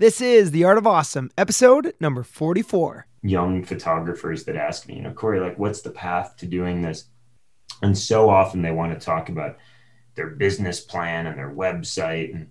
This 0.00 0.22
is 0.22 0.50
The 0.50 0.64
Art 0.64 0.78
of 0.78 0.86
Awesome, 0.86 1.30
episode 1.36 1.92
number 2.00 2.22
44. 2.22 3.04
Young 3.20 3.62
photographers 3.62 4.44
that 4.44 4.56
ask 4.56 4.88
me, 4.88 4.96
you 4.96 5.02
know, 5.02 5.12
Corey, 5.12 5.40
like, 5.40 5.58
what's 5.58 5.82
the 5.82 5.90
path 5.90 6.36
to 6.38 6.46
doing 6.46 6.80
this? 6.80 7.04
And 7.82 7.98
so 7.98 8.30
often 8.30 8.62
they 8.62 8.70
want 8.70 8.98
to 8.98 9.04
talk 9.04 9.28
about 9.28 9.58
their 10.14 10.28
business 10.28 10.80
plan 10.80 11.26
and 11.26 11.36
their 11.36 11.50
website. 11.50 12.34
And, 12.34 12.48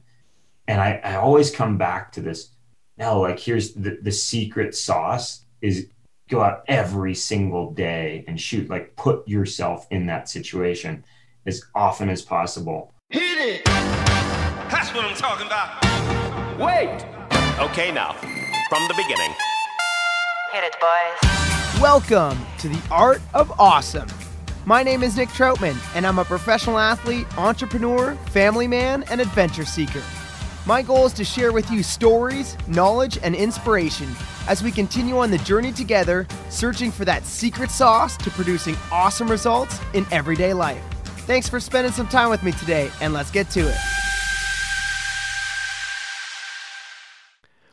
and 0.67 0.80
I, 0.80 1.02
I 1.03 1.16
always 1.16 1.50
come 1.50 1.80
back 1.80 2.11
to 2.11 2.22
this 2.22 2.52
no, 3.00 3.20
like, 3.20 3.39
here's 3.39 3.73
the, 3.73 3.97
the 4.00 4.11
secret 4.11 4.75
sauce 4.75 5.44
is 5.59 5.88
go 6.30 6.42
out 6.44 6.66
every 6.67 7.16
single 7.16 7.72
day 7.72 8.25
and 8.27 8.39
shoot, 8.39 8.70
like, 8.70 8.95
put 8.95 9.27
yourself 9.27 9.88
in 9.89 10.05
that 10.05 10.30
situation 10.30 11.03
as 11.47 11.64
often 11.73 12.09
as 12.09 12.22
possible. 12.22 12.94
Hit 13.09 13.23
it! 13.23 13.66
That's 13.66 14.94
what 14.94 15.03
I'm 15.03 15.16
talking 15.16 15.47
about. 15.47 15.83
Wait! 16.59 17.19
Okay, 17.61 17.91
now, 17.91 18.13
from 18.69 18.88
the 18.88 18.93
beginning. 18.93 19.35
Hit 20.53 20.63
it, 20.63 20.77
boys. 20.79 21.81
Welcome 21.81 22.39
to 22.59 22.69
The 22.69 22.81
Art 22.89 23.21
of 23.33 23.52
Awesome. 23.59 24.07
My 24.65 24.81
name 24.81 25.03
is 25.03 25.17
Nick 25.17 25.27
Troutman, 25.27 25.75
and 25.93 26.07
I'm 26.07 26.19
a 26.19 26.23
professional 26.23 26.80
athlete, 26.80 27.27
entrepreneur, 27.37 28.15
family 28.27 28.65
man, 28.65 29.03
and 29.11 29.19
adventure 29.19 29.65
seeker. 29.65 30.02
My 30.65 30.81
goal 30.81 31.07
is 31.07 31.13
to 31.13 31.25
share 31.25 31.52
with 31.52 31.69
you 31.69 31.83
stories, 31.83 32.55
knowledge, 32.69 33.19
and 33.21 33.35
inspiration 33.35 34.07
as 34.47 34.63
we 34.63 34.71
continue 34.71 35.17
on 35.17 35.30
the 35.30 35.37
journey 35.39 35.73
together, 35.73 36.27
searching 36.49 36.91
for 36.91 37.03
that 37.03 37.25
secret 37.25 37.71
sauce 37.71 38.15
to 38.19 38.30
producing 38.30 38.77
awesome 38.89 39.30
results 39.30 39.81
in 39.93 40.05
everyday 40.11 40.53
life. 40.53 40.81
Thanks 41.27 41.49
for 41.49 41.59
spending 41.59 41.91
some 41.91 42.07
time 42.07 42.30
with 42.30 42.41
me 42.41 42.53
today, 42.53 42.89
and 43.02 43.11
let's 43.11 43.31
get 43.31 43.49
to 43.49 43.67
it. 43.67 43.98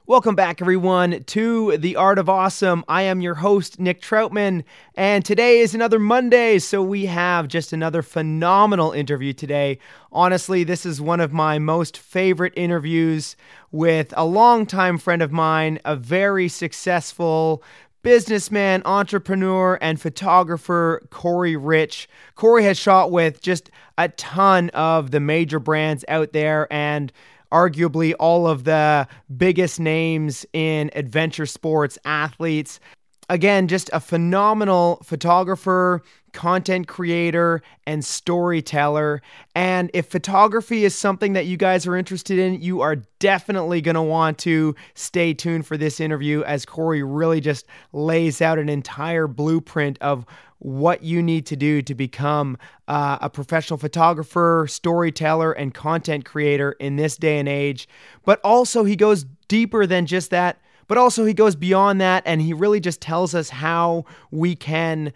Welcome 0.09 0.37
back, 0.37 0.61
everyone, 0.61 1.25
to 1.25 1.77
The 1.79 1.97
Art 1.97 2.21
of 2.21 2.29
Awesome. 2.29 2.85
I 2.87 3.03
am 3.03 3.21
your 3.21 3.35
host, 3.35 3.81
Nick 3.81 4.01
Troutman, 4.01 4.63
and 4.95 5.25
today 5.25 5.59
is 5.59 5.75
another 5.75 5.99
Monday, 5.99 6.61
so 6.61 6.81
we 6.81 7.07
have 7.07 7.49
just 7.49 7.73
another 7.73 8.03
phenomenal 8.03 8.93
interview 8.93 9.33
today. 9.33 9.81
Honestly, 10.13 10.63
this 10.63 10.87
is 10.87 11.01
one 11.01 11.19
of 11.19 11.33
my 11.33 11.59
most 11.59 11.99
favorite 11.99 12.53
interviews 12.55 13.35
with 13.73 14.15
a 14.17 14.25
longtime 14.25 14.99
friend 14.99 15.23
of 15.23 15.33
mine, 15.33 15.81
a 15.85 15.97
very 15.97 16.47
successful 16.47 17.65
businessman, 18.03 18.83
entrepreneur, 18.85 19.77
and 19.83 20.01
photographer, 20.01 21.05
Corey 21.11 21.57
Rich. 21.57 22.09
Corey 22.37 22.63
has 22.63 22.79
shot 22.79 23.11
with 23.11 23.41
just 23.43 23.73
a 23.99 24.09
ton 24.11 24.69
of 24.71 25.11
the 25.11 25.19
major 25.19 25.59
brands 25.59 26.05
out 26.07 26.33
there 26.33 26.73
and 26.73 27.13
arguably 27.53 28.15
all 28.19 28.47
of 28.47 28.65
the 28.65 29.07
biggest 29.37 29.81
names 29.81 30.47
in 30.53 30.91
adventure 30.95 31.47
sports 31.47 31.99
athletes. 32.05 32.81
Again, 33.29 33.67
just 33.67 33.91
a 33.93 33.99
phenomenal 33.99 35.01
photographer, 35.03 36.03
content 36.33 36.87
creator, 36.87 37.61
and 37.85 38.05
storyteller. 38.05 39.21
And 39.55 39.91
if 39.95 40.07
photography 40.07 40.85
is 40.85 40.95
something 40.95 41.33
that 41.33 41.47
you 41.47 41.57
guys 41.57 41.89
are 41.89 41.97
interested 41.97 42.39
in, 42.39 42.61
you 42.61 42.83
are 42.83 42.97
definitely 43.19 43.81
going 43.81 43.97
to 43.97 44.03
want 44.03 44.39
to 44.39 44.77
stay 44.95 45.35
tuned 45.35 45.67
for 45.67 45.77
this 45.77 45.99
interview 45.99 46.45
as 46.45 46.65
Corey 46.65 47.03
really 47.03 47.41
just 47.41 47.67
lays 47.93 48.41
out 48.41 48.61
an 48.61 48.69
entire 48.69 49.27
blueprint 49.27 49.99
of 50.01 50.25
what 50.59 51.03
you 51.03 51.23
need 51.23 51.47
to 51.47 51.57
do 51.57 51.83
to 51.83 51.95
become 51.95 52.57
uh, 52.87 53.19
a 53.21 53.29
professional 53.29 53.79
photographer, 53.79 54.67
storyteller, 54.69 55.53
and 55.53 55.75
content 55.75 56.25
creator 56.25 56.73
in 56.73 56.97
this 56.97 57.17
day 57.17 57.39
and 57.39 57.49
age. 57.49 57.89
But 58.25 58.41
also, 58.43 58.85
he 58.85 58.97
goes 58.97 59.25
deeper 59.49 59.87
than 59.87 60.07
just 60.07 60.31
that, 60.31 60.61
but 60.89 60.99
also, 60.99 61.25
he 61.25 61.35
goes 61.35 61.57
beyond 61.57 62.01
that 62.01 62.23
and 62.27 62.41
he 62.41 62.53
really 62.53 62.81
just 62.81 63.01
tells 63.01 63.35
us 63.35 63.49
how 63.51 64.05
we 64.31 64.55
can 64.55 65.13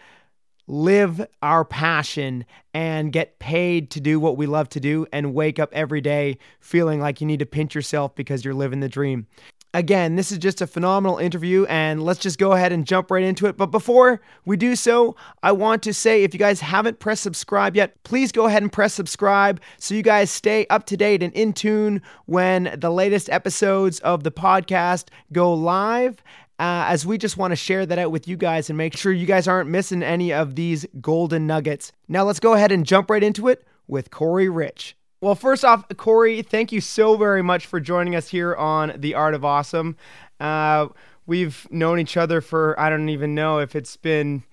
live 0.66 1.26
our 1.42 1.64
passion 1.64 2.44
and 2.72 3.12
get 3.12 3.38
paid 3.40 3.90
to 3.90 4.00
do 4.00 4.20
what 4.20 4.36
we 4.36 4.46
love 4.46 4.68
to 4.68 4.78
do 4.78 5.04
and 5.12 5.34
wake 5.34 5.58
up 5.58 5.68
every 5.72 6.00
day 6.00 6.38
feeling 6.60 7.00
like 7.00 7.20
you 7.20 7.26
need 7.26 7.40
to 7.40 7.46
pinch 7.46 7.74
yourself 7.74 8.14
because 8.14 8.44
you're 8.44 8.54
living 8.54 8.78
the 8.80 8.88
dream. 8.88 9.26
Again, 9.72 10.16
this 10.16 10.32
is 10.32 10.38
just 10.38 10.60
a 10.60 10.66
phenomenal 10.66 11.18
interview, 11.18 11.64
and 11.66 12.02
let's 12.02 12.18
just 12.18 12.40
go 12.40 12.52
ahead 12.52 12.72
and 12.72 12.84
jump 12.84 13.08
right 13.08 13.22
into 13.22 13.46
it. 13.46 13.56
But 13.56 13.66
before 13.66 14.20
we 14.44 14.56
do 14.56 14.74
so, 14.74 15.14
I 15.44 15.52
want 15.52 15.84
to 15.84 15.94
say 15.94 16.24
if 16.24 16.34
you 16.34 16.40
guys 16.40 16.60
haven't 16.60 16.98
pressed 16.98 17.22
subscribe 17.22 17.76
yet, 17.76 18.02
please 18.02 18.32
go 18.32 18.46
ahead 18.46 18.62
and 18.62 18.72
press 18.72 18.92
subscribe 18.92 19.60
so 19.78 19.94
you 19.94 20.02
guys 20.02 20.28
stay 20.28 20.66
up 20.70 20.86
to 20.86 20.96
date 20.96 21.22
and 21.22 21.32
in 21.34 21.52
tune 21.52 22.02
when 22.26 22.74
the 22.76 22.90
latest 22.90 23.30
episodes 23.30 24.00
of 24.00 24.24
the 24.24 24.32
podcast 24.32 25.06
go 25.32 25.54
live. 25.54 26.20
Uh, 26.58 26.84
as 26.88 27.06
we 27.06 27.16
just 27.16 27.38
want 27.38 27.52
to 27.52 27.56
share 27.56 27.86
that 27.86 27.98
out 27.98 28.10
with 28.10 28.28
you 28.28 28.36
guys 28.36 28.68
and 28.68 28.76
make 28.76 28.94
sure 28.94 29.12
you 29.12 29.24
guys 29.24 29.48
aren't 29.48 29.70
missing 29.70 30.02
any 30.02 30.32
of 30.32 30.56
these 30.56 30.84
golden 31.00 31.46
nuggets. 31.46 31.92
Now, 32.08 32.24
let's 32.24 32.40
go 32.40 32.52
ahead 32.54 32.72
and 32.72 32.84
jump 32.84 33.08
right 33.08 33.22
into 33.22 33.48
it 33.48 33.64
with 33.86 34.10
Corey 34.10 34.48
Rich. 34.48 34.94
Well, 35.20 35.34
first 35.34 35.66
off, 35.66 35.84
Corey, 35.98 36.40
thank 36.40 36.72
you 36.72 36.80
so 36.80 37.16
very 37.16 37.42
much 37.42 37.66
for 37.66 37.78
joining 37.78 38.16
us 38.16 38.28
here 38.28 38.54
on 38.54 38.94
The 38.96 39.14
Art 39.14 39.34
of 39.34 39.44
Awesome. 39.44 39.96
Uh, 40.38 40.88
we've 41.26 41.66
known 41.70 41.98
each 41.98 42.16
other 42.16 42.40
for, 42.40 42.78
I 42.80 42.88
don't 42.88 43.10
even 43.10 43.34
know 43.34 43.58
if 43.58 43.76
it's 43.76 43.98
been 43.98 44.44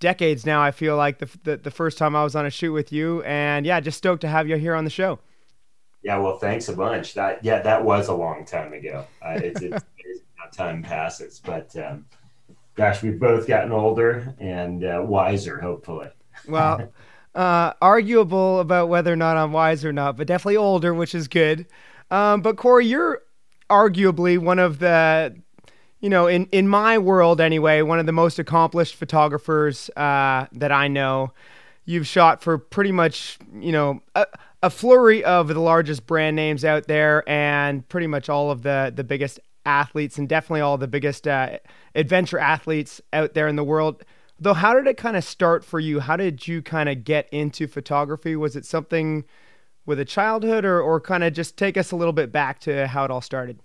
decades 0.00 0.46
now. 0.46 0.62
I 0.62 0.70
feel 0.70 0.96
like 0.96 1.18
the, 1.18 1.28
the, 1.42 1.56
the 1.58 1.70
first 1.70 1.98
time 1.98 2.16
I 2.16 2.24
was 2.24 2.34
on 2.34 2.46
a 2.46 2.50
shoot 2.50 2.72
with 2.72 2.92
you. 2.92 3.22
And 3.24 3.66
yeah, 3.66 3.78
just 3.80 3.98
stoked 3.98 4.22
to 4.22 4.28
have 4.28 4.48
you 4.48 4.56
here 4.56 4.74
on 4.74 4.84
the 4.84 4.90
show. 4.90 5.18
Yeah, 6.02 6.16
well, 6.18 6.38
thanks 6.38 6.68
a 6.68 6.72
bunch. 6.72 7.14
That 7.14 7.44
yeah, 7.44 7.60
that 7.62 7.84
was 7.84 8.08
a 8.08 8.14
long 8.14 8.44
time 8.44 8.72
ago. 8.72 9.04
Uh, 9.20 9.40
it's, 9.42 9.60
it's 9.62 9.84
how 10.36 10.46
time 10.50 10.82
passes, 10.82 11.42
but 11.44 11.74
um, 11.76 12.06
gosh, 12.74 13.02
we've 13.02 13.18
both 13.18 13.46
gotten 13.46 13.72
older 13.72 14.34
and 14.38 14.84
uh, 14.84 15.02
wiser, 15.04 15.60
hopefully. 15.60 16.08
Well, 16.48 16.92
uh, 17.36 17.74
arguable 17.82 18.60
about 18.60 18.88
whether 18.88 19.12
or 19.12 19.16
not 19.16 19.36
I'm 19.36 19.52
wise 19.52 19.84
or 19.84 19.92
not, 19.92 20.16
but 20.16 20.26
definitely 20.26 20.56
older, 20.56 20.94
which 20.94 21.14
is 21.14 21.28
good. 21.28 21.66
Um, 22.10 22.40
but 22.40 22.56
Corey, 22.56 22.86
you're 22.86 23.22
arguably 23.68 24.38
one 24.38 24.58
of 24.58 24.78
the, 24.78 25.36
you 26.00 26.08
know, 26.08 26.26
in 26.26 26.46
in 26.46 26.66
my 26.66 26.96
world 26.98 27.40
anyway, 27.40 27.82
one 27.82 27.98
of 27.98 28.06
the 28.06 28.12
most 28.12 28.38
accomplished 28.38 28.94
photographers 28.94 29.90
uh, 29.96 30.46
that 30.52 30.72
I 30.72 30.88
know. 30.88 31.32
You've 31.84 32.06
shot 32.06 32.42
for 32.42 32.58
pretty 32.58 32.90
much, 32.90 33.38
you 33.54 33.70
know, 33.70 34.00
a, 34.16 34.26
a 34.62 34.70
flurry 34.70 35.22
of 35.22 35.48
the 35.48 35.60
largest 35.60 36.04
brand 36.06 36.34
names 36.34 36.64
out 36.64 36.88
there, 36.88 37.22
and 37.28 37.88
pretty 37.88 38.06
much 38.06 38.28
all 38.28 38.50
of 38.50 38.62
the 38.62 38.92
the 38.94 39.04
biggest 39.04 39.38
athletes, 39.66 40.16
and 40.16 40.28
definitely 40.28 40.62
all 40.62 40.78
the 40.78 40.88
biggest 40.88 41.28
uh, 41.28 41.58
adventure 41.94 42.38
athletes 42.38 43.00
out 43.12 43.34
there 43.34 43.46
in 43.46 43.56
the 43.56 43.64
world. 43.64 44.04
Though, 44.38 44.54
how 44.54 44.74
did 44.74 44.86
it 44.86 44.96
kind 44.98 45.16
of 45.16 45.24
start 45.24 45.64
for 45.64 45.80
you? 45.80 46.00
How 46.00 46.16
did 46.16 46.46
you 46.46 46.62
kind 46.62 46.88
of 46.88 47.04
get 47.04 47.28
into 47.32 47.66
photography? 47.66 48.36
Was 48.36 48.54
it 48.56 48.66
something 48.66 49.24
with 49.86 50.00
a 50.00 50.04
childhood, 50.06 50.64
or 50.64 50.80
or 50.82 51.00
kind 51.00 51.24
of 51.24 51.32
just 51.34 51.56
take 51.58 51.76
us 51.78 51.92
a 51.92 51.96
little 51.96 52.14
bit 52.14 52.32
back 52.32 52.60
to 52.60 52.88
how 52.88 53.04
it 53.04 53.10
all 53.12 53.22
started? 53.22 53.60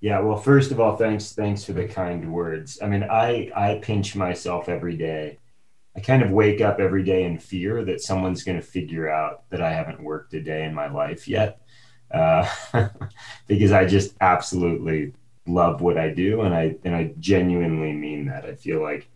Yeah, 0.00 0.18
well, 0.20 0.36
first 0.36 0.72
of 0.72 0.80
all, 0.80 0.96
thanks 0.96 1.32
thanks 1.32 1.64
for 1.64 1.72
the 1.72 1.86
kind 1.86 2.32
words. 2.32 2.78
I 2.82 2.88
mean, 2.88 3.04
I 3.04 3.50
I 3.54 3.78
pinch 3.82 4.16
myself 4.16 4.68
every 4.68 4.96
day. 4.96 5.38
I 5.96 6.00
kind 6.00 6.22
of 6.22 6.30
wake 6.32 6.60
up 6.60 6.80
every 6.80 7.04
day 7.04 7.24
in 7.24 7.38
fear 7.38 7.84
that 7.86 8.02
someone's 8.02 8.44
going 8.44 8.58
to 8.60 8.66
figure 8.66 9.08
out 9.10 9.48
that 9.50 9.62
I 9.62 9.72
haven't 9.72 10.02
worked 10.02 10.34
a 10.34 10.42
day 10.42 10.64
in 10.64 10.74
my 10.74 10.88
life 10.90 11.28
yet. 11.28 11.60
uh, 12.12 12.48
because 13.48 13.72
I 13.72 13.86
just 13.86 14.16
absolutely 14.20 15.14
love 15.46 15.80
what 15.82 15.98
I 15.98 16.10
do, 16.14 16.42
and 16.42 16.54
I 16.54 16.76
and 16.84 16.94
I 16.96 17.14
genuinely 17.20 17.92
mean 17.94 18.26
that. 18.26 18.44
I 18.46 18.54
feel 18.56 18.82
like 18.82 19.10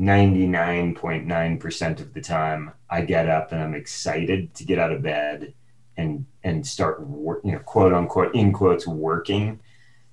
99.9% 0.00 2.00
of 2.00 2.12
the 2.12 2.20
time 2.20 2.72
I 2.90 3.02
get 3.02 3.28
up 3.28 3.52
and 3.52 3.62
I'm 3.62 3.74
excited 3.74 4.52
to 4.54 4.64
get 4.64 4.78
out 4.78 4.92
of 4.92 5.02
bed 5.02 5.54
and 5.96 6.26
and 6.44 6.66
start 6.66 7.00
work, 7.00 7.40
you 7.44 7.52
know, 7.52 7.60
quote 7.60 7.94
unquote 7.94 8.34
in 8.34 8.52
quotes 8.52 8.86
working. 8.86 9.60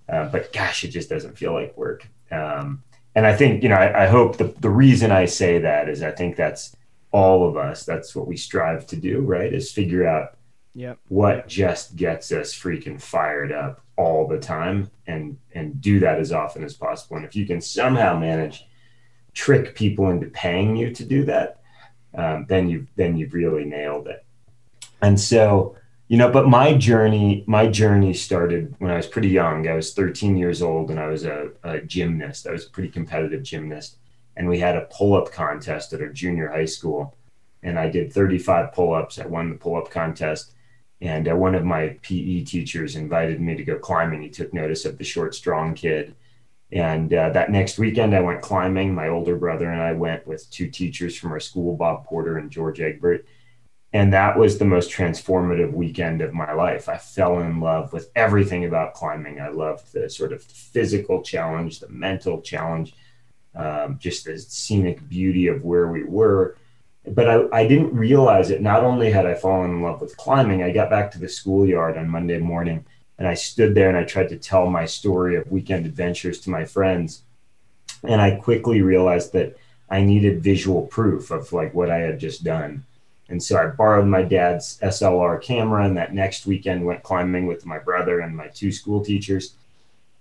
Uh, 0.07 0.29
but 0.29 0.53
gosh, 0.53 0.83
it 0.83 0.89
just 0.89 1.09
doesn't 1.09 1.37
feel 1.37 1.53
like 1.53 1.75
work. 1.77 2.07
Um, 2.31 2.83
and 3.15 3.27
I 3.27 3.35
think 3.35 3.63
you 3.63 3.69
know, 3.69 3.75
I, 3.75 4.05
I 4.05 4.07
hope 4.07 4.37
the 4.37 4.53
the 4.59 4.69
reason 4.69 5.11
I 5.11 5.25
say 5.25 5.59
that 5.59 5.89
is 5.89 6.01
I 6.01 6.11
think 6.11 6.35
that's 6.35 6.75
all 7.11 7.47
of 7.47 7.57
us. 7.57 7.85
That's 7.85 8.15
what 8.15 8.27
we 8.27 8.37
strive 8.37 8.87
to 8.87 8.95
do, 8.95 9.19
right? 9.19 9.53
Is 9.53 9.71
figure 9.71 10.07
out 10.07 10.37
yep. 10.73 10.97
what 11.09 11.47
just 11.47 11.95
gets 11.95 12.31
us 12.31 12.53
freaking 12.53 12.99
fired 12.99 13.51
up 13.51 13.81
all 13.97 14.27
the 14.27 14.39
time, 14.39 14.89
and 15.05 15.37
and 15.53 15.79
do 15.81 15.99
that 15.99 16.19
as 16.19 16.31
often 16.31 16.63
as 16.63 16.73
possible. 16.73 17.17
And 17.17 17.25
if 17.25 17.35
you 17.35 17.45
can 17.45 17.61
somehow 17.61 18.17
manage 18.17 18.65
trick 19.33 19.75
people 19.75 20.09
into 20.09 20.27
paying 20.27 20.75
you 20.75 20.93
to 20.93 21.05
do 21.05 21.25
that, 21.25 21.61
um, 22.15 22.45
then 22.47 22.69
you 22.69 22.87
then 22.95 23.17
you've 23.17 23.33
really 23.33 23.65
nailed 23.65 24.07
it. 24.07 24.25
And 25.01 25.19
so, 25.19 25.75
you 26.07 26.17
know, 26.17 26.31
but 26.31 26.47
my 26.47 26.73
journey 26.73 27.43
my 27.47 27.67
journey 27.67 28.13
started 28.13 28.75
when 28.79 28.91
I 28.91 28.97
was 28.97 29.07
pretty 29.07 29.29
young. 29.29 29.67
I 29.67 29.73
was 29.73 29.93
13 29.93 30.37
years 30.37 30.61
old, 30.61 30.91
and 30.91 30.99
I 30.99 31.07
was 31.07 31.25
a, 31.25 31.49
a 31.63 31.81
gymnast. 31.81 32.47
I 32.47 32.51
was 32.51 32.67
a 32.67 32.69
pretty 32.69 32.89
competitive 32.89 33.43
gymnast, 33.43 33.97
and 34.37 34.47
we 34.47 34.59
had 34.59 34.75
a 34.75 34.87
pull 34.91 35.15
up 35.15 35.31
contest 35.31 35.93
at 35.93 36.01
our 36.01 36.09
junior 36.09 36.49
high 36.49 36.65
school, 36.65 37.15
and 37.63 37.79
I 37.79 37.89
did 37.89 38.13
35 38.13 38.73
pull 38.73 38.93
ups. 38.93 39.19
I 39.19 39.25
won 39.25 39.49
the 39.49 39.55
pull 39.55 39.75
up 39.75 39.89
contest. 39.89 40.51
And 41.01 41.27
uh, 41.27 41.35
one 41.35 41.53
of 41.53 41.65
my 41.65 41.97
PE 42.01 42.45
teachers 42.45 42.95
invited 42.95 43.41
me 43.41 43.57
to 43.57 43.63
go 43.65 43.77
climbing. 43.77 44.21
He 44.21 44.29
took 44.29 44.53
notice 44.53 44.85
of 44.85 44.97
the 44.97 45.03
short, 45.03 45.35
strong 45.35 45.73
kid 45.73 46.15
and 46.73 47.13
uh, 47.13 47.29
that 47.29 47.51
next 47.51 47.77
weekend, 47.77 48.15
I 48.15 48.21
went 48.21 48.41
climbing. 48.41 48.95
My 48.95 49.07
older 49.07 49.35
brother 49.35 49.69
and 49.69 49.79
I 49.79 49.93
went 49.93 50.25
with 50.25 50.49
two 50.49 50.69
teachers 50.69 51.15
from 51.15 51.31
our 51.31 51.39
school, 51.39 51.77
Bob 51.77 52.05
Porter 52.05 52.37
and 52.39 52.49
George 52.49 52.81
Egbert. 52.81 53.27
And 53.93 54.11
that 54.13 54.39
was 54.39 54.57
the 54.57 54.65
most 54.65 54.89
transformative 54.89 55.71
weekend 55.71 56.21
of 56.21 56.33
my 56.33 56.51
life. 56.53 56.89
I 56.89 56.97
fell 56.97 57.41
in 57.41 57.59
love 57.59 57.93
with 57.93 58.09
everything 58.15 58.65
about 58.65 58.95
climbing. 58.95 59.39
I 59.39 59.49
loved 59.49 59.93
the 59.93 60.09
sort 60.09 60.33
of 60.33 60.41
physical 60.41 61.21
challenge, 61.21 61.79
the 61.79 61.89
mental 61.89 62.41
challenge, 62.41 62.95
um, 63.53 63.99
just 63.99 64.25
the 64.25 64.39
scenic 64.39 65.07
beauty 65.07 65.45
of 65.45 65.63
where 65.63 65.91
we 65.91 66.03
were. 66.03 66.57
But 67.05 67.29
I, 67.29 67.43
I 67.51 67.67
didn't 67.67 67.93
realize 67.93 68.49
it. 68.49 68.63
Not 68.63 68.83
only 68.83 69.11
had 69.11 69.27
I 69.27 69.35
fallen 69.35 69.69
in 69.69 69.83
love 69.83 70.01
with 70.01 70.17
climbing, 70.17 70.63
I 70.63 70.71
got 70.71 70.89
back 70.89 71.11
to 71.11 71.19
the 71.19 71.29
schoolyard 71.29 71.97
on 71.99 72.09
Monday 72.09 72.39
morning 72.39 72.83
and 73.17 73.27
I 73.27 73.33
stood 73.35 73.75
there 73.75 73.89
and 73.89 73.97
I 73.97 74.03
tried 74.03 74.29
to 74.29 74.37
tell 74.37 74.69
my 74.69 74.85
story 74.85 75.35
of 75.35 75.51
weekend 75.51 75.85
adventures 75.85 76.39
to 76.41 76.49
my 76.49 76.65
friends. 76.65 77.21
And 78.03 78.21
I 78.21 78.35
quickly 78.35 78.81
realized 78.81 79.33
that 79.33 79.57
I 79.89 80.01
needed 80.01 80.43
visual 80.43 80.83
proof 80.87 81.31
of 81.31 81.53
like 81.53 81.73
what 81.73 81.91
I 81.91 81.99
had 81.99 82.19
just 82.19 82.43
done. 82.43 82.83
And 83.29 83.41
so 83.41 83.57
I 83.57 83.67
borrowed 83.67 84.07
my 84.07 84.23
dad's 84.23 84.77
SLR 84.81 85.41
camera 85.41 85.85
and 85.85 85.95
that 85.97 86.13
next 86.13 86.45
weekend 86.45 86.85
went 86.85 87.03
climbing 87.03 87.47
with 87.47 87.65
my 87.65 87.79
brother 87.79 88.19
and 88.19 88.35
my 88.35 88.47
two 88.47 88.71
school 88.71 89.03
teachers. 89.03 89.53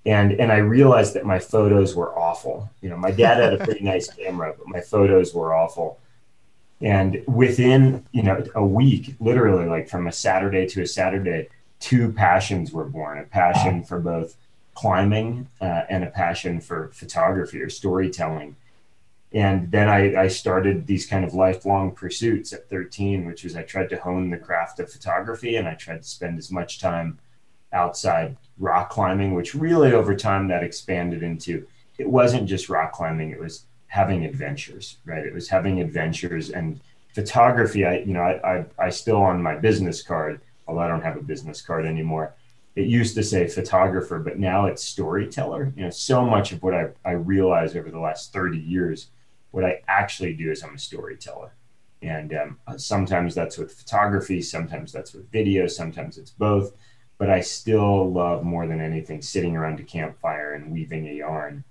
And 0.04 0.32
and 0.32 0.50
I 0.52 0.58
realized 0.58 1.14
that 1.14 1.24
my 1.24 1.38
photos 1.38 1.94
were 1.94 2.16
awful. 2.18 2.70
You 2.80 2.90
know, 2.90 2.96
my 2.96 3.10
dad 3.10 3.38
had 3.38 3.54
a 3.54 3.64
pretty 3.64 3.84
nice 3.92 4.12
camera, 4.12 4.54
but 4.56 4.68
my 4.68 4.80
photos 4.80 5.34
were 5.34 5.54
awful. 5.54 5.98
And 6.80 7.22
within, 7.28 8.04
you 8.12 8.24
know, 8.24 8.44
a 8.56 8.64
week, 8.64 9.14
literally 9.20 9.66
like 9.66 9.88
from 9.88 10.08
a 10.08 10.12
Saturday 10.12 10.66
to 10.68 10.82
a 10.82 10.86
Saturday, 10.86 11.48
two 11.82 12.12
passions 12.12 12.72
were 12.72 12.84
born 12.84 13.18
a 13.18 13.24
passion 13.24 13.82
for 13.82 13.98
both 13.98 14.36
climbing 14.74 15.48
uh, 15.60 15.82
and 15.90 16.04
a 16.04 16.10
passion 16.10 16.60
for 16.60 16.90
photography 16.94 17.60
or 17.60 17.68
storytelling. 17.68 18.56
And 19.34 19.70
then 19.70 19.88
I, 19.88 20.22
I, 20.22 20.28
started 20.28 20.86
these 20.86 21.06
kind 21.06 21.24
of 21.24 21.34
lifelong 21.34 21.92
pursuits 21.92 22.52
at 22.52 22.68
13, 22.68 23.24
which 23.24 23.44
was 23.44 23.56
I 23.56 23.62
tried 23.62 23.88
to 23.90 23.96
hone 23.96 24.30
the 24.30 24.36
craft 24.36 24.78
of 24.78 24.92
photography 24.92 25.56
and 25.56 25.66
I 25.66 25.74
tried 25.74 26.02
to 26.02 26.08
spend 26.08 26.38
as 26.38 26.50
much 26.50 26.80
time 26.80 27.18
outside 27.72 28.36
rock 28.58 28.90
climbing, 28.90 29.34
which 29.34 29.54
really 29.54 29.92
over 29.92 30.14
time 30.14 30.48
that 30.48 30.62
expanded 30.62 31.22
into 31.22 31.66
it 31.98 32.08
wasn't 32.08 32.48
just 32.48 32.68
rock 32.68 32.92
climbing, 32.92 33.30
it 33.30 33.40
was 33.40 33.64
having 33.88 34.24
adventures, 34.24 34.98
right? 35.04 35.24
It 35.24 35.34
was 35.34 35.48
having 35.48 35.80
adventures 35.80 36.50
and 36.50 36.80
photography. 37.14 37.84
I, 37.84 37.98
you 37.98 38.12
know, 38.12 38.22
I, 38.22 38.58
I, 38.58 38.64
I 38.78 38.90
still 38.90 39.22
on 39.22 39.42
my 39.42 39.56
business 39.56 40.02
card 40.02 40.40
although 40.66 40.80
I 40.80 40.88
don't 40.88 41.02
have 41.02 41.16
a 41.16 41.22
business 41.22 41.60
card 41.60 41.86
anymore. 41.86 42.34
It 42.74 42.86
used 42.86 43.14
to 43.16 43.22
say 43.22 43.46
photographer, 43.48 44.18
but 44.18 44.38
now 44.38 44.66
it's 44.66 44.82
storyteller. 44.82 45.72
You 45.76 45.84
know, 45.84 45.90
so 45.90 46.24
much 46.24 46.52
of 46.52 46.62
what 46.62 46.74
I, 46.74 46.88
I 47.04 47.12
realized 47.12 47.76
over 47.76 47.90
the 47.90 47.98
last 47.98 48.32
30 48.32 48.58
years, 48.58 49.08
what 49.50 49.64
I 49.64 49.82
actually 49.88 50.32
do 50.34 50.50
is 50.50 50.62
I'm 50.62 50.74
a 50.74 50.78
storyteller. 50.78 51.54
And 52.00 52.34
um, 52.34 52.78
sometimes 52.78 53.34
that's 53.34 53.58
with 53.58 53.74
photography, 53.74 54.42
sometimes 54.42 54.90
that's 54.90 55.12
with 55.12 55.30
video, 55.30 55.66
sometimes 55.66 56.18
it's 56.18 56.30
both. 56.30 56.72
But 57.18 57.30
I 57.30 57.40
still 57.40 58.10
love 58.10 58.42
more 58.42 58.66
than 58.66 58.80
anything 58.80 59.22
sitting 59.22 59.56
around 59.56 59.78
a 59.78 59.84
campfire 59.84 60.54
and 60.54 60.72
weaving 60.72 61.08
a 61.08 61.12
yarn 61.12 61.64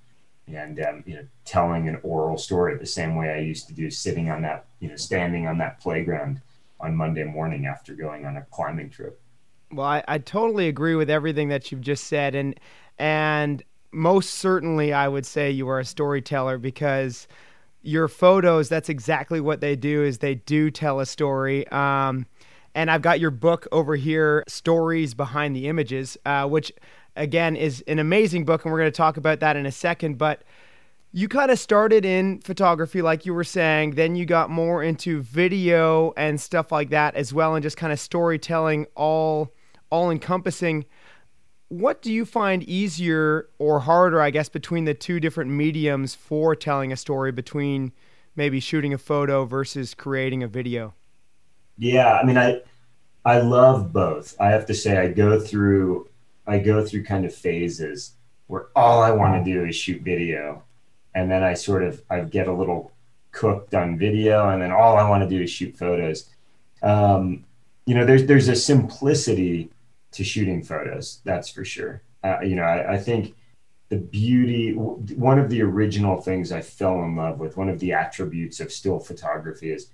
and 0.47 0.79
um, 0.81 1.03
you 1.05 1.15
know 1.15 1.25
telling 1.45 1.87
an 1.87 1.99
oral 2.03 2.37
story 2.37 2.77
the 2.77 2.85
same 2.85 3.15
way 3.15 3.31
I 3.31 3.39
used 3.39 3.67
to 3.67 3.73
do 3.73 3.89
sitting 3.89 4.29
on 4.29 4.41
that 4.43 4.65
you 4.79 4.89
know 4.89 4.95
standing 4.95 5.47
on 5.47 5.57
that 5.59 5.79
playground 5.79 6.41
on 6.81 6.95
Monday 6.95 7.23
morning 7.23 7.65
after 7.65 7.93
going 7.93 8.25
on 8.25 8.37
a 8.37 8.41
climbing 8.51 8.89
trip. 8.89 9.21
Well, 9.71 9.87
I, 9.87 10.03
I 10.07 10.17
totally 10.17 10.67
agree 10.67 10.95
with 10.95 11.09
everything 11.09 11.49
that 11.49 11.71
you've 11.71 11.81
just 11.81 12.05
said, 12.05 12.35
and 12.35 12.59
and 12.97 13.63
most 13.91 14.35
certainly 14.35 14.93
I 14.93 15.07
would 15.07 15.25
say 15.25 15.51
you 15.51 15.67
are 15.69 15.79
a 15.79 15.85
storyteller 15.85 16.57
because 16.57 17.27
your 17.81 18.07
photos 18.07 18.69
that's 18.69 18.89
exactly 18.89 19.41
what 19.41 19.59
they 19.59 19.75
do 19.75 20.03
is 20.03 20.19
they 20.19 20.35
do 20.35 20.69
tell 20.69 20.99
a 20.99 21.05
story 21.05 21.67
um, 21.69 22.25
and 22.75 22.91
i've 22.91 23.01
got 23.01 23.19
your 23.19 23.31
book 23.31 23.67
over 23.71 23.95
here 23.95 24.43
stories 24.47 25.13
behind 25.13 25.55
the 25.55 25.67
images 25.67 26.17
uh, 26.25 26.47
which 26.47 26.71
again 27.15 27.55
is 27.55 27.83
an 27.87 27.99
amazing 27.99 28.45
book 28.45 28.63
and 28.63 28.71
we're 28.71 28.79
going 28.79 28.91
to 28.91 28.95
talk 28.95 29.17
about 29.17 29.39
that 29.39 29.55
in 29.55 29.65
a 29.65 29.71
second 29.71 30.17
but 30.17 30.43
you 31.13 31.27
kind 31.27 31.51
of 31.51 31.59
started 31.59 32.05
in 32.05 32.39
photography 32.39 33.01
like 33.01 33.25
you 33.25 33.33
were 33.33 33.43
saying 33.43 33.91
then 33.91 34.15
you 34.15 34.25
got 34.25 34.49
more 34.49 34.83
into 34.83 35.21
video 35.21 36.13
and 36.15 36.39
stuff 36.39 36.71
like 36.71 36.89
that 36.89 37.15
as 37.15 37.33
well 37.33 37.55
and 37.55 37.63
just 37.63 37.77
kind 37.77 37.91
of 37.93 37.99
storytelling 37.99 38.85
all 38.95 39.53
all 39.89 40.09
encompassing 40.09 40.85
what 41.67 42.01
do 42.01 42.11
you 42.11 42.25
find 42.25 42.63
easier 42.63 43.49
or 43.59 43.81
harder 43.81 44.21
i 44.21 44.29
guess 44.29 44.49
between 44.49 44.85
the 44.85 44.93
two 44.93 45.19
different 45.19 45.51
mediums 45.51 46.15
for 46.15 46.55
telling 46.55 46.91
a 46.91 46.97
story 46.97 47.31
between 47.31 47.91
maybe 48.35 48.59
shooting 48.59 48.93
a 48.93 48.97
photo 48.97 49.43
versus 49.43 49.93
creating 49.93 50.41
a 50.41 50.47
video? 50.47 50.93
Yeah 51.77 52.13
i 52.13 52.23
mean 52.23 52.37
i 52.37 52.61
i 53.25 53.39
love 53.39 53.91
both. 53.91 54.35
I 54.39 54.49
have 54.49 54.65
to 54.67 54.73
say 54.73 54.97
i 54.97 55.07
go 55.07 55.39
through 55.39 56.09
i 56.47 56.59
go 56.59 56.85
through 56.85 57.03
kind 57.03 57.25
of 57.25 57.33
phases 57.33 58.13
where 58.47 58.67
all 58.75 59.01
i 59.01 59.11
want 59.11 59.43
to 59.43 59.51
do 59.51 59.65
is 59.65 59.75
shoot 59.75 60.01
video 60.01 60.63
and 61.13 61.29
then 61.29 61.43
I 61.43 61.53
sort 61.53 61.83
of 61.83 62.01
I 62.09 62.21
get 62.21 62.47
a 62.47 62.53
little 62.53 62.91
cooked 63.31 63.73
on 63.73 63.97
video, 63.97 64.49
and 64.49 64.61
then 64.61 64.71
all 64.71 64.97
I 64.97 65.09
want 65.09 65.23
to 65.23 65.29
do 65.29 65.43
is 65.43 65.49
shoot 65.49 65.77
photos. 65.77 66.29
Um, 66.81 67.45
you 67.85 67.95
know, 67.95 68.05
there's 68.05 68.25
there's 68.25 68.47
a 68.47 68.55
simplicity 68.55 69.71
to 70.11 70.23
shooting 70.23 70.61
photos, 70.63 71.21
that's 71.23 71.49
for 71.49 71.63
sure. 71.63 72.01
Uh, 72.23 72.39
you 72.41 72.55
know, 72.55 72.63
I, 72.63 72.93
I 72.93 72.97
think 72.97 73.35
the 73.89 73.97
beauty 73.97 74.73
one 74.73 75.39
of 75.39 75.49
the 75.49 75.61
original 75.61 76.21
things 76.21 76.51
I 76.51 76.61
fell 76.61 77.03
in 77.03 77.15
love 77.15 77.39
with, 77.39 77.57
one 77.57 77.69
of 77.69 77.79
the 77.79 77.93
attributes 77.93 78.59
of 78.59 78.71
still 78.71 78.99
photography 78.99 79.71
is 79.71 79.87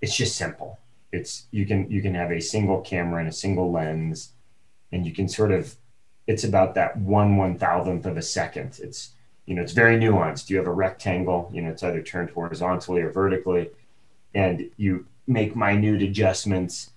it's 0.00 0.16
just 0.16 0.36
simple. 0.36 0.78
It's 1.12 1.46
you 1.50 1.66
can 1.66 1.90
you 1.90 2.02
can 2.02 2.14
have 2.14 2.30
a 2.30 2.40
single 2.40 2.80
camera 2.80 3.20
and 3.20 3.28
a 3.28 3.32
single 3.32 3.70
lens, 3.72 4.32
and 4.92 5.06
you 5.06 5.12
can 5.12 5.28
sort 5.28 5.52
of 5.52 5.76
it's 6.26 6.44
about 6.44 6.74
that 6.74 6.96
one 6.96 7.36
one 7.36 7.58
thousandth 7.58 8.06
of 8.06 8.16
a 8.16 8.22
second. 8.22 8.78
It's 8.82 9.10
you 9.50 9.56
know, 9.56 9.62
it's 9.62 9.72
very 9.72 9.98
nuanced. 9.98 10.48
You 10.48 10.58
have 10.58 10.68
a 10.68 10.72
rectangle, 10.72 11.50
you 11.52 11.60
know, 11.60 11.70
it's 11.70 11.82
either 11.82 12.00
turned 12.02 12.30
horizontally 12.30 13.02
or 13.02 13.10
vertically, 13.10 13.70
and 14.32 14.70
you 14.76 15.06
make 15.26 15.56
minute 15.56 16.02
adjustments 16.02 16.92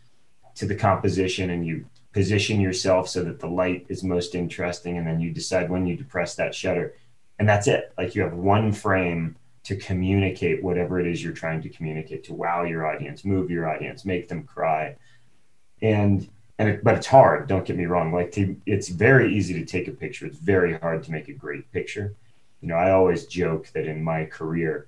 to 0.54 0.68
the 0.68 0.76
composition 0.76 1.50
and 1.50 1.66
you 1.66 1.88
position 2.12 2.62
yourself 2.62 3.10
so 3.10 3.24
that 3.24 3.40
the 3.40 3.48
light 3.48 3.88
is 3.90 4.04
most 4.04 4.36
interesting. 4.36 5.00
And 5.00 5.08
then 5.08 5.20
you 5.20 5.32
decide 5.32 5.68
when 5.68 5.88
you 5.88 5.98
depress 5.98 6.36
that 6.36 6.54
shutter. 6.54 6.94
And 7.40 7.50
that's 7.50 7.66
it. 7.66 7.92
Like 7.98 8.14
you 8.14 8.22
have 8.22 8.36
one 8.36 8.72
frame 8.72 9.36
to 9.64 9.76
communicate 9.76 10.62
whatever 10.62 11.00
it 11.00 11.08
is 11.08 11.24
you're 11.24 11.34
trying 11.34 11.64
to 11.64 11.70
communicate 11.70 12.24
to 12.26 12.36
wow 12.36 12.66
your 12.66 12.86
audience, 12.86 13.26
move 13.26 13.50
your 13.50 13.68
audience, 13.68 14.06
make 14.06 14.28
them 14.28 14.44
cry. 14.44 14.96
And 15.82 16.30
and 16.60 16.70
it, 16.70 16.84
but 16.84 16.98
it's 16.98 17.08
hard. 17.08 17.48
Don't 17.48 17.66
get 17.66 17.78
me 17.78 17.86
wrong. 17.86 18.14
Like 18.14 18.32
to, 18.34 18.56
it's 18.68 18.90
very 18.90 19.36
easy 19.36 19.56
to 19.56 19.66
take 19.66 19.88
a 19.88 19.92
picture. 19.92 20.28
It's 20.28 20.38
very 20.38 20.78
hard 20.78 21.02
to 21.06 21.12
make 21.12 21.30
a 21.30 21.34
great 21.34 21.72
picture 21.72 22.16
you 22.64 22.70
know, 22.70 22.76
I 22.76 22.92
always 22.92 23.26
joke 23.26 23.68
that 23.74 23.88
in 23.88 24.02
my 24.02 24.24
career, 24.24 24.88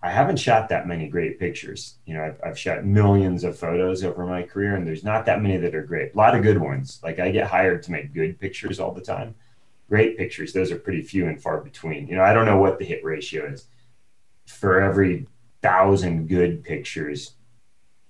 I 0.00 0.12
haven't 0.12 0.36
shot 0.36 0.68
that 0.68 0.86
many 0.86 1.08
great 1.08 1.40
pictures. 1.40 1.96
You 2.06 2.14
know, 2.14 2.22
I've, 2.22 2.40
I've, 2.44 2.58
shot 2.58 2.84
millions 2.84 3.42
of 3.42 3.58
photos 3.58 4.04
over 4.04 4.24
my 4.24 4.44
career, 4.44 4.76
and 4.76 4.86
there's 4.86 5.02
not 5.02 5.26
that 5.26 5.42
many 5.42 5.56
that 5.56 5.74
are 5.74 5.82
great. 5.82 6.14
A 6.14 6.16
lot 6.16 6.36
of 6.36 6.44
good 6.44 6.58
ones. 6.58 7.00
Like 7.02 7.18
I 7.18 7.32
get 7.32 7.48
hired 7.48 7.82
to 7.82 7.90
make 7.90 8.14
good 8.14 8.38
pictures 8.38 8.78
all 8.78 8.92
the 8.92 9.00
time. 9.00 9.34
Great 9.88 10.16
pictures, 10.16 10.52
those 10.52 10.70
are 10.70 10.78
pretty 10.78 11.02
few 11.02 11.26
and 11.26 11.42
far 11.42 11.60
between. 11.60 12.06
You 12.06 12.14
know, 12.14 12.22
I 12.22 12.32
don't 12.32 12.46
know 12.46 12.58
what 12.58 12.78
the 12.78 12.84
hit 12.84 13.04
ratio 13.04 13.52
is. 13.52 13.66
For 14.46 14.80
every 14.80 15.26
thousand 15.62 16.28
good 16.28 16.62
pictures, 16.62 17.32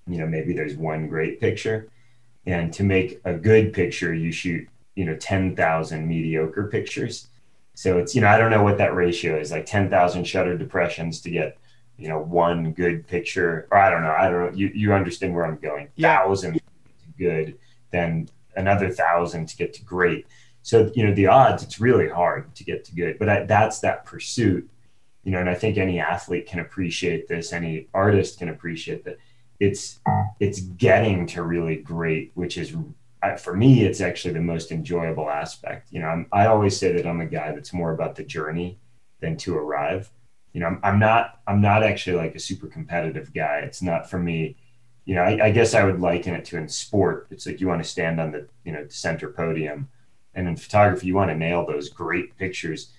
you 0.07 0.19
know, 0.19 0.27
maybe 0.27 0.53
there's 0.53 0.77
one 0.77 1.09
great 1.09 1.41
picture. 1.41 1.89
And 2.45 2.71
to 2.75 2.83
make 2.83 3.19
a 3.25 3.33
good 3.33 3.73
picture, 3.73 4.13
you 4.13 4.31
shoot, 4.31 4.69
you 4.95 5.07
know, 5.07 5.17
10,000 5.17 6.07
mediocre 6.07 6.65
pictures. 6.65 7.29
So 7.77 7.99
it's, 7.99 8.15
you 8.15 8.23
know, 8.23 8.29
I 8.29 8.39
don't 8.39 8.51
know 8.51 8.65
what 8.65 8.79
that 8.79 8.95
ratio 8.95 9.39
is 9.39 9.53
like 9.53 9.67
10,000 9.67 10.25
shutter 10.25 10.59
depressions 10.59 11.21
to 11.21 11.31
get 11.31 11.59
you 11.99 12.09
know 12.09 12.19
one 12.19 12.73
good 12.73 13.07
picture. 13.07 13.67
Or 13.71 13.79
i 13.79 13.91
don't 13.91 14.03
know 14.03 14.15
i 14.17 14.29
don't 14.29 14.53
know 14.53 14.57
you, 14.57 14.71
you 14.75 14.93
understand 14.93 15.35
where 15.35 15.47
i'm 15.47 15.59
going. 15.59 15.89
Yeah. 15.97 16.19
thousand 16.19 16.61
good 17.19 17.59
then 17.91 18.29
another 18.57 18.91
thousand 18.91 19.47
to 19.49 19.57
get 19.57 19.73
to 19.75 19.83
great. 19.83 20.27
So 20.63 20.91
you 20.95 21.07
know 21.07 21.15
the 21.15 21.29
odds 21.29 21.63
it's 21.63 21.81
really 21.81 22.09
hard 22.09 22.55
to 22.57 22.65
get 22.65 22.85
to 22.87 22.95
good 22.95 23.19
but 23.19 23.29
I, 23.29 23.45
that's 23.45 23.81
that 23.81 24.05
pursuit 24.05 24.69
you 25.23 25.33
know 25.33 25.39
and 25.39 25.49
i 25.49 25.55
think 25.55 25.79
any 25.79 26.01
athlete 26.01 26.47
can 26.47 26.61
appreciate 26.61 27.29
this 27.29 27.53
any 27.53 27.87
artist 27.95 28.39
can 28.39 28.49
appreciate 28.49 29.05
that 29.05 29.19
it's 29.61 30.01
it's 30.41 30.61
getting 30.61 31.27
to 31.29 31.43
really 31.45 31.77
great 31.77 32.33
which 32.35 32.59
is 32.59 32.75
for 33.35 33.57
me 33.57 33.85
it's 33.85 34.01
actually 34.01 34.35
the 34.35 34.41
most 34.41 34.71
enjoyable 34.71 35.29
aspect 35.29 35.89
you 35.91 36.01
know 36.01 36.07
I'm, 36.07 36.27
i 36.33 36.47
always 36.47 36.77
say 36.77 36.93
that 36.93 37.07
i'm 37.07 37.21
a 37.21 37.27
guy 37.27 37.53
that's 37.53 37.73
more 37.73 37.93
about 37.93 38.15
the 38.15 38.25
journey 38.25 38.79
than 39.21 39.37
to 39.39 39.57
arrive 39.57 40.11
you 40.57 40.61
know, 40.61 40.69
I'm, 40.69 40.81
I'm 40.83 40.99
not 40.99 41.41
I'm 41.47 41.61
not 41.61 41.83
actually 41.83 42.17
like 42.17 42.35
a 42.35 42.39
super 42.41 42.67
competitive 42.67 43.35
guy. 43.35 43.59
It's 43.59 43.83
not 43.83 44.09
for 44.09 44.19
me. 44.19 44.57
You 45.05 45.15
know, 45.15 45.21
I, 45.21 45.49
I 45.49 45.51
guess 45.51 45.75
I 45.75 45.85
would 45.85 46.01
liken 46.01 46.35
it 46.35 46.47
to 46.47 46.57
in 46.57 46.67
sport. 46.67 47.27
It's 47.31 47.45
like 47.45 47.61
you 47.61 47.69
want 47.69 47.83
to 47.83 47.89
stand 47.89 48.19
on 48.19 48.33
the 48.33 48.49
you 48.65 48.73
know 48.73 48.87
center 48.89 49.29
podium, 49.29 49.91
and 50.35 50.49
in 50.49 50.57
photography 50.57 51.09
you 51.09 51.15
want 51.15 51.31
to 51.31 51.37
nail 51.37 51.67
those 51.67 51.91
great 51.91 52.39
pictures. 52.39 52.91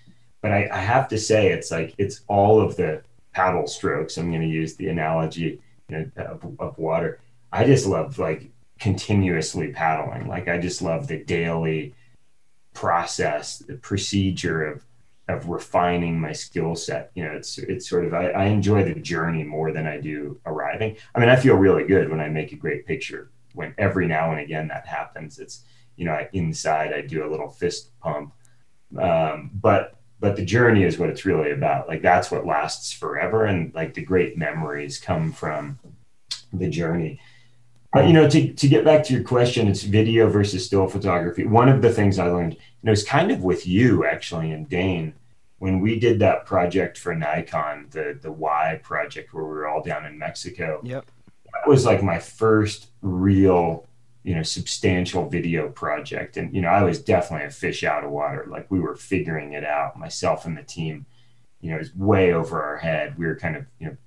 But 0.43 0.51
I, 0.51 0.69
I 0.72 0.77
have 0.77 1.07
to 1.07 1.17
say, 1.17 1.48
it's 1.48 1.72
like 1.72 1.96
it's 1.98 2.22
all 2.27 2.62
of 2.62 2.75
the 2.75 3.01
paddle 3.34 3.65
strokes. 3.65 4.17
I'm 4.17 4.29
going 4.29 4.43
to 4.43 4.48
use 4.48 4.75
the 4.75 4.89
analogy 4.89 5.60
you 5.89 6.12
know, 6.15 6.25
of, 6.25 6.60
of 6.60 6.77
water. 6.77 7.19
I 7.51 7.65
just 7.65 7.88
love 7.88 8.19
like 8.19 8.51
continuously 8.79 9.69
paddling. 9.72 10.27
Like 10.27 10.48
I 10.48 10.57
just 10.57 10.81
love 10.81 11.07
the 11.07 11.24
daily 11.24 11.96
process, 12.74 13.60
the 13.60 13.75
procedure 13.75 14.63
of 14.63 14.84
of 15.29 15.50
refining 15.50 16.19
my 16.19 16.31
skill 16.31 16.75
set. 16.75 17.12
You 17.15 17.25
know, 17.25 17.31
it's 17.31 17.57
it's 17.57 17.89
sort 17.89 18.05
of 18.05 18.13
I, 18.13 18.29
I, 18.29 18.46
enjoy 18.46 18.84
the 18.84 19.00
journey 19.00 19.43
more 19.43 19.74
than 19.74 19.86
I 19.86 20.00
do 20.00 20.39
arriving. 20.46 20.96
I 21.13 21.19
mean, 21.19 21.27
I 21.27 21.36
feel 21.36 21.55
really 21.55 21.84
good 21.84 22.10
when 22.10 22.22
I 22.22 22.29
make 22.29 22.53
a 22.53 22.55
great 22.55 22.86
picture. 22.86 23.29
When 23.53 23.74
every 23.77 24.07
now 24.07 24.31
and 24.31 24.39
again 24.39 24.67
that 24.69 24.86
happens, 24.86 25.39
it's 25.39 25.63
you 25.96 26.05
know 26.05 26.25
inside 26.34 26.93
I 26.93 27.01
do 27.01 27.25
a 27.25 27.31
little 27.31 27.50
fist 27.50 27.91
pump, 28.00 28.34
um, 28.98 29.51
but 29.53 29.96
but 30.19 30.36
the 30.36 30.46
journey 30.46 30.84
is 30.84 30.98
what 30.98 31.10
it's 31.10 31.25
really 31.25 31.51
about. 31.51 31.88
Like 31.88 32.01
that's 32.01 32.31
what 32.31 32.46
lasts 32.46 32.93
forever, 32.93 33.46
and 33.46 33.74
like 33.75 33.96
the 33.96 34.03
great 34.03 34.38
memories 34.38 34.98
come 34.98 35.34
from 35.34 35.79
the 36.53 36.69
journey. 36.69 37.19
But 37.98 38.06
you 38.06 38.13
know, 38.13 38.30
to, 38.30 38.54
to 38.54 38.68
get 38.68 38.86
back 38.86 39.04
to 39.06 39.13
your 39.16 39.24
question, 39.24 39.68
it's 39.68 39.82
video 39.82 40.30
versus 40.30 40.63
still 40.63 40.88
photography. 40.88 41.48
One 41.48 41.68
of 41.68 41.82
the 41.82 41.92
things 41.92 42.20
I 42.20 42.27
learned, 42.27 42.54
you 42.54 42.60
know, 42.84 42.92
it's 42.92 43.01
kind 43.01 43.32
of 43.32 43.42
with 43.42 43.66
you 43.66 44.06
actually 44.06 44.51
and 44.51 44.70
Dane 44.70 45.16
when 45.58 45.80
we 45.80 46.00
did 46.00 46.20
that 46.20 46.46
project 46.46 47.00
for 47.00 47.16
Nikon, 47.16 47.88
the 47.89 48.16
the 48.22 48.32
Y 48.32 48.80
project 48.84 49.34
where 49.34 49.46
we 49.46 49.50
were 49.50 49.68
all 49.68 49.82
down 49.82 50.06
in 50.06 50.16
Mexico. 50.16 50.80
Yep. 50.84 51.10
That 51.54 51.68
was 51.68 51.88
like 51.88 52.04
my 52.04 52.20
first 52.20 52.89
real, 53.01 53.88
you 54.22 54.36
know, 54.36 54.44
substantial 54.44 55.27
video 55.27 55.68
project. 55.70 56.38
And, 56.38 56.54
you 56.54 56.62
know, 56.62 56.68
I 56.68 56.84
was 56.84 57.01
definitely 57.01 57.48
a 57.48 57.50
fish 57.50 57.84
out 57.84 58.04
of 58.04 58.12
water. 58.12 58.46
Like 58.48 58.70
we 58.70 58.80
were 58.80 58.96
figuring 58.96 59.54
it 59.54 59.66
out, 59.66 59.98
myself 59.98 60.46
and 60.46 60.56
the 60.56 60.62
team, 60.62 61.08
you 61.62 61.72
know, 61.72 61.77
it 61.77 61.80
was 61.80 61.96
way 61.96 62.32
over 62.32 62.62
our 62.62 62.77
head. 62.77 63.18
We 63.18 63.25
were 63.25 63.38
kind 63.38 63.56
of, 63.56 63.66
you 63.80 63.88
know, 63.88 63.98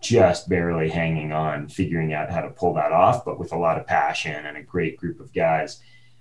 just 0.00 0.48
barely 0.48 0.88
hanging 0.88 1.32
on, 1.32 1.68
figuring 1.68 2.12
out 2.12 2.30
how 2.30 2.40
to 2.40 2.50
pull 2.50 2.74
that 2.74 2.92
off, 2.92 3.24
but 3.24 3.38
with 3.38 3.52
a 3.52 3.58
lot 3.58 3.78
of 3.78 3.86
passion 3.86 4.46
and 4.46 4.56
a 4.56 4.62
great 4.62 4.96
group 4.96 5.20
of 5.20 5.32
guys. 5.32 5.80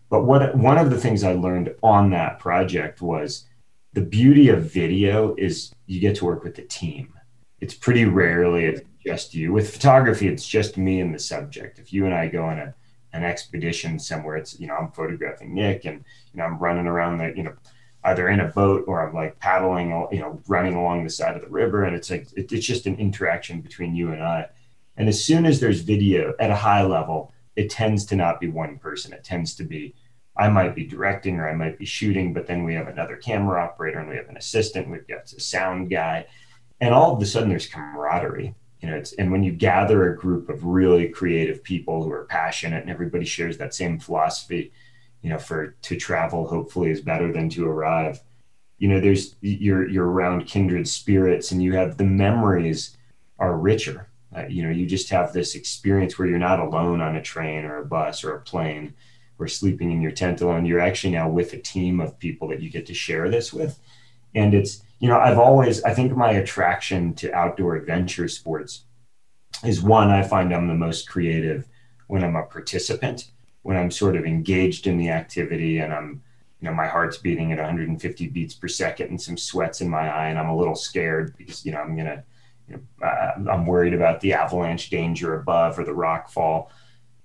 But 0.10 0.24
what 0.24 0.56
one 0.56 0.78
of 0.78 0.90
the 0.90 1.00
things 1.00 1.24
I 1.24 1.34
learned 1.34 1.74
on 1.82 2.10
that 2.12 2.40
project 2.40 3.02
was 3.02 3.46
the 3.94 4.02
beauty 4.02 4.50
of 4.50 4.72
video 4.72 5.36
is 5.36 5.74
you 5.86 6.00
get 6.00 6.16
to 6.18 6.26
work 6.26 6.44
with 6.44 6.56
the 6.56 6.64
team. 6.64 7.14
It's 7.62 7.74
pretty 7.74 8.06
rarely 8.06 8.66
it's 8.66 8.82
just 9.06 9.34
you. 9.34 9.54
With 9.54 9.74
photography, 9.74 10.28
it's 10.28 10.48
just 10.48 10.78
me 10.78 11.00
and 11.00 11.14
the 11.14 11.20
subject. 11.20 11.80
If 11.80 11.94
you 11.94 12.06
and 12.06 12.14
I 12.14 12.28
go 12.28 12.46
on 12.46 12.60
a 12.60 12.74
an 13.12 13.24
expedition 13.24 13.98
somewhere, 13.98 14.38
it's 14.38 14.60
you 14.60 14.68
know 14.68 14.76
I'm 14.76 14.92
photographing 14.92 15.54
Nick 15.54 15.86
and 15.86 16.04
you 16.32 16.38
know 16.38 16.46
I'm 16.46 16.60
running 16.60 16.88
around 16.88 17.18
the 17.18 17.34
you 17.36 17.44
know 17.44 17.54
either 18.04 18.30
in 18.30 18.40
a 18.40 18.48
boat 18.48 18.86
or 18.88 19.06
I'm 19.06 19.14
like 19.14 19.40
paddling, 19.40 19.90
you 20.12 20.20
know, 20.20 20.42
running 20.48 20.76
along 20.76 21.04
the 21.04 21.10
side 21.10 21.36
of 21.36 21.42
the 21.42 21.50
river. 21.50 21.84
And 21.84 21.96
it's 21.96 22.10
like, 22.10 22.28
it, 22.36 22.52
it's 22.52 22.66
just 22.66 22.86
an 22.86 22.96
interaction 22.96 23.62
between 23.62 23.96
you 23.96 24.12
and 24.12 24.24
I. 24.24 24.48
And 24.96 25.10
as 25.10 25.24
soon 25.24 25.46
as 25.46 25.60
there's 25.60 25.82
video 25.82 26.34
at 26.40 26.52
a 26.52 26.56
high 26.56 26.84
level, 26.84 27.34
it 27.56 27.70
tends 27.70 28.06
to 28.06 28.16
not 28.16 28.40
be 28.40 28.48
one 28.48 28.78
person. 28.78 29.12
It 29.12 29.24
tends 29.24 29.54
to 29.56 29.64
be, 29.64 29.96
I 30.38 30.48
might 30.50 30.76
be 30.76 30.86
directing 30.86 31.40
or 31.40 31.50
I 31.50 31.56
might 31.56 31.78
be 31.78 31.86
shooting, 31.86 32.34
but 32.34 32.48
then 32.48 32.64
we 32.64 32.74
have 32.74 32.88
another 32.88 33.18
camera 33.18 33.62
operator 33.62 34.00
and 34.00 34.10
we 34.10 34.16
have 34.16 34.30
an 34.30 34.38
assistant, 34.38 34.90
we've 34.90 35.08
got 35.08 35.32
a 35.34 35.40
sound 35.40 35.90
guy. 35.90 36.26
And 36.80 36.94
all 36.94 37.14
of 37.14 37.22
a 37.22 37.26
sudden 37.26 37.50
there's 37.50 37.68
camaraderie. 37.68 38.56
You 38.82 38.90
know, 38.90 38.96
it's, 38.96 39.12
and 39.14 39.30
when 39.30 39.44
you 39.44 39.52
gather 39.52 40.10
a 40.10 40.18
group 40.18 40.48
of 40.48 40.64
really 40.64 41.10
creative 41.10 41.62
people 41.62 42.02
who 42.02 42.12
are 42.12 42.24
passionate 42.24 42.82
and 42.82 42.90
everybody 42.90 43.26
shares 43.26 43.58
that 43.58 43.74
same 43.74 44.00
philosophy, 44.00 44.72
you 45.22 45.30
know, 45.30 45.38
for 45.38 45.76
to 45.82 45.98
travel 45.98 46.48
hopefully 46.48 46.92
is 46.92 47.02
better 47.02 47.32
than 47.32 47.50
to 47.50 47.68
arrive. 47.68 48.22
You 48.78 48.88
know, 48.88 49.00
there's 49.00 49.36
you're 49.42 49.88
you're 49.88 50.10
around 50.10 50.46
kindred 50.46 50.88
spirits, 50.88 51.52
and 51.52 51.62
you 51.62 51.74
have 51.74 51.98
the 51.98 52.06
memories 52.06 52.98
are 53.38 53.58
richer. 53.58 54.10
Uh, 54.36 54.46
you 54.48 54.64
know, 54.64 54.70
you 54.70 54.86
just 54.86 55.10
have 55.10 55.34
this 55.34 55.56
experience 55.56 56.18
where 56.18 56.28
you're 56.28 56.38
not 56.38 56.60
alone 56.60 57.02
on 57.02 57.16
a 57.16 57.22
train 57.22 57.66
or 57.66 57.78
a 57.78 57.86
bus 57.86 58.24
or 58.24 58.36
a 58.36 58.42
plane 58.42 58.94
or 59.40 59.48
sleeping 59.48 59.92
in 59.92 60.02
your 60.02 60.12
tent 60.12 60.42
alone. 60.42 60.66
You're 60.66 60.80
actually 60.80 61.14
now 61.14 61.30
with 61.30 61.54
a 61.54 61.58
team 61.58 62.00
of 62.00 62.20
people 62.20 62.48
that 62.50 62.62
you 62.62 62.70
get 62.70 62.86
to 62.88 62.94
share 62.94 63.30
this 63.30 63.52
with. 63.52 63.80
And 64.36 64.54
it's, 64.54 64.84
you 65.00 65.08
know, 65.08 65.18
I've 65.18 65.40
always, 65.40 65.82
I 65.84 65.94
think 65.94 66.16
my 66.16 66.32
attraction 66.32 67.14
to 67.16 67.34
outdoor 67.34 67.76
adventure 67.76 68.28
sports 68.28 68.84
is 69.64 69.82
one, 69.82 70.10
I 70.10 70.24
find 70.24 70.54
I'm 70.54 70.68
the 70.68 70.76
most 70.76 71.10
creative 71.10 71.68
when 72.08 72.24
I'm 72.24 72.36
a 72.36 72.44
participant 72.44 73.32
when 73.70 73.78
I'm 73.78 73.92
sort 73.92 74.16
of 74.16 74.26
engaged 74.26 74.88
in 74.88 74.98
the 74.98 75.10
activity 75.10 75.78
and 75.78 75.94
I'm, 75.94 76.24
you 76.60 76.68
know, 76.68 76.74
my 76.74 76.88
heart's 76.88 77.20
beating 77.20 77.52
at 77.52 77.60
150 77.60 78.28
beats 78.30 78.56
per 78.56 78.68
second 78.68 79.10
and 79.12 79.22
some 79.22 79.38
sweats 79.38 79.80
in 79.80 79.88
my 79.88 80.10
eye 80.10 80.30
and 80.30 80.40
I'm 80.40 80.50
a 80.50 80.58
little 80.58 80.74
scared 80.74 81.38
because, 81.38 81.64
you 81.64 81.74
know, 81.74 81.78
I'm 81.78 81.94
going 81.94 82.08
to, 82.08 82.24
you 82.68 82.74
know, 82.78 83.08
uh, 83.08 83.34
I'm 83.48 83.68
worried 83.68 83.94
about 83.94 84.22
the 84.22 84.34
avalanche 84.34 84.90
danger 84.90 85.36
above 85.36 85.78
or 85.78 85.84
the 85.84 85.94
rock 85.94 86.32
fall. 86.32 86.72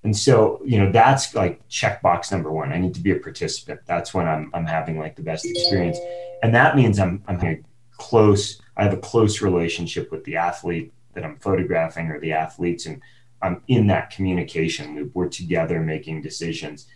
And 0.02 0.14
so, 0.14 0.60
you 0.66 0.78
know, 0.78 0.92
that's 0.92 1.34
like 1.34 1.66
checkbox 1.70 2.30
number 2.30 2.52
one. 2.52 2.74
I 2.74 2.78
need 2.78 2.92
to 2.92 3.00
be 3.00 3.12
a 3.12 3.18
participant. 3.18 3.80
That's 3.86 4.12
when 4.12 4.28
I'm, 4.28 4.50
I'm 4.52 4.66
having 4.66 4.98
like 4.98 5.16
the 5.16 5.22
best 5.22 5.46
experience. 5.46 5.96
And 6.42 6.54
that 6.54 6.76
means 6.76 6.98
I'm, 6.98 7.22
I'm 7.26 7.64
close. 7.92 8.60
I 8.76 8.84
have 8.84 8.92
a 8.92 8.98
close 8.98 9.40
relationship 9.40 10.12
with 10.12 10.24
the 10.24 10.36
athlete 10.36 10.92
that 11.14 11.24
I'm 11.24 11.36
photographing 11.36 12.10
or 12.10 12.20
the 12.20 12.32
athletes. 12.32 12.84
And 12.84 13.00
I'm 13.44 13.60
in 13.68 13.86
that 13.88 14.10
communication 14.10 14.94
loop. 14.94 15.10
We're 15.14 15.28
together 15.28 15.80
making 15.80 16.22
decisions. 16.22 16.86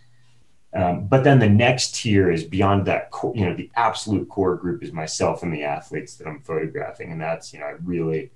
Um, 0.73 1.07
but 1.07 1.23
then 1.23 1.39
the 1.39 1.49
next 1.49 1.95
tier 1.95 2.31
is 2.31 2.43
beyond 2.43 2.85
that. 2.87 3.11
Co- 3.11 3.33
you 3.35 3.45
know, 3.45 3.55
the 3.55 3.69
absolute 3.75 4.27
core 4.29 4.55
group 4.55 4.83
is 4.83 4.91
myself 4.91 5.43
and 5.43 5.53
the 5.53 5.63
athletes 5.63 6.15
that 6.15 6.27
I'm 6.27 6.41
photographing, 6.41 7.11
and 7.11 7.21
that's 7.21 7.53
you 7.53 7.59
know, 7.59 7.67
I 7.67 7.75
really, 7.83 8.31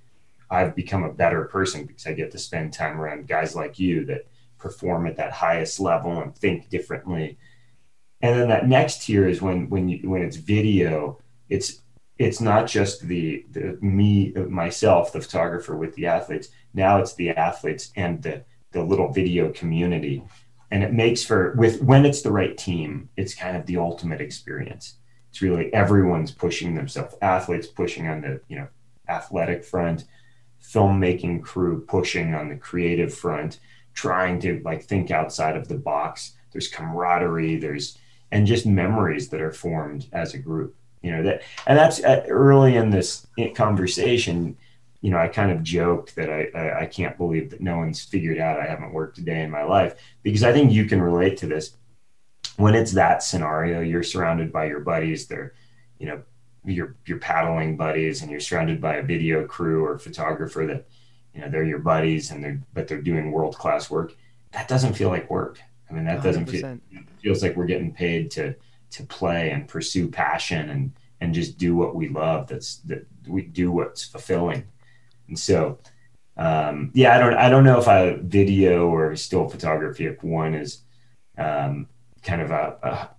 I've 0.50 0.74
become 0.76 1.02
a 1.02 1.12
better 1.12 1.44
person 1.44 1.86
because 1.86 2.06
I 2.06 2.12
get 2.12 2.30
to 2.32 2.38
spend 2.38 2.72
time 2.72 3.00
around 3.00 3.28
guys 3.28 3.54
like 3.56 3.78
you 3.78 4.04
that 4.06 4.26
perform 4.58 5.06
at 5.06 5.16
that 5.16 5.32
highest 5.32 5.80
level 5.80 6.20
and 6.22 6.34
think 6.34 6.70
differently. 6.70 7.36
And 8.20 8.40
then 8.40 8.48
that 8.48 8.68
next 8.68 9.02
tier 9.02 9.28
is 9.28 9.42
when 9.42 9.68
when 9.70 9.88
you 9.88 10.08
when 10.08 10.22
it's 10.22 10.36
video, 10.36 11.18
it's 11.48 11.80
it's 12.18 12.40
not 12.40 12.66
just 12.66 13.06
the, 13.06 13.44
the 13.50 13.76
me 13.80 14.32
myself 14.32 15.12
the 15.12 15.20
photographer 15.20 15.76
with 15.76 15.94
the 15.94 16.06
athletes. 16.06 16.48
Now 16.72 16.98
it's 16.98 17.14
the 17.14 17.30
athletes 17.30 17.90
and 17.96 18.22
the 18.22 18.44
the 18.72 18.82
little 18.82 19.12
video 19.12 19.50
community. 19.52 20.22
And 20.70 20.82
it 20.82 20.92
makes 20.92 21.22
for 21.22 21.54
with 21.56 21.82
when 21.82 22.04
it's 22.04 22.22
the 22.22 22.32
right 22.32 22.56
team 22.56 23.08
it's 23.16 23.34
kind 23.34 23.56
of 23.56 23.66
the 23.66 23.78
ultimate 23.78 24.20
experience. 24.20 24.94
It's 25.30 25.42
really 25.42 25.72
everyone's 25.74 26.30
pushing 26.30 26.74
themselves. 26.74 27.16
Athletes 27.20 27.66
pushing 27.66 28.06
on 28.08 28.20
the 28.20 28.40
you 28.48 28.56
know 28.56 28.68
athletic 29.08 29.64
front 29.64 30.04
filmmaking 30.62 31.42
crew 31.42 31.84
pushing 31.86 32.34
on 32.34 32.48
the 32.48 32.56
creative 32.56 33.12
front 33.12 33.60
trying 33.92 34.40
to 34.40 34.60
like 34.64 34.82
think 34.82 35.10
outside 35.10 35.56
of 35.56 35.68
the 35.68 35.76
box. 35.76 36.34
There's 36.52 36.68
camaraderie 36.68 37.56
there's 37.56 37.98
and 38.30 38.46
just 38.46 38.66
memories 38.66 39.28
that 39.28 39.40
are 39.40 39.52
formed 39.52 40.06
as 40.12 40.34
a 40.34 40.38
group 40.38 40.76
you 41.04 41.12
know 41.12 41.22
that 41.22 41.42
and 41.66 41.78
that's 41.78 42.02
uh, 42.02 42.24
early 42.28 42.76
in 42.76 42.90
this 42.90 43.26
conversation 43.54 44.56
you 45.04 45.10
know, 45.10 45.18
I 45.18 45.28
kind 45.28 45.52
of 45.52 45.62
joked 45.62 46.16
that 46.16 46.30
I, 46.30 46.48
I, 46.58 46.80
I 46.80 46.86
can't 46.86 47.18
believe 47.18 47.50
that 47.50 47.60
no 47.60 47.76
one's 47.76 48.02
figured 48.02 48.38
out 48.38 48.58
I 48.58 48.64
haven't 48.64 48.94
worked 48.94 49.18
a 49.18 49.20
day 49.20 49.42
in 49.42 49.50
my 49.50 49.62
life 49.62 49.96
because 50.22 50.42
I 50.42 50.50
think 50.50 50.72
you 50.72 50.86
can 50.86 51.02
relate 51.02 51.36
to 51.38 51.46
this. 51.46 51.76
When 52.56 52.74
it's 52.74 52.92
that 52.92 53.22
scenario, 53.22 53.82
you're 53.82 54.02
surrounded 54.02 54.50
by 54.50 54.64
your 54.64 54.80
buddies. 54.80 55.26
They're, 55.26 55.52
you 55.98 56.06
know, 56.06 56.22
your 56.64 56.96
your 57.04 57.18
paddling 57.18 57.76
buddies, 57.76 58.22
and 58.22 58.30
you're 58.30 58.40
surrounded 58.40 58.80
by 58.80 58.94
a 58.94 59.02
video 59.02 59.46
crew 59.46 59.84
or 59.84 59.98
photographer 59.98 60.64
that, 60.64 60.86
you 61.34 61.42
know, 61.42 61.50
they're 61.50 61.64
your 61.64 61.80
buddies 61.80 62.30
and 62.30 62.42
they're 62.42 62.62
but 62.72 62.88
they're 62.88 63.02
doing 63.02 63.30
world 63.30 63.56
class 63.56 63.90
work. 63.90 64.16
That 64.52 64.68
doesn't 64.68 64.94
feel 64.94 65.10
like 65.10 65.28
work. 65.28 65.60
I 65.90 65.92
mean, 65.92 66.06
that 66.06 66.22
doesn't 66.22 66.46
feel 66.46 66.64
it 66.64 66.80
feels 67.20 67.42
like 67.42 67.56
we're 67.56 67.66
getting 67.66 67.92
paid 67.92 68.30
to 68.30 68.54
to 68.94 69.04
play 69.04 69.50
and 69.50 69.68
pursue 69.68 70.08
passion 70.08 70.70
and 70.70 70.92
and 71.20 71.34
just 71.34 71.58
do 71.58 71.74
what 71.76 71.94
we 71.94 72.08
love. 72.08 72.48
That's 72.48 72.76
that 72.86 73.06
we 73.26 73.42
do 73.42 73.70
what's 73.70 74.04
fulfilling 74.04 74.64
and 75.28 75.38
so, 75.38 75.78
um, 76.36 76.90
yeah, 76.94 77.16
I 77.16 77.18
don't, 77.18 77.34
I 77.34 77.48
don't 77.48 77.64
know 77.64 77.78
if 77.78 77.88
I 77.88 78.16
video 78.20 78.88
or 78.88 79.16
still 79.16 79.48
photography, 79.48 80.06
if 80.06 80.22
one 80.22 80.54
is 80.54 80.82
um, 81.38 81.88
kind 82.22 82.42
of 82.42 82.50
a, 82.50 82.76
a, 82.82 83.10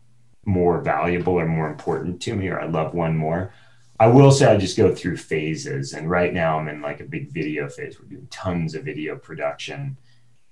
more 0.47 0.79
valuable 0.81 1.33
or 1.33 1.47
more 1.47 1.67
important 1.67 2.21
to 2.21 2.35
me, 2.35 2.47
or 2.49 2.59
I 2.59 2.67
love 2.67 2.93
one 2.93 3.17
more. 3.17 3.51
I 3.99 4.07
will 4.07 4.31
say 4.31 4.45
I 4.45 4.57
just 4.57 4.77
go 4.77 4.93
through 4.93 5.17
phases, 5.17 5.93
and 5.93 6.07
right 6.07 6.31
now 6.31 6.59
I'm 6.59 6.67
in 6.67 6.81
like 6.81 6.99
a 6.99 7.05
big 7.05 7.31
video 7.31 7.67
phase. 7.67 7.99
We're 7.99 8.07
doing 8.07 8.27
tons 8.29 8.75
of 8.75 8.83
video 8.83 9.15
production, 9.15 9.97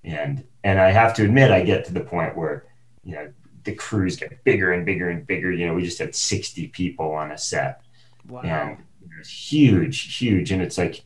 and 0.04 0.44
and 0.64 0.80
I 0.80 0.90
have 0.90 1.14
to 1.16 1.24
admit 1.26 1.52
I 1.52 1.62
get 1.62 1.86
to 1.86 1.94
the 1.94 2.00
point 2.00 2.36
where 2.36 2.66
you 3.04 3.16
know 3.16 3.32
the 3.64 3.74
crews 3.74 4.16
get 4.16 4.44
bigger 4.44 4.72
and 4.72 4.86
bigger 4.86 5.10
and 5.10 5.26
bigger. 5.26 5.52
You 5.52 5.68
know, 5.68 5.74
we 5.74 5.84
just 5.84 6.00
had 6.00 6.16
60 6.16 6.68
people 6.70 7.12
on 7.12 7.32
a 7.32 7.38
set, 7.38 7.82
wow. 8.28 8.42
and 8.42 8.78
it's 9.20 9.30
huge, 9.30 10.18
huge, 10.18 10.52
and 10.52 10.62
it's 10.62 10.78
like 10.78 11.04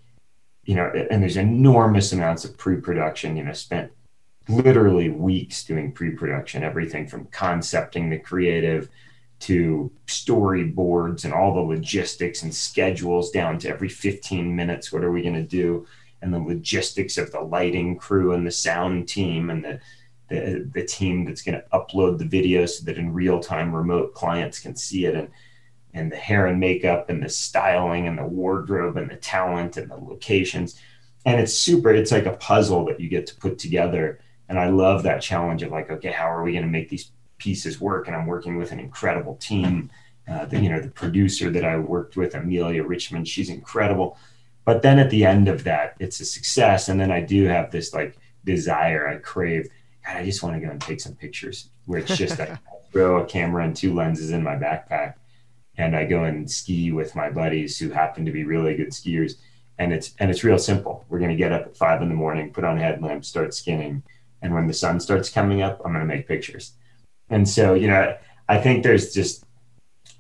you 0.68 0.76
know, 0.76 0.92
and 1.10 1.24
there's 1.24 1.38
enormous 1.38 2.12
amounts 2.12 2.44
of 2.44 2.58
pre-production, 2.58 3.38
you 3.38 3.44
know, 3.44 3.54
spent 3.54 3.90
literally 4.50 5.10
weeks 5.10 5.64
doing 5.64 5.94
pre-production, 5.94 6.62
everything 6.62 7.08
from 7.08 7.26
concepting 7.28 8.10
the 8.10 8.20
creative 8.20 8.90
to 9.40 9.90
storyboards 10.08 11.24
and 11.24 11.34
all 11.34 11.54
the 11.54 11.62
logistics 11.62 12.44
and 12.44 12.54
schedules 12.54 13.32
down 13.32 13.58
to 13.60 13.70
every 13.70 13.88
15 13.88 14.56
minutes, 14.56 14.92
what 14.92 15.06
are 15.06 15.12
we 15.12 15.22
going 15.22 15.36
to 15.36 15.44
do? 15.44 15.88
And 16.22 16.34
the 16.34 16.40
logistics 16.40 17.18
of 17.18 17.32
the 17.32 17.42
lighting 17.42 17.98
crew 17.98 18.34
and 18.34 18.46
the 18.46 18.52
sound 18.52 19.08
team 19.08 19.50
and 19.50 19.64
the 19.64 19.80
the, 20.30 20.70
the 20.74 20.86
team 20.86 21.26
that's 21.26 21.42
going 21.42 21.60
to 21.60 21.66
upload 21.74 22.18
the 22.18 22.26
video 22.26 22.66
so 22.66 22.84
that 22.86 22.98
in 22.98 23.14
real 23.14 23.40
time 23.40 23.74
remote 23.74 24.14
clients 24.14 24.60
can 24.60 24.76
see 24.76 25.06
it 25.06 25.16
and 25.16 25.30
and 25.98 26.12
the 26.12 26.18
hair 26.18 26.48
and 26.48 26.60
makeup 26.60 27.10
and 27.10 27.24
the 27.24 27.30
styling 27.30 28.08
and 28.08 28.18
the 28.18 28.26
wardrobe 28.26 28.98
and 28.98 29.10
the 29.10 29.16
talent 29.16 29.78
and 29.78 29.90
the 29.90 29.96
locations. 29.96 30.80
And 31.26 31.40
it's 31.40 31.54
super, 31.54 31.92
it's 31.92 32.12
like 32.12 32.26
a 32.26 32.38
puzzle 32.38 32.86
that 32.86 33.00
you 33.00 33.10
get 33.10 33.28
to 33.28 33.36
put 33.36 33.58
together. 33.58 34.20
And 34.48 34.60
I 34.60 34.70
love 34.70 35.04
that 35.04 35.22
challenge 35.22 35.64
of 35.64 35.72
like, 35.72 35.90
okay, 35.90 36.12
how 36.12 36.32
are 36.32 36.44
we 36.44 36.54
going 36.54 36.64
to 36.64 36.70
make 36.70 36.90
these 36.90 37.12
pieces 37.38 37.82
work? 37.82 38.08
And 38.08 38.16
I'm 38.16 38.28
working 38.28 38.58
with 38.58 38.72
an 38.72 38.80
incredible 38.80 39.36
team. 39.36 39.90
Uh, 40.30 40.46
the, 40.46 40.60
you 40.60 40.70
know, 40.70 40.80
the 40.80 40.90
producer 40.90 41.50
that 41.50 41.66
I 41.66 41.78
worked 41.78 42.18
with, 42.18 42.36
Amelia 42.36 42.84
Richmond, 42.84 43.28
she's 43.28 43.50
incredible. 43.50 44.18
But 44.66 44.82
then 44.82 45.00
at 45.00 45.10
the 45.10 45.26
end 45.26 45.48
of 45.48 45.64
that, 45.64 45.96
it's 46.00 46.20
a 46.20 46.26
success. 46.26 46.90
And 46.90 47.00
then 47.00 47.12
I 47.12 47.22
do 47.22 47.46
have 47.46 47.72
this 47.72 47.94
like 47.94 48.18
desire, 48.44 49.08
I 49.08 49.18
crave, 49.18 49.70
God, 50.08 50.18
I 50.18 50.26
just 50.26 50.42
want 50.42 50.56
to 50.56 50.66
go 50.66 50.72
and 50.72 50.82
take 50.82 51.02
some 51.02 51.16
pictures 51.16 51.70
where 51.86 52.00
it's 52.00 52.18
just 52.18 52.40
like 52.40 52.58
throw 52.92 53.22
a 53.22 53.26
camera 53.26 53.64
and 53.64 53.76
two 53.76 53.94
lenses 53.94 54.32
in 54.32 54.42
my 54.42 54.56
backpack 54.56 55.16
and 55.78 55.96
I 55.96 56.06
go 56.06 56.24
and 56.24 56.50
ski 56.50 56.92
with 56.92 57.16
my 57.16 57.30
buddies 57.30 57.78
who 57.78 57.90
happen 57.90 58.26
to 58.26 58.32
be 58.32 58.44
really 58.44 58.76
good 58.76 58.90
skiers. 58.90 59.34
And 59.80 59.94
it's 59.94 60.16
and 60.20 60.32
it's 60.32 60.44
real 60.44 60.58
simple. 60.58 61.06
We're 61.08 61.20
gonna 61.20 61.36
get 61.36 61.52
up 61.52 61.68
at 61.68 61.78
five 61.78 62.02
in 62.02 62.10
the 62.10 62.16
morning, 62.16 62.52
put 62.52 62.64
on 62.64 62.78
headlamps, 62.78 63.28
start 63.28 63.54
skinning, 63.54 64.02
and 64.42 64.54
when 64.54 64.66
the 64.66 64.74
sun 64.74 65.00
starts 65.00 65.30
coming 65.30 65.62
up, 65.62 65.82
I'm 65.86 65.94
gonna 65.94 66.06
make 66.06 66.28
pictures. 66.28 66.74
And 67.30 67.48
so, 67.48 67.76
you 67.76 67.88
know, 67.88 68.18
I 68.50 68.58
think 68.58 68.84
there's 68.84 69.14
just 69.14 69.46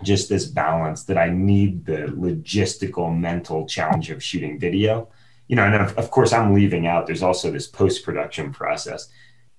just 0.03 0.29
this 0.29 0.46
balance 0.46 1.06
that 1.06 1.17
I 1.17 1.29
need 1.29 1.86
the 1.86 2.13
logistical 2.15 3.17
mental 3.17 3.66
challenge 3.66 4.12
of 4.12 4.24
shooting 4.24 4.59
video. 4.59 5.09
You 5.48 5.55
know, 5.55 5.64
and 5.64 5.75
of, 5.75 5.98
of 5.98 6.12
course 6.12 6.33
I'm 6.33 6.53
leaving 6.53 6.85
out. 6.85 7.07
There's 7.07 7.24
also 7.24 7.50
this 7.50 7.68
post-production 7.68 8.53
process. 8.53 9.09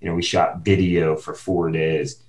You 0.00 0.08
know, 0.08 0.14
we 0.14 0.22
shot 0.22 0.60
video 0.60 1.16
for 1.16 1.34
four 1.34 1.70
days 1.70 2.22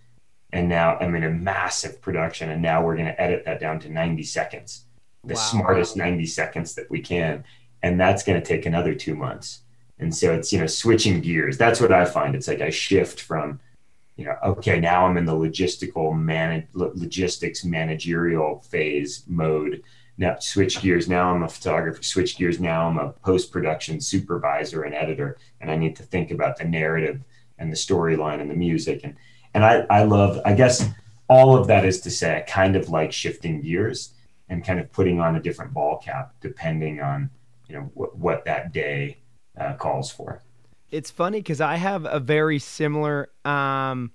and 0.51 0.67
now 0.67 0.97
I'm 0.97 1.15
in 1.15 1.23
a 1.23 1.29
massive 1.29 2.01
production, 2.01 2.49
and 2.49 2.62
now 2.62 2.84
we're 2.84 2.95
going 2.95 3.08
to 3.08 3.21
edit 3.21 3.45
that 3.45 3.60
down 3.60 3.79
to 3.82 3.89
90 3.89 4.23
seconds, 4.23 4.86
the 5.23 5.36
wow. 5.36 5.39
smartest 5.39 5.95
90 5.95 6.25
seconds 6.25 6.75
that 6.75 6.89
we 6.89 7.01
can, 7.01 7.43
and 7.84 7.99
that's 7.99 8.23
going 8.23 8.41
to 8.41 8.45
take 8.45 8.65
another 8.65 8.95
two 8.95 9.15
months. 9.15 9.62
And 9.99 10.15
so 10.15 10.34
it's 10.34 10.51
you 10.51 10.60
know 10.60 10.67
switching 10.67 11.21
gears. 11.21 11.58
That's 11.58 11.82
what 11.82 11.91
I 11.91 12.05
find. 12.05 12.34
It's 12.34 12.47
like 12.47 12.62
I 12.62 12.69
shift 12.69 13.19
from, 13.19 13.60
you 14.15 14.25
know, 14.25 14.36
okay, 14.43 14.79
now 14.79 15.05
I'm 15.05 15.17
in 15.17 15.25
the 15.25 15.34
logistical 15.34 16.17
man 16.17 16.67
logistics 16.73 17.65
managerial 17.65 18.62
phase 18.62 19.23
mode. 19.27 19.84
Now 20.17 20.38
switch 20.39 20.82
gears. 20.82 21.10
Now 21.10 21.34
I'm 21.34 21.43
a 21.43 21.49
photographer. 21.49 22.01
Switch 22.01 22.38
gears. 22.38 22.60
Now 22.60 22.88
I'm 22.88 22.97
a 22.97 23.12
post 23.12 23.51
production 23.51 23.99
supervisor 23.99 24.84
and 24.84 24.95
editor, 24.95 25.38
and 25.60 25.69
I 25.69 25.75
need 25.75 25.97
to 25.97 26.03
think 26.03 26.32
about 26.32 26.58
the 26.58 26.65
narrative 26.65 27.21
and 27.60 27.72
the 27.72 27.76
storyline 27.76 28.41
and 28.41 28.50
the 28.50 28.56
music 28.56 29.02
and 29.04 29.15
and 29.54 29.65
I, 29.65 29.86
I 29.89 30.04
love, 30.04 30.39
I 30.45 30.54
guess 30.54 30.88
all 31.28 31.58
of 31.58 31.67
that 31.67 31.86
is 31.86 32.02
to 32.02 32.12
say, 32.12 32.38
I 32.38 32.41
kind 32.41 32.76
of 32.76 32.89
like 32.89 33.12
shifting 33.12 33.62
gears 33.62 34.13
and 34.48 34.63
kind 34.63 34.80
of 34.80 34.91
putting 34.91 35.19
on 35.19 35.36
a 35.36 35.41
different 35.41 35.74
ball 35.74 35.98
cap 35.98 36.34
depending 36.41 37.02
on, 37.02 37.30
you 37.67 37.76
know, 37.76 37.91
what, 37.93 38.17
what 38.17 38.45
that 38.45 38.72
day 38.72 39.17
uh, 39.60 39.74
calls 39.74 40.12
for. 40.12 40.43
It's 40.91 41.12
funny 41.12 41.39
because 41.39 41.62
I 41.62 41.76
have 41.76 42.06
a 42.06 42.19
very 42.19 42.60
similar, 42.60 43.30
um, 43.45 44.12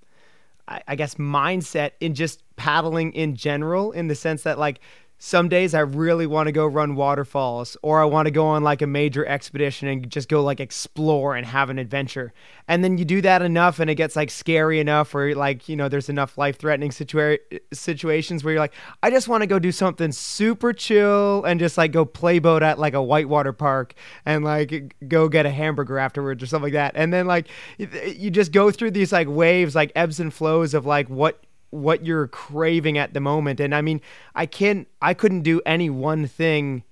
I, 0.67 0.83
I 0.89 0.97
guess, 0.97 1.17
mindset 1.17 1.93
in 2.01 2.15
just 2.15 2.43
paddling 2.57 3.13
in 3.13 3.37
general, 3.37 3.93
in 3.93 4.09
the 4.09 4.15
sense 4.15 4.43
that, 4.43 4.59
like, 4.59 4.81
some 5.25 5.49
days 5.49 5.73
I 5.73 5.81
really 5.81 6.27
want 6.27 6.49
to 6.49 6.53
go 6.53 6.67
run 6.67 6.97
waterfalls 6.97 7.79
or 7.81 7.99
I 7.99 8.05
want 8.05 8.27
to 8.27 8.31
go 8.31 8.45
on 8.45 8.63
like 8.63 8.83
a 8.83 8.87
major 8.87 9.25
expedition 9.25 9.89
and 9.89 10.11
just 10.11 10.29
go 10.29 10.43
like 10.43 10.61
explore 10.61 11.35
and 11.35 11.47
have 11.47 11.71
an 11.71 11.79
adventure. 11.79 12.35
And 12.69 12.85
then 12.85 12.99
you 12.99 13.07
do 13.07 13.23
that 13.23 13.41
enough 13.41 13.81
and 13.81 13.89
it 13.89 13.95
gets 13.95 14.17
like 14.17 14.31
scary 14.31 14.81
enough 14.81 15.15
or 15.15 15.35
like, 15.35 15.67
you 15.67 15.77
know, 15.77 15.89
there's 15.89 16.11
enough 16.11 16.37
life 16.37 16.59
threatening 16.59 16.91
situa- 16.91 17.39
situations 17.73 18.45
where 18.45 18.53
you're 18.53 18.61
like, 18.61 18.75
I 19.03 19.09
just 19.09 19.27
want 19.27 19.41
to 19.41 19.47
go 19.47 19.59
do 19.59 19.73
something 19.73 20.13
super 20.13 20.75
chill 20.75 21.43
and 21.45 21.59
just 21.59 21.79
like 21.79 21.91
go 21.91 22.05
play 22.05 22.39
boat 22.39 22.63
at 22.63 22.79
like 22.79 22.93
a 22.93 23.03
whitewater 23.03 23.55
park 23.55 23.95
and 24.27 24.45
like 24.45 24.95
go 25.09 25.31
get 25.31 25.47
a 25.47 25.51
hamburger 25.51 25.97
afterwards 25.97 26.43
or 26.43 26.47
something 26.47 26.65
like 26.65 26.75
that. 26.75 26.93
And 26.97 27.15
then 27.15 27.27
like 27.27 27.49
you 27.79 28.31
just 28.31 28.53
go 28.53 28.71
through 28.71 28.91
these 28.91 29.11
like 29.11 29.29
waves, 29.31 29.75
like 29.75 29.91
ebbs 29.97 30.21
and 30.21 30.35
flows 30.35 30.75
of 30.75 30.85
like 30.85 31.09
what 31.09 31.43
what 31.75 32.07
you're 32.07 32.29
craving 32.29 32.97
at 32.97 33.13
the 33.15 33.21
moment. 33.21 33.59
And 33.59 33.75
I 33.75 33.83
mean, 33.83 34.01
I 34.35 34.47
can't, 34.47 34.87
I 35.03 35.13
couldn't 35.13 35.43
do 35.43 35.61
any 35.67 35.91
one 35.91 36.27
thing, 36.27 36.85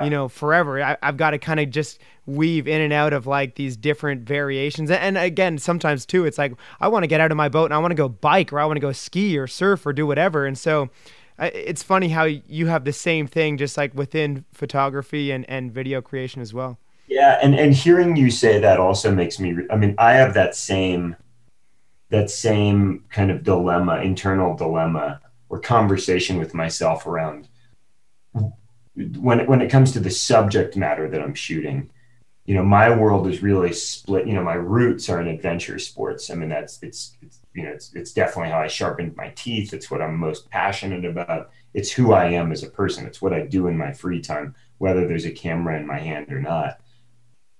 you 0.00 0.10
know, 0.10 0.28
forever. 0.28 0.80
I, 0.80 0.96
have 1.02 1.16
got 1.16 1.30
to 1.30 1.38
kind 1.38 1.58
of 1.58 1.70
just 1.70 1.98
weave 2.24 2.68
in 2.68 2.80
and 2.80 2.92
out 2.92 3.12
of 3.12 3.26
like 3.26 3.56
these 3.56 3.76
different 3.76 4.22
variations. 4.22 4.90
And 4.90 5.18
again, 5.18 5.58
sometimes 5.58 6.06
too, 6.06 6.24
it's 6.24 6.38
like 6.38 6.52
I 6.80 6.86
want 6.88 7.02
to 7.02 7.08
get 7.08 7.20
out 7.20 7.32
of 7.32 7.36
my 7.36 7.48
boat 7.48 7.64
and 7.64 7.74
I 7.74 7.78
want 7.78 7.90
to 7.90 7.96
go 7.96 8.08
bike 8.08 8.52
or 8.52 8.60
I 8.60 8.64
want 8.64 8.76
to 8.76 8.80
go 8.80 8.92
ski 8.92 9.36
or 9.36 9.48
surf 9.48 9.84
or 9.84 9.92
do 9.92 10.06
whatever. 10.06 10.46
And 10.46 10.56
so 10.56 10.88
it's 11.40 11.82
funny 11.82 12.10
how 12.10 12.24
you 12.24 12.66
have 12.66 12.84
the 12.84 12.92
same 12.92 13.26
thing 13.26 13.56
just 13.56 13.76
like 13.76 13.92
within 13.94 14.44
photography 14.52 15.32
and, 15.32 15.48
and 15.48 15.72
video 15.72 16.00
creation 16.00 16.40
as 16.40 16.54
well. 16.54 16.78
Yeah. 17.08 17.38
And, 17.42 17.54
and 17.54 17.74
hearing 17.74 18.14
you 18.14 18.30
say 18.30 18.60
that 18.60 18.78
also 18.78 19.12
makes 19.12 19.40
me, 19.40 19.56
I 19.70 19.76
mean, 19.76 19.96
I 19.98 20.12
have 20.12 20.34
that 20.34 20.54
same 20.54 21.16
that 22.10 22.30
same 22.30 23.04
kind 23.10 23.30
of 23.30 23.42
dilemma, 23.42 24.00
internal 24.00 24.56
dilemma 24.56 25.20
or 25.48 25.60
conversation 25.60 26.38
with 26.38 26.54
myself 26.54 27.06
around 27.06 27.48
when 28.94 29.46
when 29.46 29.60
it 29.60 29.70
comes 29.70 29.92
to 29.92 30.00
the 30.00 30.10
subject 30.10 30.76
matter 30.76 31.08
that 31.08 31.22
I'm 31.22 31.34
shooting. 31.34 31.90
You 32.46 32.54
know, 32.54 32.64
my 32.64 32.94
world 32.96 33.26
is 33.26 33.42
really 33.42 33.74
split. 33.74 34.26
You 34.26 34.32
know, 34.32 34.42
my 34.42 34.54
roots 34.54 35.10
are 35.10 35.20
in 35.20 35.28
adventure 35.28 35.78
sports. 35.78 36.30
I 36.30 36.34
mean, 36.34 36.48
that's 36.48 36.82
it's, 36.82 37.16
it's 37.20 37.40
you 37.54 37.64
know, 37.64 37.70
it's 37.70 37.92
it's 37.94 38.12
definitely 38.12 38.50
how 38.50 38.60
I 38.60 38.68
sharpened 38.68 39.16
my 39.16 39.28
teeth. 39.30 39.74
It's 39.74 39.90
what 39.90 40.00
I'm 40.00 40.16
most 40.16 40.48
passionate 40.50 41.04
about. 41.04 41.50
It's 41.74 41.92
who 41.92 42.12
I 42.12 42.30
am 42.30 42.50
as 42.50 42.62
a 42.62 42.70
person. 42.70 43.06
It's 43.06 43.20
what 43.20 43.34
I 43.34 43.42
do 43.42 43.66
in 43.66 43.76
my 43.76 43.92
free 43.92 44.20
time, 44.20 44.54
whether 44.78 45.06
there's 45.06 45.26
a 45.26 45.30
camera 45.30 45.78
in 45.78 45.86
my 45.86 45.98
hand 45.98 46.32
or 46.32 46.40
not 46.40 46.80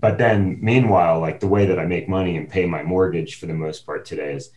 but 0.00 0.18
then 0.18 0.58
meanwhile 0.60 1.20
like 1.20 1.40
the 1.40 1.48
way 1.48 1.66
that 1.66 1.78
i 1.78 1.84
make 1.84 2.08
money 2.08 2.36
and 2.36 2.50
pay 2.50 2.66
my 2.66 2.82
mortgage 2.82 3.38
for 3.38 3.46
the 3.46 3.54
most 3.54 3.84
part 3.84 4.04
today 4.04 4.34
is 4.34 4.50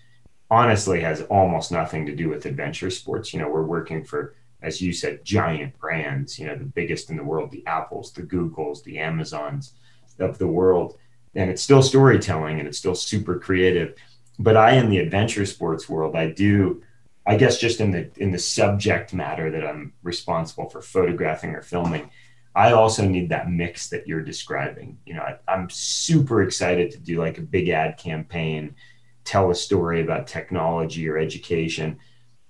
honestly 0.51 0.99
has 0.99 1.21
almost 1.23 1.71
nothing 1.71 2.05
to 2.05 2.15
do 2.15 2.27
with 2.27 2.45
adventure 2.45 2.91
sports. 2.91 3.33
You 3.33 3.39
know 3.39 3.49
we're 3.49 3.63
working 3.63 4.03
for 4.03 4.35
as 4.61 4.81
you 4.81 4.93
said 4.93 5.25
giant 5.25 5.79
brands 5.79 6.37
you 6.37 6.45
know 6.45 6.55
the 6.55 6.65
biggest 6.65 7.09
in 7.09 7.15
the 7.15 7.23
world 7.23 7.49
the 7.49 7.65
apples 7.65 8.11
the 8.11 8.21
googles 8.21 8.83
the 8.83 8.99
amazons 8.99 9.73
of 10.19 10.37
the 10.37 10.47
world. 10.47 10.97
And 11.33 11.49
it's 11.49 11.63
still 11.63 11.81
storytelling 11.81 12.59
and 12.59 12.67
it's 12.67 12.77
still 12.77 12.93
super 12.93 13.39
creative. 13.39 13.95
But 14.37 14.57
i 14.57 14.73
in 14.73 14.89
the 14.89 14.99
adventure 14.99 15.45
sports 15.45 15.87
world 15.87 16.15
i 16.15 16.29
do 16.29 16.83
i 17.25 17.37
guess 17.37 17.57
just 17.57 17.79
in 17.79 17.91
the 17.91 18.11
in 18.17 18.31
the 18.31 18.39
subject 18.39 19.13
matter 19.13 19.49
that 19.51 19.65
i'm 19.65 19.93
responsible 20.03 20.69
for 20.69 20.81
photographing 20.81 21.55
or 21.55 21.61
filming 21.61 22.09
I 22.53 22.73
also 22.73 23.07
need 23.07 23.29
that 23.29 23.49
mix 23.49 23.89
that 23.89 24.07
you're 24.07 24.21
describing. 24.21 24.97
You 25.05 25.15
know, 25.15 25.21
I, 25.21 25.37
I'm 25.47 25.69
super 25.69 26.43
excited 26.43 26.91
to 26.91 26.97
do 26.97 27.19
like 27.19 27.37
a 27.37 27.41
big 27.41 27.69
ad 27.69 27.97
campaign, 27.97 28.75
tell 29.23 29.51
a 29.51 29.55
story 29.55 30.01
about 30.01 30.27
technology 30.27 31.07
or 31.07 31.17
education. 31.17 31.97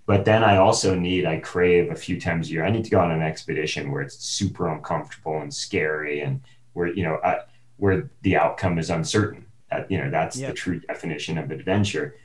But 0.07 0.25
then 0.25 0.43
I 0.43 0.57
also 0.57 0.95
need, 0.95 1.25
I 1.25 1.37
crave 1.37 1.91
a 1.91 1.95
few 1.95 2.19
times 2.19 2.47
a 2.47 2.51
year, 2.51 2.65
I 2.65 2.71
need 2.71 2.83
to 2.85 2.89
go 2.89 2.99
on 2.99 3.11
an 3.11 3.21
expedition 3.21 3.91
where 3.91 4.01
it's 4.01 4.17
super 4.17 4.67
uncomfortable 4.67 5.39
and 5.39 5.53
scary 5.53 6.21
and 6.21 6.41
where, 6.73 6.87
you 6.87 7.03
know, 7.03 7.19
I, 7.23 7.41
where 7.77 8.09
the 8.23 8.37
outcome 8.37 8.79
is 8.79 8.89
uncertain. 8.89 9.45
That, 9.69 9.89
you 9.89 9.99
know, 9.99 10.09
that's 10.09 10.37
the 10.37 10.51
true 10.51 10.79
definition 10.79 11.37
of 11.37 11.51
adventure. 11.51 12.17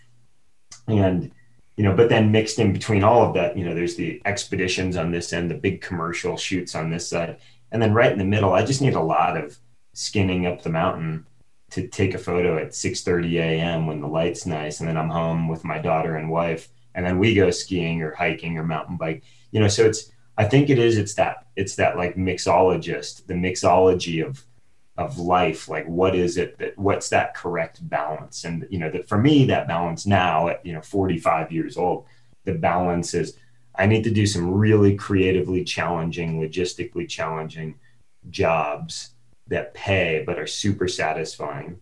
And, 0.89 1.31
you 1.77 1.85
know, 1.85 1.95
but 1.95 2.09
then 2.09 2.33
mixed 2.33 2.59
in 2.59 2.73
between 2.73 3.05
all 3.05 3.23
of 3.23 3.35
that, 3.35 3.57
you 3.57 3.65
know, 3.65 3.75
there's 3.75 3.97
the 3.97 4.21
expeditions 4.25 4.97
on 4.97 5.13
this 5.13 5.33
end, 5.33 5.51
the 5.51 5.55
big 5.55 5.81
commercial 5.81 6.37
shoots 6.37 6.75
on 6.75 6.91
this 6.91 7.09
side 7.09 7.39
and 7.73 7.81
then 7.81 7.95
right 7.95 8.13
in 8.13 8.19
the 8.19 8.25
middle, 8.25 8.53
I 8.53 8.65
just 8.65 8.83
need 8.83 8.95
a 8.95 9.01
lot 9.01 9.37
of 9.37 9.59
skinning 9.93 10.47
up 10.47 10.63
the 10.63 10.71
mountain 10.71 11.27
to 11.71 11.89
take 11.89 12.15
a 12.15 12.19
photo 12.19 12.59
at 12.59 12.75
6:30 12.75 13.39
a.m. 13.39 13.87
when 13.87 14.01
the 14.01 14.09
light's 14.09 14.47
nice, 14.47 14.81
and 14.81 14.89
then 14.89 14.97
I'm 14.97 15.11
home 15.11 15.49
with 15.49 15.65
my 15.65 15.79
daughter 15.79 16.17
and 16.17 16.31
wife, 16.31 16.69
and 16.95 17.05
then 17.05 17.19
we 17.19 17.35
go 17.35 17.51
skiing 17.51 18.03
or 18.03 18.15
hiking 18.15 18.57
or 18.59 18.65
mountain 18.65 18.97
bike. 18.97 19.23
You 19.51 19.61
know, 19.61 19.69
so 19.69 19.85
it's 19.85 20.11
I 20.39 20.45
think 20.45 20.71
it 20.71 20.79
is 20.79 20.99
it's 20.99 21.15
that 21.15 21.47
it's 21.57 21.77
that 21.77 21.97
like 21.97 22.17
mixologist, 22.17 23.27
the 23.27 23.35
mixology 23.35 24.25
of 24.27 24.45
of 24.99 25.19
life 25.19 25.69
like 25.69 25.87
what 25.87 26.15
is 26.15 26.39
it 26.39 26.57
that 26.59 26.79
what's 26.79 27.11
that 27.11 27.35
correct 27.35 27.87
balance 27.89 28.45
and 28.45 28.67
you 28.71 28.79
know 28.79 28.91
that 28.91 29.07
for 29.07 29.19
me 29.19 29.45
that 29.45 29.69
balance 29.69 30.07
now 30.07 30.49
at 30.49 30.65
you 30.65 30.73
know 30.73 30.81
45 30.81 31.53
years 31.53 31.77
old 31.77 32.07
the 32.45 32.55
balance 32.55 33.13
is 33.13 33.37
I 33.79 33.87
need 33.87 34.05
to 34.05 34.11
do 34.11 34.27
some 34.27 34.51
really 34.51 34.97
creatively 34.97 35.65
challenging, 35.65 36.41
logistically 36.41 37.09
challenging 37.09 37.79
jobs 38.31 39.11
that 39.49 39.75
pay 39.75 40.25
but 40.27 40.39
are 40.39 40.47
super 40.47 40.89
satisfying. 40.89 41.79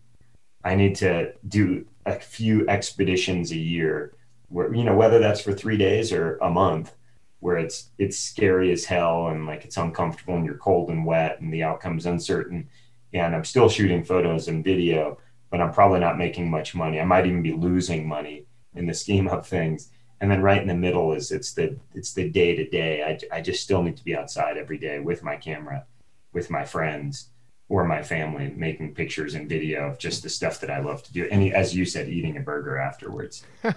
I 0.64 0.74
need 0.74 0.96
to 0.96 1.32
do 1.46 1.86
a 2.06 2.18
few 2.18 2.68
expeditions 2.68 3.50
a 3.50 3.56
year 3.56 4.14
where 4.48 4.74
you 4.74 4.84
know 4.84 4.96
whether 4.96 5.18
that's 5.18 5.40
for 5.40 5.52
3 5.52 5.76
days 5.76 6.12
or 6.12 6.36
a 6.38 6.50
month 6.50 6.94
where 7.40 7.58
it's 7.58 7.90
it's 7.98 8.18
scary 8.18 8.72
as 8.72 8.84
hell 8.84 9.28
and 9.28 9.46
like 9.46 9.64
it's 9.64 9.76
uncomfortable 9.76 10.36
and 10.36 10.44
you're 10.44 10.56
cold 10.56 10.90
and 10.90 11.04
wet 11.04 11.40
and 11.40 11.52
the 11.52 11.62
outcome's 11.62 12.06
uncertain 12.06 12.68
and 13.12 13.34
I'm 13.34 13.44
still 13.44 13.68
shooting 13.68 14.04
photos 14.04 14.48
and 14.48 14.64
video 14.64 15.18
but 15.50 15.60
I'm 15.60 15.72
probably 15.72 16.00
not 16.00 16.18
making 16.18 16.50
much 16.50 16.74
money. 16.74 17.00
I 17.00 17.04
might 17.04 17.26
even 17.26 17.42
be 17.42 17.52
losing 17.52 18.08
money 18.08 18.44
in 18.74 18.86
the 18.86 18.94
scheme 18.94 19.28
of 19.28 19.46
things 19.46 19.90
and 20.24 20.30
then 20.30 20.40
right 20.40 20.62
in 20.62 20.68
the 20.68 20.74
middle 20.74 21.12
is 21.12 21.30
it's 21.30 21.52
the 21.52 21.76
it's 21.94 22.14
the 22.14 22.30
day 22.30 22.56
to 22.56 22.66
day 22.66 23.18
i 23.30 23.42
just 23.42 23.62
still 23.62 23.82
need 23.82 23.94
to 23.94 24.04
be 24.04 24.16
outside 24.16 24.56
every 24.56 24.78
day 24.78 24.98
with 24.98 25.22
my 25.22 25.36
camera 25.36 25.84
with 26.32 26.50
my 26.50 26.64
friends 26.64 27.28
or 27.68 27.84
my 27.84 28.02
family 28.02 28.50
making 28.56 28.94
pictures 28.94 29.34
and 29.34 29.50
video 29.50 29.86
of 29.86 29.98
just 29.98 30.22
the 30.22 30.28
stuff 30.30 30.60
that 30.60 30.70
i 30.70 30.78
love 30.78 31.02
to 31.02 31.12
do. 31.12 31.28
And 31.30 31.52
as 31.52 31.76
you 31.76 31.84
said 31.84 32.08
eating 32.08 32.38
a 32.38 32.40
burger 32.40 32.78
afterwards. 32.78 33.44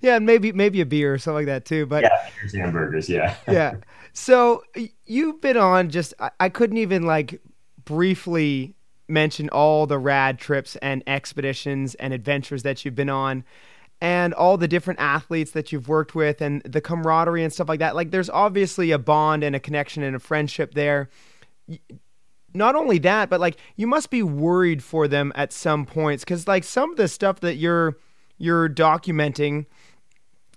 Yeah 0.00 0.16
and 0.16 0.24
maybe 0.24 0.52
maybe 0.52 0.80
a 0.80 0.86
beer 0.86 1.12
or 1.12 1.18
something 1.18 1.36
like 1.36 1.46
that 1.46 1.66
too 1.66 1.84
but 1.84 2.04
yeah 2.04 2.30
hamburgers 2.54 3.08
yeah. 3.08 3.34
Yeah. 3.48 3.76
So 4.14 4.62
you've 5.04 5.42
been 5.42 5.58
on 5.58 5.90
just 5.90 6.14
I, 6.18 6.30
I 6.40 6.48
couldn't 6.48 6.78
even 6.78 7.04
like 7.04 7.38
briefly 7.84 8.74
mention 9.08 9.50
all 9.50 9.86
the 9.86 9.98
rad 9.98 10.38
trips 10.38 10.76
and 10.76 11.02
expeditions 11.06 11.94
and 11.96 12.14
adventures 12.14 12.62
that 12.62 12.84
you've 12.84 12.94
been 12.94 13.10
on 13.10 13.44
and 14.00 14.32
all 14.34 14.56
the 14.56 14.68
different 14.68 15.00
athletes 15.00 15.50
that 15.52 15.72
you've 15.72 15.88
worked 15.88 16.14
with 16.14 16.40
and 16.40 16.62
the 16.62 16.80
camaraderie 16.80 17.44
and 17.44 17.52
stuff 17.52 17.68
like 17.68 17.80
that. 17.80 17.94
Like 17.94 18.10
there's 18.10 18.30
obviously 18.30 18.90
a 18.92 18.98
bond 18.98 19.44
and 19.44 19.54
a 19.54 19.60
connection 19.60 20.02
and 20.02 20.16
a 20.16 20.18
friendship 20.18 20.74
there. 20.74 21.10
Not 22.54 22.74
only 22.74 22.98
that, 23.00 23.28
but 23.28 23.40
like 23.40 23.56
you 23.76 23.86
must 23.86 24.10
be 24.10 24.22
worried 24.22 24.82
for 24.82 25.06
them 25.06 25.32
at 25.34 25.52
some 25.52 25.84
points 25.84 26.24
cuz 26.24 26.48
like 26.48 26.64
some 26.64 26.90
of 26.90 26.96
the 26.96 27.08
stuff 27.08 27.40
that 27.40 27.56
you're 27.56 27.96
you're 28.38 28.68
documenting 28.68 29.66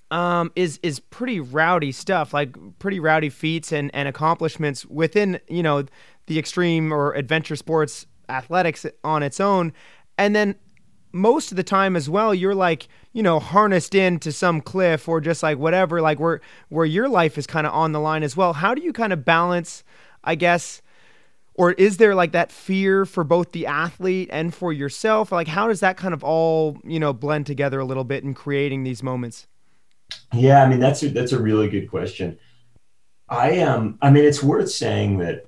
um, 0.10 0.51
is 0.56 0.79
is 0.84 0.99
pretty 0.99 1.39
rowdy 1.39 1.91
stuff, 1.91 2.34
like 2.34 2.56
pretty 2.77 2.99
rowdy 2.99 3.29
feats 3.29 3.71
and, 3.71 3.89
and 3.95 4.08
accomplishments 4.08 4.86
within 4.86 5.39
you 5.49 5.63
know 5.63 5.86
the 6.27 6.38
extreme 6.39 6.93
or 6.93 7.13
adventure 7.13 7.56
sports 7.56 8.06
athletics 8.29 8.86
on 9.03 9.23
its 9.23 9.39
own, 9.39 9.73
and 10.17 10.36
then 10.36 10.56
most 11.13 11.52
of 11.52 11.58
the 11.58 11.63
time 11.63 11.95
as 11.95 12.10
well 12.10 12.34
you're 12.34 12.56
like 12.56 12.88
you 13.13 13.21
know 13.21 13.39
harnessed 13.39 13.93
into 13.93 14.32
some 14.32 14.60
cliff 14.60 15.08
or 15.08 15.21
just 15.21 15.43
like 15.43 15.58
whatever 15.58 16.02
like 16.02 16.19
where 16.19 16.41
where 16.69 16.86
your 16.86 17.08
life 17.08 17.38
is 17.38 17.45
kind 17.47 17.67
of 17.67 17.73
on 17.73 17.91
the 17.91 17.99
line 17.99 18.23
as 18.23 18.36
well. 18.36 18.54
How 18.54 18.73
do 18.73 18.82
you 18.82 18.91
kind 18.91 19.13
of 19.13 19.23
balance 19.23 19.84
i 20.26 20.36
guess 20.36 20.82
or 21.56 21.73
is 21.73 21.97
there 21.97 22.15
like 22.15 22.32
that 22.32 22.52
fear 22.52 23.06
for 23.06 23.23
both 23.23 23.52
the 23.52 23.67
athlete 23.67 24.28
and 24.32 24.56
for 24.56 24.73
yourself? 24.73 25.32
Like 25.32 25.47
how 25.47 25.67
does 25.67 25.82
that 25.82 25.97
kind 25.97 26.13
of 26.13 26.23
all 26.23 26.80
you 26.84 26.99
know 26.99 27.13
blend 27.13 27.45
together 27.45 27.80
a 27.80 27.86
little 27.86 28.04
bit 28.04 28.23
in 28.23 28.34
creating 28.34 28.84
these 28.84 29.04
moments? 29.04 29.47
Yeah 30.34 30.63
i 30.63 30.67
mean 30.67 30.80
that's 30.80 31.04
a 31.04 31.10
that's 31.10 31.32
a 31.32 31.41
really 31.41 31.69
good 31.69 31.89
question. 31.89 32.39
I 33.30 33.60
um 33.60 33.99
i 34.02 34.10
mean 34.10 34.26
it's 34.26 34.41
worth 34.41 34.71
saying 34.71 35.19
that 35.19 35.45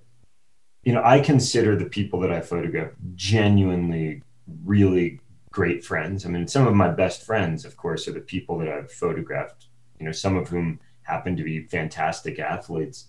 you 0.83 0.93
know 0.93 1.01
i 1.03 1.19
consider 1.19 1.75
the 1.75 1.85
people 1.85 2.19
that 2.19 2.31
i 2.31 2.39
photograph 2.39 2.91
genuinely 3.15 4.21
really 4.63 5.19
great 5.55 5.85
friends. 5.85 6.25
I 6.25 6.29
mean, 6.29 6.49
some 6.49 6.67
of 6.67 6.75
my 6.75 6.89
best 6.89 7.23
friends, 7.23 7.63
of 7.63 7.77
course, 7.77 8.09
are 8.09 8.11
the 8.11 8.19
people 8.19 8.57
that 8.57 8.67
I've 8.67 8.91
photographed, 8.91 9.67
you 9.97 10.05
know, 10.05 10.11
some 10.11 10.35
of 10.35 10.49
whom 10.49 10.81
happen 11.03 11.37
to 11.37 11.43
be 11.43 11.61
fantastic 11.61 12.39
athletes. 12.39 13.05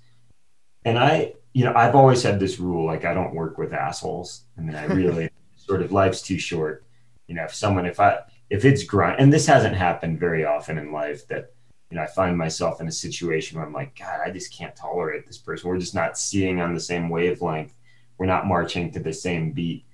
And 0.85 0.97
I, 0.97 1.35
you 1.55 1.65
know, 1.65 1.75
I've 1.75 1.97
always 1.97 2.23
had 2.23 2.39
this 2.39 2.61
rule 2.61 2.87
like, 2.87 3.05
I 3.05 3.15
don't 3.15 3.35
work 3.35 3.59
with 3.59 3.73
assholes. 3.73 4.45
I 4.57 4.61
mean, 4.61 4.77
I 4.77 4.85
really 5.01 5.29
sort 5.57 5.83
of 5.83 5.91
life's 5.91 6.23
too 6.23 6.39
short. 6.39 6.85
You 7.27 7.35
know, 7.35 7.43
if 7.43 7.53
someone, 7.53 7.85
if 7.85 7.99
I, 7.99 8.21
if 8.49 8.65
it's 8.65 8.85
grind, 8.85 9.19
and 9.19 9.33
this 9.33 9.47
hasn't 9.47 9.75
happened 9.75 10.21
very 10.21 10.45
often 10.45 10.79
in 10.79 10.93
life 10.93 11.27
that, 11.27 11.53
you 11.91 11.97
know, 11.97 12.05
I 12.05 12.07
find 12.07 12.39
myself 12.39 12.81
in 12.81 12.87
a 12.87 12.93
situation 12.93 13.59
where 13.59 13.67
I'm 13.67 13.73
like, 13.73 13.99
God, 13.99 14.21
I 14.25 14.31
just 14.31 14.57
can't 14.57 14.77
tolerate 14.77 15.27
this 15.27 15.39
person. 15.39 15.69
We're 15.69 15.79
just 15.79 15.97
not 15.97 16.17
seeing 16.17 16.61
on 16.61 16.75
the 16.75 16.81
same 16.81 17.09
wavelength. 17.09 17.75
We're 18.19 18.27
not 18.27 18.47
marching 18.47 18.93
to 18.93 19.01
the 19.01 19.13
same 19.13 19.51
beat 19.51 19.86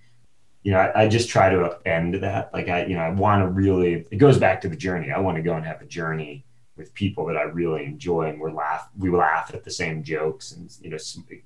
you 0.62 0.70
know, 0.70 0.78
I, 0.78 1.02
I, 1.02 1.08
just 1.08 1.28
try 1.28 1.50
to 1.50 1.78
end 1.86 2.14
that. 2.14 2.52
Like 2.52 2.68
I, 2.68 2.86
you 2.86 2.94
know, 2.94 3.02
I 3.02 3.10
want 3.10 3.42
to 3.42 3.48
really, 3.48 4.06
it 4.10 4.18
goes 4.18 4.38
back 4.38 4.60
to 4.60 4.68
the 4.68 4.76
journey. 4.76 5.10
I 5.10 5.18
want 5.18 5.36
to 5.36 5.42
go 5.42 5.54
and 5.54 5.66
have 5.66 5.82
a 5.82 5.86
journey 5.86 6.44
with 6.76 6.94
people 6.94 7.26
that 7.26 7.36
I 7.36 7.42
really 7.42 7.84
enjoy 7.84 8.28
and 8.28 8.40
we're 8.40 8.52
laugh, 8.52 8.88
we 8.96 9.10
laugh 9.10 9.50
at 9.54 9.64
the 9.64 9.70
same 9.70 10.02
jokes 10.02 10.52
and, 10.52 10.74
you 10.80 10.90
know, 10.90 10.98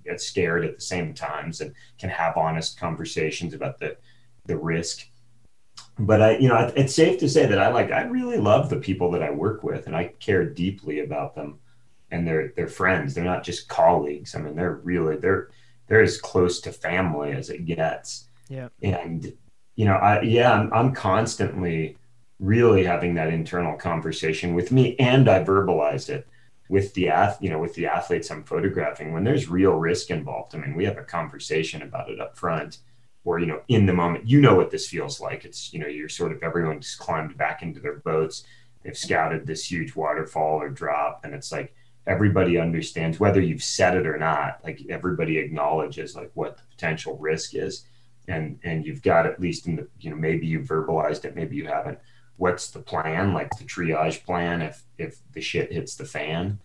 get 0.05 0.21
scared 0.21 0.65
at 0.65 0.77
the 0.77 0.83
same 0.83 1.15
times 1.15 1.61
and 1.61 1.75
can 1.99 2.11
have 2.11 2.37
honest 2.37 2.79
conversations 2.79 3.55
about 3.55 3.79
the, 3.79 3.97
the 4.45 4.57
risk. 4.57 5.09
But 5.99 6.21
I, 6.21 6.37
you 6.37 6.49
know, 6.49 6.73
it's 6.77 6.95
safe 6.95 7.19
to 7.21 7.29
say 7.29 7.47
that 7.47 7.59
I 7.59 7.69
like, 7.69 7.91
I 7.91 8.03
really 8.03 8.39
love 8.39 8.69
the 8.69 8.77
people 8.77 9.11
that 9.13 9.23
I 9.23 9.31
work 9.31 9.63
with 9.63 9.87
and 9.87 9.97
I 9.97 10.13
care 10.21 10.45
deeply 10.45 11.01
about 11.01 11.35
them 11.35 11.59
and 12.11 12.29
they're, 12.29 12.53
they're 12.55 12.69
friends. 12.69 13.15
They're 13.15 13.25
not 13.25 13.45
just 13.45 13.69
colleagues. 13.69 14.35
I 14.35 14.41
mean, 14.41 14.55
they're 14.55 14.75
really, 14.85 15.17
they're, 15.17 15.49
they're 15.89 16.03
as 16.03 16.21
close 16.21 16.61
to 16.61 16.73
family 16.73 17.33
as 17.33 17.49
it 17.49 17.65
gets 17.65 18.27
yeah. 18.49 18.69
And, 18.83 19.33
you 19.75 19.85
know, 19.85 19.95
I, 19.95 20.23
yeah, 20.23 20.53
I'm, 20.53 20.73
I'm 20.73 20.95
constantly 20.95 21.97
really 22.39 22.85
having 22.85 23.15
that 23.15 23.33
internal 23.33 23.77
conversation 23.77 24.55
with 24.55 24.71
me 24.71 24.97
and 24.99 25.29
I 25.29 25.43
verbalize 25.43 26.09
it 26.09 26.27
with 26.69 26.93
the 26.95 27.09
ath, 27.09 27.39
you 27.41 27.49
know, 27.49 27.59
with 27.59 27.75
the 27.75 27.87
athletes 27.87 28.31
I'm 28.31 28.45
photographing 28.45 29.13
when 29.13 29.25
there's 29.25 29.49
real 29.49 29.73
risk 29.73 30.11
involved. 30.11 30.55
I 30.55 30.59
mean, 30.59 30.75
we 30.75 30.85
have 30.85 30.99
a 30.99 31.03
conversation 31.03 31.83
about 31.83 32.11
it 32.11 32.21
up 32.21 32.37
front 32.37 32.79
or, 33.25 33.39
you 33.39 33.47
know, 33.47 33.61
in 33.69 33.87
the 33.87 33.93
moment, 33.93 34.29
you 34.29 34.41
know 34.41 34.55
what 34.55 34.71
this 34.71 34.89
feels 34.89 35.21
like. 35.21 35.45
It's, 35.45 35.73
you 35.73 35.79
know, 35.79 35.87
you're 35.87 36.09
sort 36.09 36.33
of 36.33 36.43
everyone's 36.43 36.95
climbed 36.95 37.37
back 37.37 37.63
into 37.63 37.81
their 37.81 37.97
boats. 37.97 38.45
They've 38.83 38.97
scouted 38.97 39.47
this 39.47 39.71
huge 39.71 39.97
waterfall 39.97 40.61
or 40.61 40.69
drop. 40.69 41.23
And 41.25 41.35
it's 41.35 41.51
like 41.51 41.75
everybody 42.07 42.59
understands 42.59 43.19
whether 43.19 43.41
you've 43.41 43.63
said 43.63 43.97
it 43.97 44.07
or 44.07 44.17
not, 44.19 44.61
like 44.63 44.81
everybody 44.89 45.39
acknowledges 45.39 46.15
like 46.15 46.31
what 46.35 46.57
the 46.57 46.63
potential 46.71 47.17
risk 47.19 47.55
is 47.55 47.85
and 48.29 48.59
and 48.65 48.85
you've 48.85 49.03
got 49.03 49.27
at 49.27 49.41
least 49.41 49.67
in 49.67 49.77
the 49.77 49.89
you 50.01 50.11
know 50.11 50.17
maybe 50.17 50.47
you've 50.47 50.69
verbalized 50.69 51.25
it 51.25 51.37
maybe 51.37 51.57
you 51.57 51.67
haven't. 51.67 51.99
What's 52.37 52.71
the 52.71 52.81
plan? 52.81 53.33
Like 53.33 53.51
the 53.57 53.65
triage 53.65 54.25
plan 54.25 54.63
if 54.63 54.83
if 54.99 55.19
the 55.33 55.41
shit 55.41 55.73
hits 55.73 55.95
the 55.95 56.05
fan. 56.05 56.59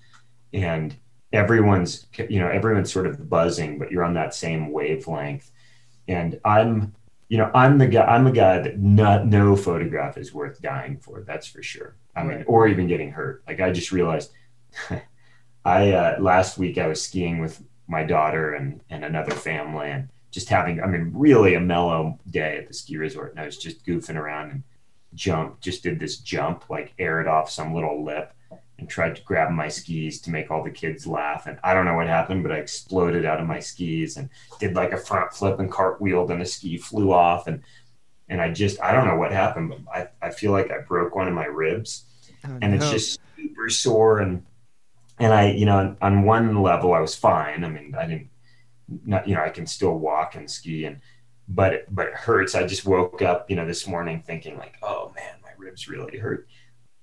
And 0.54 0.96
everyone's 1.32 2.08
you 2.30 2.40
know 2.40 2.50
everyone's 2.50 2.92
sort 2.92 3.08
of 3.08 3.30
buzzing 3.30 3.80
but 3.80 3.90
you're 3.90 4.04
on 4.04 4.16
that 4.16 4.34
same 4.34 4.72
wavelength. 4.72 5.52
And 6.08 6.40
i'm 6.44 6.94
you 7.30 7.38
know 7.38 7.50
i'm 7.56 7.78
the 7.78 7.88
guy 7.88 8.06
i'm 8.06 8.28
a 8.28 8.32
guy 8.32 8.60
that 8.60 8.80
not 8.80 9.26
no 9.26 9.56
photograph 9.56 10.18
is 10.18 10.34
worth 10.34 10.62
dying 10.62 10.98
for 10.98 11.22
that's 11.22 11.48
for 11.48 11.64
sure. 11.64 11.96
I 12.16 12.24
mean 12.24 12.44
or 12.48 12.68
even 12.68 12.88
getting 12.88 13.12
hurt. 13.12 13.44
Like 13.48 13.62
i 13.62 13.72
just 13.72 13.92
realized 13.92 14.32
i 15.66 15.92
uh, 15.92 16.18
last 16.20 16.58
week 16.58 16.78
i 16.78 16.88
was 16.88 17.02
skiing 17.02 17.40
with 17.40 17.64
my 17.88 18.04
daughter 18.04 18.56
and 18.56 18.82
and 18.90 19.06
another 19.06 19.32
family 19.32 19.90
and 19.90 20.10
just 20.32 20.50
having, 20.50 20.82
I 20.82 20.88
mean, 20.88 21.12
really 21.14 21.56
a 21.56 21.60
mellow 21.60 22.18
day 22.30 22.58
at 22.58 22.68
the 22.68 22.74
ski 22.74 22.98
resort. 22.98 23.32
And 23.32 23.40
I 23.40 23.46
was 23.46 23.58
just 23.58 23.86
goofing 23.86 24.16
around 24.16 24.52
and 24.52 24.64
jumped, 25.14 25.62
just 25.62 25.84
did 25.84 26.00
this 26.00 26.18
jump, 26.18 26.70
like 26.70 26.94
aired 26.98 27.28
off 27.28 27.52
some 27.52 27.74
little 27.74 28.04
lip 28.04 28.34
and 28.80 28.90
tried 28.90 29.16
to 29.16 29.22
grab 29.24 29.52
my 29.52 29.68
skis 29.68 30.22
to 30.22 30.32
make 30.32 30.50
all 30.50 30.64
the 30.64 30.72
kids 30.72 31.06
laugh. 31.06 31.46
And 31.48 31.60
I 31.64 31.74
don't 31.74 31.86
know 31.86 31.96
what 31.96 32.08
happened, 32.08 32.44
but 32.44 32.52
I 32.52 32.58
exploded 32.58 33.26
out 33.26 33.40
of 33.40 33.46
my 33.46 33.60
skis 33.60 34.18
and 34.18 34.30
did 34.60 34.74
like 34.74 34.94
a 34.94 34.98
front 34.98 35.34
flip 35.34 35.60
and 35.60 35.72
cartwheeled 35.72 36.32
and 36.32 36.42
a 36.42 36.46
ski 36.46 36.78
flew 36.78 37.12
off. 37.12 37.48
And, 37.48 37.62
and 38.30 38.42
I 38.42 38.52
just, 38.52 38.82
I 38.82 38.94
don't 38.94 39.06
know 39.06 39.18
what 39.18 39.32
happened, 39.34 39.70
but 39.70 39.80
I, 39.94 40.28
I 40.28 40.32
feel 40.32 40.52
like 40.52 40.72
I 40.72 40.80
broke 40.80 41.14
one 41.14 41.28
of 41.28 41.34
my 41.34 41.46
ribs 41.46 42.06
oh, 42.46 42.58
and 42.62 42.72
no. 42.72 42.78
it's 42.78 42.90
just 42.90 43.20
super 43.36 43.70
sore. 43.70 44.20
And, 44.20 44.44
and 45.20 45.32
I, 45.32 45.52
you 45.52 45.66
know, 45.66 45.96
on 46.02 46.24
one 46.24 46.64
level 46.64 46.94
I 46.94 47.02
was 47.02 47.14
fine. 47.14 47.64
I 47.64 47.70
mean, 47.70 47.94
I 47.96 48.08
didn't, 48.08 48.31
not, 49.06 49.28
you 49.28 49.36
know, 49.36 49.44
I 49.44 49.50
can 49.50 49.66
still 49.66 49.98
walk 49.98 50.36
and 50.36 50.50
ski 50.50 50.86
and, 50.86 51.00
but, 51.48 51.74
it, 51.74 51.88
but 51.94 52.08
it 52.08 52.14
hurts. 52.14 52.56
I 52.56 52.66
just 52.66 52.86
woke 52.86 53.22
up, 53.22 53.50
you 53.50 53.56
know, 53.56 53.66
this 53.66 53.88
morning 53.88 54.24
thinking 54.26 54.58
like, 54.58 54.76
oh 54.82 55.12
man, 55.16 55.36
my 55.44 55.52
ribs 55.58 55.88
really 55.88 56.18
hurt. 56.18 56.48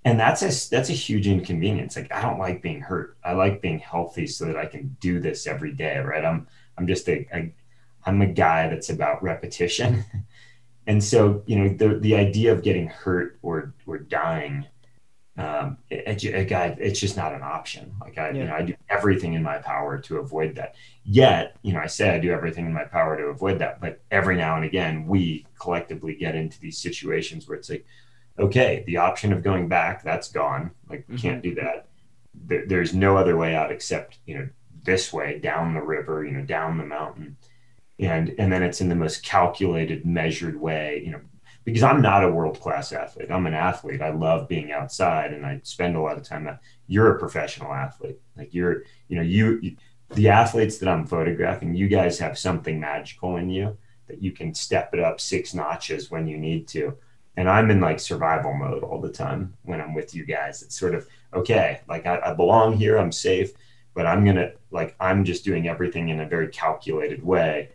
And 0.04 0.18
that's 0.18 0.42
a 0.42 0.70
that's 0.70 0.88
a 0.88 0.94
huge 0.94 1.26
inconvenience. 1.26 1.96
Like 1.96 2.10
i 2.12 2.22
don't 2.22 2.38
like 2.38 2.62
being 2.62 2.80
hurt. 2.80 3.18
I 3.24 3.32
like 3.32 3.60
being 3.60 3.78
healthy 3.78 4.26
so 4.26 4.46
that 4.46 4.56
i 4.56 4.64
can 4.64 4.96
do 5.00 5.20
this 5.20 5.46
every 5.46 5.72
day 5.72 5.98
right? 5.98 6.24
I'm 6.24 6.46
i'm 6.78 6.86
just 6.86 7.08
a, 7.08 7.26
a 7.34 7.52
i'm 8.06 8.22
a 8.22 8.26
guy 8.26 8.68
that's 8.68 8.90
about 8.90 9.22
repetition. 9.22 10.04
And 10.88 11.04
so 11.04 11.42
you 11.46 11.56
know 11.58 11.68
the 11.68 11.98
the 11.98 12.16
idea 12.16 12.50
of 12.50 12.62
getting 12.62 12.88
hurt 12.88 13.38
or 13.42 13.74
or 13.86 13.98
dying 13.98 14.66
um 15.38 15.76
it, 15.90 16.24
it, 16.24 16.78
it's 16.80 17.00
just 17.00 17.16
not 17.16 17.32
an 17.32 17.42
option 17.42 17.94
like 18.00 18.18
i 18.18 18.30
yeah. 18.30 18.34
you 18.34 18.44
know 18.44 18.54
i 18.54 18.62
do 18.62 18.74
everything 18.88 19.34
in 19.34 19.42
my 19.42 19.58
power 19.58 19.98
to 19.98 20.18
avoid 20.18 20.54
that 20.54 20.74
yet 21.04 21.56
you 21.62 21.72
know 21.72 21.80
i 21.80 21.86
say 21.86 22.10
i 22.10 22.18
do 22.18 22.30
everything 22.30 22.66
in 22.66 22.72
my 22.72 22.84
power 22.84 23.16
to 23.16 23.24
avoid 23.24 23.58
that 23.58 23.80
but 23.80 24.00
every 24.10 24.36
now 24.36 24.56
and 24.56 24.64
again 24.64 25.06
we 25.06 25.46
collectively 25.58 26.14
get 26.14 26.34
into 26.34 26.58
these 26.60 26.78
situations 26.78 27.46
where 27.46 27.56
it's 27.56 27.70
like 27.70 27.84
okay, 28.38 28.84
the 28.86 28.98
option 28.98 29.32
of 29.32 29.42
going 29.42 29.68
back, 29.68 30.02
that's 30.02 30.30
gone. 30.30 30.70
Like, 30.88 31.04
we 31.08 31.18
can't 31.18 31.42
do 31.42 31.54
that. 31.56 31.88
There, 32.34 32.64
there's 32.66 32.94
no 32.94 33.16
other 33.16 33.36
way 33.36 33.54
out 33.54 33.72
except, 33.72 34.18
you 34.26 34.38
know, 34.38 34.48
this 34.84 35.12
way, 35.12 35.38
down 35.38 35.74
the 35.74 35.82
river, 35.82 36.24
you 36.24 36.32
know, 36.32 36.44
down 36.44 36.78
the 36.78 36.86
mountain. 36.86 37.36
And, 37.98 38.34
and 38.38 38.52
then 38.52 38.62
it's 38.62 38.80
in 38.80 38.88
the 38.88 38.94
most 38.94 39.24
calculated, 39.24 40.06
measured 40.06 40.60
way, 40.60 41.02
you 41.04 41.12
know, 41.12 41.20
because 41.68 41.82
I'm 41.82 42.02
not 42.02 42.24
a 42.24 42.30
world 42.30 42.60
class 42.60 42.92
athlete. 42.92 43.30
I'm 43.30 43.46
an 43.46 43.54
athlete. 43.54 44.02
I 44.02 44.10
love 44.10 44.48
being 44.48 44.72
outside 44.72 45.32
and 45.32 45.44
I 45.44 45.60
spend 45.62 45.96
a 45.96 46.00
lot 46.00 46.16
of 46.16 46.22
time. 46.22 46.44
That 46.44 46.60
you're 46.86 47.14
a 47.14 47.18
professional 47.18 47.72
athlete. 47.72 48.18
Like 48.36 48.54
you're, 48.54 48.82
you 49.08 49.16
know, 49.16 49.22
you, 49.22 49.58
you, 49.62 49.76
the 50.10 50.28
athletes 50.28 50.78
that 50.78 50.88
I'm 50.88 51.06
photographing, 51.06 51.74
you 51.74 51.88
guys 51.88 52.18
have 52.18 52.38
something 52.38 52.80
magical 52.80 53.36
in 53.36 53.50
you 53.50 53.76
that 54.06 54.22
you 54.22 54.32
can 54.32 54.54
step 54.54 54.94
it 54.94 55.00
up 55.00 55.20
six 55.20 55.52
notches 55.52 56.10
when 56.10 56.26
you 56.26 56.38
need 56.38 56.66
to 56.68 56.96
and 57.38 57.48
I'm 57.48 57.70
in 57.70 57.80
like 57.80 58.00
survival 58.00 58.52
mode 58.52 58.82
all 58.82 59.00
the 59.00 59.12
time 59.12 59.54
when 59.62 59.80
I'm 59.80 59.94
with 59.94 60.12
you 60.12 60.26
guys. 60.26 60.60
It's 60.64 60.76
sort 60.76 60.92
of 60.92 61.06
okay, 61.32 61.82
like 61.88 62.04
I, 62.04 62.18
I, 62.18 62.34
belong 62.34 62.76
here, 62.76 62.98
I'm 62.98 63.12
safe, 63.12 63.52
but 63.94 64.06
I'm 64.06 64.24
gonna 64.24 64.50
like 64.72 64.96
I'm 64.98 65.24
just 65.24 65.44
doing 65.44 65.68
everything 65.68 66.08
in 66.08 66.18
a 66.18 66.26
very 66.26 66.48
calculated 66.48 67.22
way, 67.22 67.68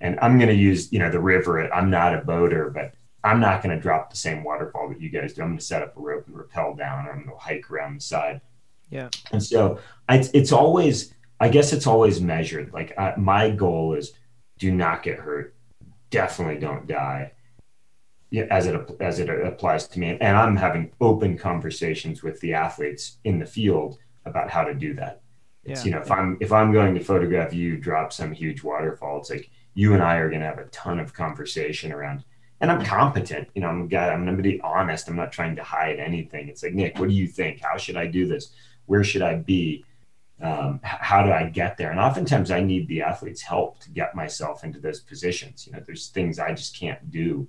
and 0.00 0.18
I'm 0.22 0.38
gonna 0.38 0.52
use 0.52 0.90
you 0.90 1.00
know 1.00 1.10
the 1.10 1.20
river. 1.20 1.70
I'm 1.70 1.90
not 1.90 2.14
a 2.14 2.22
boater, 2.22 2.70
but 2.70 2.94
I'm 3.24 3.40
not 3.40 3.62
gonna 3.62 3.80
drop 3.80 4.10
the 4.10 4.16
same 4.16 4.44
waterfall 4.44 4.88
that 4.90 5.00
you 5.00 5.08
guys 5.08 5.32
do. 5.32 5.42
I'm 5.42 5.50
gonna 5.50 5.60
set 5.60 5.82
up 5.82 5.96
a 5.96 6.00
rope 6.00 6.26
and 6.26 6.36
rappel 6.36 6.74
down, 6.74 7.06
or 7.06 7.12
I'm 7.12 7.24
gonna 7.24 7.36
hike 7.38 7.70
around 7.70 7.96
the 7.96 8.00
side. 8.00 8.40
Yeah, 8.90 9.08
and 9.32 9.42
so 9.42 9.80
I, 10.08 10.28
it's 10.34 10.52
always 10.52 11.14
I 11.40 11.48
guess 11.48 11.72
it's 11.72 11.86
always 11.86 12.20
measured. 12.20 12.72
Like 12.72 12.96
I, 12.98 13.14
my 13.16 13.50
goal 13.50 13.94
is 13.94 14.12
do 14.58 14.72
not 14.72 15.02
get 15.02 15.18
hurt, 15.18 15.54
definitely 16.10 16.58
don't 16.58 16.86
die 16.86 17.32
Yeah, 18.30 18.44
as 18.50 18.66
it 18.66 18.74
as 19.00 19.18
it 19.18 19.28
applies 19.28 19.88
to 19.88 19.98
me. 19.98 20.16
And 20.20 20.36
I'm 20.36 20.56
having 20.56 20.92
open 21.00 21.36
conversations 21.36 22.22
with 22.22 22.40
the 22.40 22.54
athletes 22.54 23.18
in 23.24 23.38
the 23.38 23.46
field 23.46 23.98
about 24.24 24.50
how 24.50 24.64
to 24.64 24.74
do 24.74 24.94
that. 24.94 25.22
It's 25.64 25.80
yeah. 25.80 25.84
you 25.84 25.90
know 25.92 26.02
if 26.02 26.10
I'm 26.10 26.38
if 26.40 26.52
I'm 26.52 26.72
going 26.72 26.94
to 26.94 27.00
photograph 27.02 27.52
you 27.52 27.76
drop 27.76 28.12
some 28.12 28.32
huge 28.32 28.62
waterfall, 28.62 29.18
it's 29.18 29.30
like 29.30 29.50
you 29.74 29.94
and 29.94 30.02
I 30.02 30.16
are 30.16 30.28
going 30.28 30.40
to 30.40 30.46
have 30.46 30.58
a 30.58 30.66
ton 30.66 31.00
of 31.00 31.12
conversation 31.12 31.92
around. 31.92 32.24
And 32.64 32.72
I'm 32.72 32.82
competent, 32.82 33.48
you 33.54 33.60
know. 33.60 33.68
I'm 33.68 33.82
a 33.82 33.86
guy. 33.86 34.08
I'm 34.08 34.24
going 34.24 34.38
to 34.38 34.42
be 34.42 34.58
honest. 34.62 35.06
I'm 35.06 35.16
not 35.16 35.32
trying 35.32 35.54
to 35.56 35.62
hide 35.62 35.98
anything. 35.98 36.48
It's 36.48 36.62
like 36.62 36.72
Nick, 36.72 36.98
what 36.98 37.10
do 37.10 37.14
you 37.14 37.26
think? 37.26 37.60
How 37.60 37.76
should 37.76 37.96
I 37.96 38.06
do 38.06 38.26
this? 38.26 38.52
Where 38.86 39.04
should 39.04 39.20
I 39.20 39.34
be? 39.34 39.84
Um, 40.40 40.80
how 40.82 41.22
do 41.22 41.30
I 41.30 41.44
get 41.44 41.76
there? 41.76 41.90
And 41.90 42.00
oftentimes 42.00 42.50
I 42.50 42.60
need 42.60 42.88
the 42.88 43.02
athlete's 43.02 43.42
help 43.42 43.80
to 43.80 43.90
get 43.90 44.14
myself 44.14 44.64
into 44.64 44.80
those 44.80 45.00
positions. 45.00 45.66
You 45.66 45.74
know, 45.74 45.82
there's 45.84 46.08
things 46.08 46.38
I 46.38 46.54
just 46.54 46.74
can't 46.74 47.10
do 47.10 47.46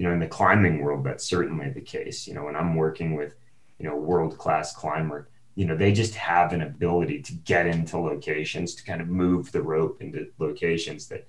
you 0.00 0.06
know 0.06 0.14
in 0.14 0.18
the 0.18 0.26
climbing 0.26 0.80
world 0.82 1.04
that's 1.04 1.28
certainly 1.28 1.68
the 1.68 1.80
case 1.80 2.26
you 2.26 2.32
know 2.32 2.44
when 2.44 2.56
i'm 2.56 2.74
working 2.74 3.14
with 3.14 3.34
you 3.78 3.84
know 3.86 3.94
world 3.94 4.38
class 4.38 4.74
climber 4.74 5.28
you 5.56 5.66
know 5.66 5.76
they 5.76 5.92
just 5.92 6.14
have 6.14 6.54
an 6.54 6.62
ability 6.62 7.20
to 7.20 7.34
get 7.34 7.66
into 7.66 7.98
locations 7.98 8.74
to 8.74 8.82
kind 8.82 9.02
of 9.02 9.08
move 9.08 9.52
the 9.52 9.60
rope 9.60 10.00
into 10.00 10.26
locations 10.38 11.06
that 11.06 11.26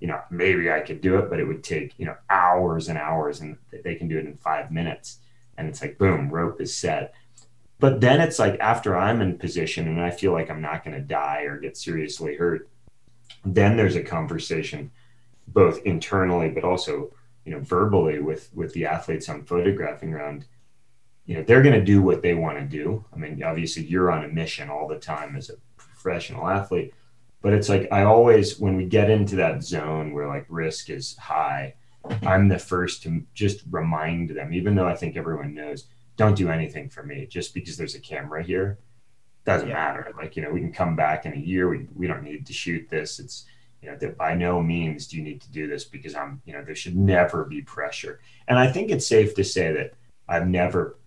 you 0.00 0.08
know 0.08 0.20
maybe 0.30 0.70
i 0.70 0.80
could 0.80 1.00
do 1.00 1.18
it 1.18 1.30
but 1.30 1.38
it 1.38 1.44
would 1.44 1.62
take 1.62 1.94
you 1.98 2.06
know 2.06 2.16
hours 2.28 2.88
and 2.88 2.98
hours 2.98 3.40
and 3.40 3.56
they 3.84 3.94
can 3.94 4.08
do 4.08 4.18
it 4.18 4.26
in 4.26 4.36
five 4.36 4.70
minutes. 4.70 5.18
And 5.56 5.68
it's 5.68 5.82
like 5.82 5.98
boom 5.98 6.30
rope 6.30 6.58
is 6.60 6.74
set. 6.74 7.12
But 7.78 8.00
then 8.00 8.20
it's 8.20 8.38
like 8.38 8.58
after 8.60 8.96
i'm 8.96 9.20
in 9.20 9.38
position 9.38 9.88
and 9.88 10.00
i 10.00 10.10
feel 10.10 10.32
like 10.32 10.50
i'm 10.50 10.62
not 10.62 10.84
going 10.84 10.96
to 10.96 11.02
die 11.02 11.42
or 11.42 11.58
get 11.58 11.76
seriously 11.76 12.36
hurt 12.36 12.68
then 13.44 13.76
there's 13.76 13.96
a 13.96 14.02
conversation 14.02 14.90
both 15.48 15.80
internally 15.84 16.50
but 16.50 16.64
also 16.64 17.10
you 17.44 17.52
know 17.52 17.60
verbally 17.60 18.18
with 18.18 18.50
with 18.54 18.72
the 18.74 18.86
athletes 18.86 19.28
I'm 19.28 19.44
photographing 19.44 20.14
around. 20.14 20.46
You 21.26 21.36
know 21.36 21.42
they're 21.42 21.62
going 21.62 21.78
to 21.78 21.84
do 21.84 22.02
what 22.02 22.22
they 22.22 22.34
want 22.34 22.58
to 22.58 22.64
do. 22.64 23.04
I 23.12 23.16
mean 23.16 23.42
obviously 23.42 23.84
you're 23.84 24.10
on 24.10 24.24
a 24.24 24.28
mission 24.28 24.68
all 24.68 24.88
the 24.88 24.98
time 24.98 25.36
as 25.36 25.50
a 25.50 25.54
professional 25.76 26.48
athlete 26.48 26.94
but 27.42 27.52
it's 27.52 27.68
like 27.68 27.88
i 27.92 28.02
always 28.02 28.58
when 28.58 28.76
we 28.76 28.84
get 28.84 29.10
into 29.10 29.36
that 29.36 29.62
zone 29.62 30.12
where 30.12 30.28
like 30.28 30.46
risk 30.48 30.90
is 30.90 31.16
high 31.16 31.74
i'm 32.22 32.48
the 32.48 32.58
first 32.58 33.02
to 33.02 33.22
just 33.34 33.62
remind 33.70 34.30
them 34.30 34.52
even 34.52 34.74
though 34.74 34.86
i 34.86 34.94
think 34.94 35.16
everyone 35.16 35.54
knows 35.54 35.86
don't 36.20 36.36
do 36.36 36.50
anything 36.50 36.90
for 36.90 37.02
me. 37.02 37.24
Just 37.24 37.54
because 37.54 37.78
there's 37.78 37.94
a 37.94 38.00
camera 38.00 38.42
here 38.42 38.78
doesn't 39.46 39.68
yeah. 39.68 39.74
matter. 39.74 40.12
Like 40.18 40.36
you 40.36 40.42
know 40.42 40.50
we 40.50 40.60
can 40.60 40.72
come 40.72 40.94
back 40.94 41.24
in 41.24 41.32
a 41.32 41.36
year. 41.36 41.70
We, 41.70 41.88
we 41.94 42.06
don't 42.06 42.22
need 42.22 42.46
to 42.46 42.52
shoot 42.52 42.88
this. 42.90 43.18
It's 43.18 43.46
you 43.80 43.90
know 43.90 43.96
that 43.96 44.18
by 44.18 44.34
no 44.34 44.62
means 44.62 45.06
do 45.06 45.16
you 45.16 45.22
need 45.22 45.40
to 45.40 45.50
do 45.50 45.66
this 45.66 45.84
because 45.84 46.14
i'm 46.14 46.42
you 46.44 46.52
know 46.52 46.62
there 46.62 46.74
should 46.74 46.94
never 46.94 47.46
be 47.46 47.62
pressure. 47.62 48.20
And 48.48 48.58
i 48.58 48.70
think 48.70 48.90
it's 48.90 49.06
safe 49.06 49.34
to 49.36 49.42
say 49.42 49.72
that 49.72 49.94
i've 50.28 50.46
never 50.46 50.98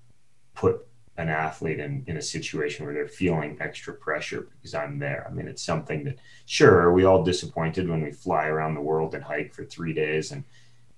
put 0.56 0.88
an 1.18 1.30
athlete 1.30 1.80
in, 1.80 2.04
in 2.08 2.18
a 2.18 2.22
situation 2.22 2.86
where 2.86 2.94
they're 2.94 3.08
feeling 3.08 3.58
extra 3.60 3.94
pressure 3.94 4.48
because 4.52 4.74
i'm 4.74 4.98
there 4.98 5.28
i 5.30 5.34
mean 5.34 5.48
it's 5.48 5.64
something 5.64 6.04
that 6.04 6.18
sure 6.46 6.80
are 6.80 6.94
we 6.94 7.06
all 7.06 7.24
disappointed 7.24 7.90
when 7.90 8.02
we 8.02 8.12
fly 8.12 8.48
around 8.48 8.74
the 8.74 8.82
world 8.82 9.14
and 9.14 9.24
hike 9.24 9.54
for 9.54 9.64
three 9.64 9.94
days 9.94 10.32
and 10.32 10.44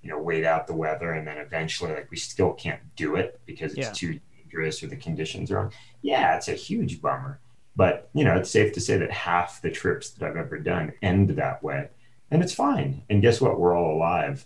you 0.02 0.10
know 0.10 0.20
wait 0.20 0.46
out 0.46 0.68
the 0.68 0.74
weather 0.74 1.12
and 1.14 1.28
then 1.28 1.38
eventually 1.38 1.94
like 1.94 2.10
we 2.12 2.18
still 2.18 2.54
can't 2.54 2.82
do 2.96 3.16
it 3.16 3.40
because 3.46 3.74
it's 3.74 3.88
yeah. 3.88 3.92
too 3.92 4.20
dangerous 4.38 4.82
or 4.82 4.88
the 4.88 4.96
conditions 4.96 5.52
are 5.52 5.56
wrong 5.56 5.72
yeah 6.02 6.36
it's 6.36 6.48
a 6.48 6.54
huge 6.54 7.02
bummer 7.02 7.40
but 7.76 8.10
you 8.14 8.24
know, 8.24 8.36
it's 8.36 8.50
safe 8.50 8.74
to 8.74 8.80
say 8.80 8.98
that 8.98 9.12
half 9.12 9.62
the 9.62 9.70
trips 9.70 10.10
that 10.12 10.26
I've 10.26 10.38
ever 10.38 10.58
done 10.58 10.94
end 11.02 11.32
that 11.32 11.62
way, 11.62 11.90
and 12.32 12.42
it's 12.42 12.54
fine. 12.54 13.04
And 13.10 13.22
guess 13.22 13.42
what? 13.42 13.60
We're 13.60 13.76
all 13.76 13.96
alive 13.96 14.46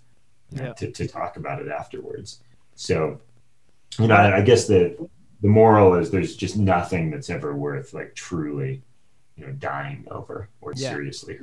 yeah. 0.52 0.74
to, 0.74 0.92
to 0.92 1.08
talk 1.08 1.38
about 1.38 1.62
it 1.62 1.68
afterwards. 1.68 2.40
So, 2.76 3.22
you 4.00 4.08
know, 4.08 4.16
I, 4.16 4.38
I 4.38 4.42
guess 4.42 4.68
the 4.68 5.10
the 5.42 5.48
moral 5.48 5.94
is 5.96 6.12
there's 6.12 6.36
just 6.36 6.58
nothing 6.58 7.12
that's 7.12 7.30
ever 7.30 7.56
worth 7.56 7.94
like 7.94 8.16
truly, 8.16 8.82
you 9.36 9.46
know, 9.46 9.54
dying 9.54 10.06
over 10.12 10.50
or 10.62 10.74
yeah. 10.76 10.92
seriously. 10.92 11.40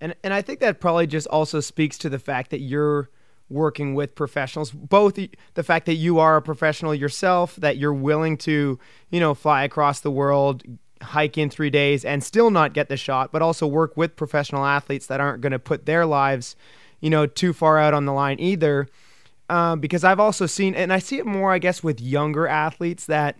And 0.00 0.14
and 0.22 0.32
I 0.32 0.42
think 0.42 0.60
that 0.60 0.80
probably 0.80 1.06
just 1.06 1.26
also 1.28 1.60
speaks 1.60 1.98
to 1.98 2.08
the 2.08 2.18
fact 2.18 2.50
that 2.50 2.60
you're 2.60 3.10
working 3.50 3.94
with 3.94 4.14
professionals 4.14 4.70
both 4.70 5.14
the 5.14 5.62
fact 5.62 5.86
that 5.86 5.94
you 5.94 6.18
are 6.18 6.36
a 6.36 6.42
professional 6.42 6.94
yourself 6.94 7.56
that 7.56 7.78
you're 7.78 7.94
willing 7.94 8.36
to 8.36 8.78
you 9.08 9.18
know 9.18 9.32
fly 9.32 9.62
across 9.62 10.00
the 10.00 10.10
world 10.10 10.62
hike 11.02 11.38
in 11.38 11.50
three 11.50 11.70
days 11.70 12.04
and 12.04 12.22
still 12.22 12.50
not 12.50 12.72
get 12.72 12.88
the 12.88 12.96
shot, 12.96 13.32
but 13.32 13.42
also 13.42 13.66
work 13.66 13.96
with 13.96 14.16
professional 14.16 14.64
athletes 14.64 15.06
that 15.06 15.20
aren't 15.20 15.40
going 15.40 15.52
to 15.52 15.58
put 15.58 15.86
their 15.86 16.06
lives, 16.06 16.56
you 17.00 17.10
know, 17.10 17.26
too 17.26 17.52
far 17.52 17.78
out 17.78 17.94
on 17.94 18.04
the 18.04 18.12
line 18.12 18.38
either. 18.40 18.88
Um, 19.50 19.80
because 19.80 20.04
I've 20.04 20.20
also 20.20 20.46
seen, 20.46 20.74
and 20.74 20.92
I 20.92 20.98
see 20.98 21.18
it 21.18 21.26
more, 21.26 21.52
I 21.52 21.58
guess, 21.58 21.82
with 21.82 22.00
younger 22.00 22.46
athletes 22.46 23.06
that 23.06 23.36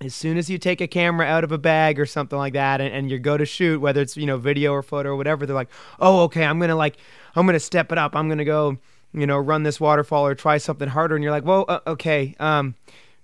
as 0.00 0.14
soon 0.14 0.36
as 0.36 0.50
you 0.50 0.58
take 0.58 0.80
a 0.80 0.86
camera 0.86 1.26
out 1.26 1.44
of 1.44 1.52
a 1.52 1.58
bag 1.58 1.98
or 1.98 2.06
something 2.06 2.38
like 2.38 2.52
that 2.52 2.80
and, 2.80 2.92
and 2.92 3.10
you 3.10 3.18
go 3.18 3.36
to 3.36 3.46
shoot, 3.46 3.80
whether 3.80 4.00
it's, 4.00 4.16
you 4.16 4.26
know, 4.26 4.36
video 4.36 4.72
or 4.72 4.82
photo 4.82 5.10
or 5.10 5.16
whatever, 5.16 5.46
they're 5.46 5.54
like, 5.54 5.70
oh, 6.00 6.22
okay, 6.22 6.44
I'm 6.44 6.58
going 6.58 6.68
to 6.68 6.76
like, 6.76 6.96
I'm 7.34 7.46
going 7.46 7.54
to 7.54 7.60
step 7.60 7.92
it 7.92 7.98
up. 7.98 8.14
I'm 8.14 8.28
going 8.28 8.38
to 8.38 8.44
go, 8.44 8.76
you 9.12 9.26
know, 9.26 9.38
run 9.38 9.62
this 9.62 9.80
waterfall 9.80 10.26
or 10.26 10.34
try 10.34 10.58
something 10.58 10.88
harder. 10.88 11.14
And 11.14 11.22
you're 11.22 11.32
like, 11.32 11.44
well, 11.44 11.64
uh, 11.68 11.80
okay. 11.86 12.34
Um, 12.40 12.74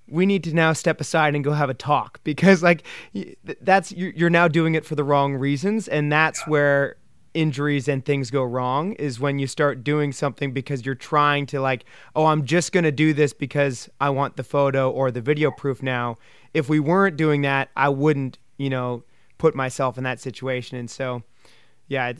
we 0.09 0.27
need 0.27 0.45
to 0.45 0.55
now 0.55 0.73
step 0.73 1.01
aside 1.01 1.35
and 1.35 1.45
go 1.45 1.53
have 1.53 1.71
a 1.71 1.75
talk 1.75 2.21
because 2.25 2.63
like 2.63 2.83
that's 3.61 3.93
you're 3.93 4.31
now 4.31 4.49
doing 4.49 4.75
it 4.75 4.85
for 4.85 4.97
the 4.97 5.05
wrong 5.05 5.35
reasons 5.35 5.89
and 5.89 6.11
that's 6.11 6.47
where 6.47 6.97
injuries 7.35 7.89
and 7.89 8.05
things 8.05 8.31
go 8.31 8.43
wrong 8.43 8.93
is 8.95 9.21
when 9.21 9.39
you 9.39 9.47
start 9.47 9.85
doing 9.85 10.13
something 10.13 10.53
because 10.53 10.85
you're 10.85 10.95
trying 10.95 11.47
to 11.47 11.61
like 11.61 11.85
oh 12.17 12.27
i'm 12.27 12.45
just 12.45 12.73
going 12.73 12.83
to 12.83 12.91
do 12.91 13.13
this 13.13 13.33
because 13.33 13.89
i 14.01 14.11
want 14.11 14.37
the 14.37 14.43
photo 14.43 14.91
or 14.91 15.11
the 15.11 15.21
video 15.21 15.51
proof 15.51 15.83
now. 15.83 16.17
If 16.53 16.69
we 16.69 16.81
weren't 16.81 17.17
doing 17.17 17.43
that 17.43 17.71
i 17.77 17.89
wouldn't 17.89 18.39
you 18.57 18.71
know 18.71 19.05
put 19.39 19.55
myself 19.55 19.97
in 19.97 20.05
that 20.05 20.21
situation. 20.21 20.77
And 20.77 20.91
so 20.91 21.23
yeah 21.91 22.13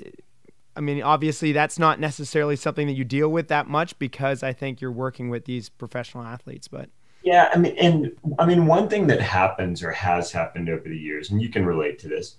i 0.77 0.81
mean 0.81 1.03
obviously 1.03 1.53
that's 1.53 1.79
not 1.79 1.99
necessarily 1.99 2.57
something 2.57 2.87
that 2.87 2.93
you 2.93 3.05
deal 3.05 3.31
with 3.31 3.49
that 3.49 3.67
much 3.67 3.99
because 3.99 4.43
i 4.43 4.53
think 4.53 4.83
you're 4.83 4.93
working 4.93 5.31
with 5.31 5.47
these 5.47 5.71
professional 5.71 6.23
athletes 6.25 6.69
but 6.69 6.91
yeah 7.23 7.49
i 7.55 7.57
mean 7.57 7.75
and 7.79 8.13
i 8.39 8.45
mean 8.45 8.67
one 8.67 8.89
thing 8.89 9.07
that 9.07 9.21
happens 9.21 9.83
or 9.83 9.91
has 9.91 10.31
happened 10.31 10.69
over 10.69 10.87
the 10.87 10.99
years 10.99 11.31
and 11.31 11.41
you 11.41 11.49
can 11.49 11.65
relate 11.65 11.99
to 11.99 12.09
this 12.09 12.37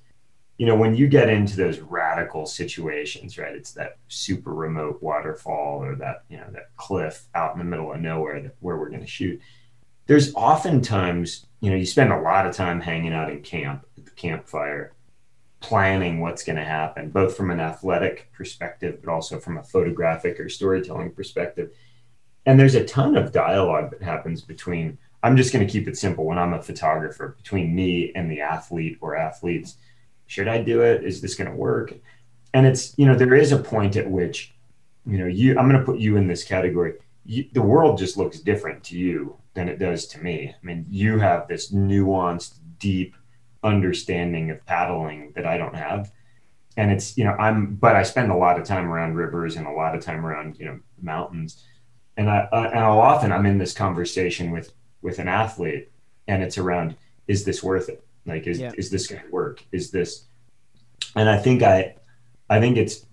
you 0.61 0.67
know, 0.67 0.75
when 0.75 0.93
you 0.93 1.07
get 1.07 1.27
into 1.27 1.57
those 1.57 1.79
radical 1.79 2.45
situations, 2.45 3.35
right? 3.35 3.55
It's 3.55 3.71
that 3.71 3.97
super 4.09 4.53
remote 4.53 5.01
waterfall 5.01 5.83
or 5.83 5.95
that, 5.95 6.23
you 6.29 6.37
know, 6.37 6.45
that 6.51 6.75
cliff 6.75 7.23
out 7.33 7.53
in 7.53 7.57
the 7.57 7.65
middle 7.65 7.91
of 7.91 7.99
nowhere 7.99 8.39
that, 8.43 8.55
where 8.59 8.77
we're 8.77 8.89
going 8.89 9.01
to 9.01 9.07
shoot. 9.07 9.41
There's 10.05 10.35
oftentimes, 10.35 11.47
you 11.61 11.71
know, 11.71 11.75
you 11.75 11.87
spend 11.87 12.13
a 12.13 12.21
lot 12.21 12.45
of 12.45 12.55
time 12.55 12.79
hanging 12.79 13.11
out 13.11 13.31
in 13.31 13.41
camp 13.41 13.87
at 13.97 14.05
the 14.05 14.11
campfire, 14.11 14.93
planning 15.61 16.19
what's 16.19 16.43
going 16.43 16.57
to 16.57 16.63
happen, 16.63 17.09
both 17.09 17.35
from 17.35 17.49
an 17.49 17.59
athletic 17.59 18.31
perspective, 18.31 18.99
but 19.03 19.11
also 19.11 19.39
from 19.39 19.57
a 19.57 19.63
photographic 19.63 20.39
or 20.39 20.47
storytelling 20.47 21.09
perspective. 21.09 21.71
And 22.45 22.59
there's 22.59 22.75
a 22.75 22.85
ton 22.85 23.17
of 23.17 23.31
dialogue 23.31 23.89
that 23.89 24.03
happens 24.03 24.43
between, 24.43 24.99
I'm 25.23 25.37
just 25.37 25.53
going 25.53 25.65
to 25.65 25.73
keep 25.73 25.87
it 25.87 25.97
simple 25.97 26.25
when 26.25 26.37
I'm 26.37 26.53
a 26.53 26.61
photographer, 26.61 27.29
between 27.35 27.73
me 27.73 28.11
and 28.13 28.29
the 28.29 28.41
athlete 28.41 28.99
or 29.01 29.15
athletes 29.15 29.77
should 30.31 30.47
I 30.47 30.61
do 30.61 30.81
it? 30.81 31.03
Is 31.03 31.19
this 31.19 31.35
going 31.35 31.49
to 31.49 31.55
work? 31.57 31.93
And 32.53 32.65
it's, 32.65 32.97
you 32.97 33.05
know, 33.05 33.15
there 33.15 33.35
is 33.35 33.51
a 33.51 33.57
point 33.57 33.97
at 33.97 34.09
which, 34.09 34.53
you 35.05 35.17
know, 35.17 35.27
you, 35.27 35.59
I'm 35.59 35.67
going 35.67 35.77
to 35.77 35.85
put 35.85 35.99
you 35.99 36.15
in 36.15 36.25
this 36.25 36.45
category. 36.45 36.93
You, 37.25 37.49
the 37.51 37.61
world 37.61 37.97
just 37.97 38.15
looks 38.15 38.39
different 38.39 38.81
to 38.85 38.97
you 38.97 39.35
than 39.55 39.67
it 39.67 39.77
does 39.77 40.07
to 40.07 40.19
me. 40.19 40.55
I 40.55 40.65
mean, 40.65 40.85
you 40.89 41.19
have 41.19 41.49
this 41.49 41.73
nuanced, 41.73 42.59
deep 42.79 43.13
understanding 43.61 44.51
of 44.51 44.65
paddling 44.65 45.33
that 45.35 45.45
I 45.45 45.57
don't 45.57 45.75
have. 45.75 46.13
And 46.77 46.91
it's, 46.91 47.17
you 47.17 47.25
know, 47.25 47.33
I'm, 47.33 47.75
but 47.75 47.97
I 47.97 48.03
spend 48.03 48.31
a 48.31 48.37
lot 48.37 48.57
of 48.57 48.65
time 48.65 48.89
around 48.89 49.15
rivers 49.15 49.57
and 49.57 49.67
a 49.67 49.71
lot 49.71 49.95
of 49.95 50.01
time 50.01 50.25
around, 50.25 50.57
you 50.57 50.65
know, 50.65 50.79
mountains. 51.01 51.61
And 52.15 52.29
I, 52.29 52.47
uh, 52.53 52.69
and 52.71 52.79
I'll 52.79 53.01
often 53.01 53.33
I'm 53.33 53.45
in 53.45 53.57
this 53.57 53.73
conversation 53.73 54.51
with, 54.51 54.71
with 55.01 55.19
an 55.19 55.27
athlete 55.27 55.91
and 56.25 56.41
it's 56.41 56.57
around, 56.57 56.95
is 57.27 57.43
this 57.43 57.61
worth 57.61 57.89
it? 57.89 58.05
Like, 58.25 58.47
is, 58.47 58.59
yeah. 58.59 58.71
is 58.77 58.89
this 58.89 59.07
going 59.07 59.23
to 59.23 59.29
work? 59.29 59.63
Is 59.71 59.91
this, 59.91 60.25
and 61.15 61.29
I 61.29 61.37
think 61.37 61.63
I, 61.63 61.95
I 62.49 62.59
think 62.59 62.77
it's, 62.77 63.05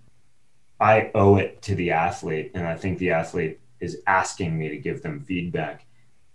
I 0.80 1.10
owe 1.14 1.36
it 1.36 1.62
to 1.62 1.74
the 1.74 1.90
athlete. 1.90 2.52
And 2.54 2.66
I 2.66 2.76
think 2.76 2.98
the 2.98 3.10
athlete 3.10 3.60
is 3.80 3.98
asking 4.06 4.58
me 4.58 4.68
to 4.68 4.76
give 4.76 5.02
them 5.02 5.24
feedback. 5.24 5.86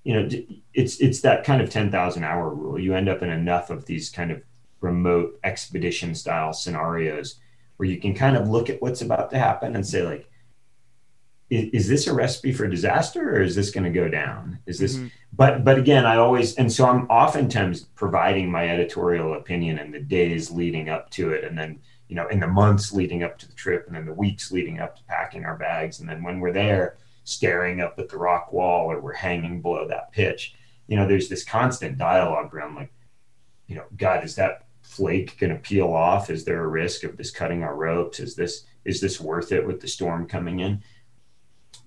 You 0.04 0.14
know, 0.14 0.30
it's, 0.74 1.00
it's 1.00 1.22
that 1.22 1.44
kind 1.44 1.62
of 1.62 1.70
10,000 1.70 2.24
hour 2.24 2.50
rule. 2.50 2.80
You 2.80 2.94
end 2.94 3.08
up 3.08 3.22
in 3.22 3.30
enough 3.30 3.70
of 3.70 3.86
these 3.86 4.10
kind 4.10 4.32
of 4.32 4.42
remote 4.82 5.40
expedition 5.44 6.14
style 6.14 6.52
scenarios 6.52 7.40
where 7.78 7.88
you 7.88 8.00
can 8.00 8.14
kind 8.14 8.36
of 8.36 8.50
look 8.50 8.70
at 8.70 8.82
what's 8.82 9.02
about 9.02 9.30
to 9.32 9.38
happen 9.38 9.76
and 9.76 9.86
say 9.86 10.04
like, 10.04 10.30
is, 11.50 11.70
is 11.74 11.88
this 11.88 12.08
a 12.08 12.14
recipe 12.14 12.52
for 12.52 12.68
disaster 12.68 13.36
or 13.36 13.42
is 13.42 13.56
this 13.56 13.72
going 13.72 13.84
to 13.84 13.90
go 13.90 14.08
down? 14.08 14.60
Is 14.66 14.80
this 14.80 14.96
mm-hmm. 14.96 15.08
but 15.34 15.64
but 15.64 15.78
again 15.78 16.06
i 16.06 16.18
always 16.18 16.56
and 16.56 16.72
so 16.72 16.86
i'm 16.86 17.06
oftentimes 17.08 17.82
providing 17.96 18.50
my 18.50 18.68
editorial 18.68 19.34
opinion 19.34 19.80
in 19.80 19.92
the 19.92 20.00
days 20.00 20.52
leading 20.52 20.90
up 20.90 21.10
to 21.12 21.32
it 21.32 21.44
and 21.44 21.58
then 21.58 21.80
you 22.08 22.16
know 22.16 22.28
in 22.28 22.40
the 22.40 22.48
months 22.48 22.92
leading 22.92 23.24
up 23.24 23.38
to 23.40 23.48
the 23.48 23.56
trip 23.56 23.86
and 23.88 23.96
then 23.96 24.06
the 24.06 24.14
weeks 24.14 24.52
leading 24.52 24.80
up 24.80 24.96
to 24.96 25.04
packing 25.06 25.46
our 25.46 25.58
bags. 25.58 26.00
And 26.00 26.10
then 26.10 26.24
when 26.24 26.40
we're 26.40 26.54
there 26.54 26.98
staring 27.24 27.82
up 27.82 27.98
at 27.98 28.10
the 28.10 28.18
rock 28.18 28.52
wall 28.52 28.92
or 28.92 29.00
we're 29.00 29.14
hanging 29.14 29.62
below 29.62 29.88
that 29.88 30.12
pitch 30.12 30.56
you 30.88 30.98
know 30.98 31.08
there's 31.08 31.30
this 31.30 31.46
constant 31.46 31.98
dialogue 31.98 32.54
around 32.54 32.76
like 32.76 32.92
you 33.68 33.76
know 33.76 33.86
god 33.96 34.26
is 34.26 34.36
that 34.36 34.64
flake 34.84 35.40
going 35.40 35.52
to 35.52 35.60
peel 35.60 35.92
off? 35.92 36.30
Is 36.30 36.46
there 36.46 36.64
a 36.64 36.68
risk 36.68 37.04
of 37.04 37.18
this 37.18 37.32
cutting 37.32 37.64
our 37.64 37.76
ropes? 37.76 38.20
Is 38.20 38.36
this 38.36 38.66
is 38.86 39.00
this 39.00 39.20
worth 39.20 39.52
it 39.52 39.66
with 39.66 39.80
the 39.80 39.88
storm 39.88 40.28
coming 40.28 40.60
in 40.60 40.84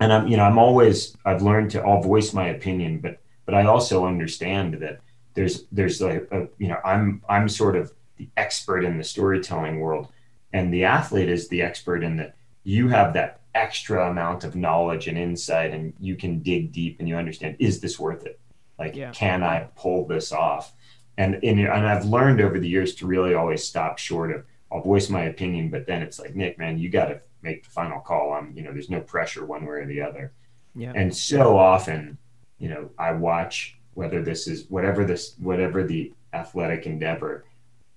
and 0.00 0.12
I'm, 0.12 0.26
you 0.26 0.36
know, 0.36 0.44
I'm 0.44 0.58
always, 0.58 1.16
I've 1.24 1.42
learned 1.42 1.70
to, 1.72 1.82
I'll 1.82 2.02
voice 2.02 2.32
my 2.32 2.48
opinion, 2.48 2.98
but, 2.98 3.20
but 3.44 3.54
I 3.54 3.64
also 3.64 4.06
understand 4.06 4.74
that 4.74 5.00
there's, 5.34 5.64
there's 5.72 6.00
like, 6.00 6.28
a, 6.32 6.48
you 6.58 6.68
know, 6.68 6.78
I'm, 6.84 7.22
I'm 7.28 7.48
sort 7.48 7.76
of 7.76 7.92
the 8.16 8.28
expert 8.36 8.84
in 8.84 8.98
the 8.98 9.04
storytelling 9.04 9.80
world 9.80 10.08
and 10.52 10.72
the 10.72 10.84
athlete 10.84 11.28
is 11.28 11.48
the 11.48 11.62
expert 11.62 12.02
in 12.02 12.16
that 12.16 12.36
you 12.64 12.88
have 12.88 13.12
that 13.14 13.40
extra 13.54 14.10
amount 14.10 14.44
of 14.44 14.56
knowledge 14.56 15.06
and 15.06 15.16
insight 15.16 15.72
and 15.72 15.94
you 15.98 16.16
can 16.16 16.40
dig 16.40 16.72
deep 16.72 16.96
and 16.98 17.08
you 17.08 17.16
understand, 17.16 17.56
is 17.58 17.80
this 17.80 17.98
worth 17.98 18.26
it? 18.26 18.38
Like, 18.78 18.94
yeah. 18.94 19.12
can 19.12 19.42
I 19.42 19.68
pull 19.76 20.06
this 20.06 20.32
off? 20.32 20.72
And, 21.16 21.36
and, 21.42 21.60
and 21.60 21.86
I've 21.86 22.04
learned 22.04 22.42
over 22.42 22.58
the 22.58 22.68
years 22.68 22.94
to 22.96 23.06
really 23.06 23.34
always 23.34 23.64
stop 23.64 23.98
short 23.98 24.32
of, 24.32 24.44
I'll 24.70 24.82
voice 24.82 25.08
my 25.08 25.24
opinion, 25.24 25.70
but 25.70 25.86
then 25.86 26.02
it's 26.02 26.18
like, 26.18 26.34
Nick, 26.34 26.58
man, 26.58 26.78
you 26.78 26.90
got 26.90 27.06
to 27.06 27.20
make 27.46 27.64
the 27.64 27.70
final 27.70 28.00
call. 28.00 28.34
I'm, 28.34 28.52
you 28.54 28.62
know, 28.62 28.72
there's 28.72 28.90
no 28.90 29.00
pressure 29.00 29.46
one 29.46 29.64
way 29.64 29.76
or 29.76 29.86
the 29.86 30.02
other. 30.02 30.32
Yeah. 30.74 30.92
And 30.94 31.16
so 31.16 31.56
often, 31.56 32.18
you 32.58 32.68
know, 32.68 32.90
I 32.98 33.12
watch 33.12 33.78
whether 33.94 34.22
this 34.22 34.46
is 34.46 34.66
whatever 34.68 35.04
this, 35.04 35.34
whatever 35.38 35.84
the 35.84 36.12
athletic 36.34 36.86
endeavor, 36.86 37.46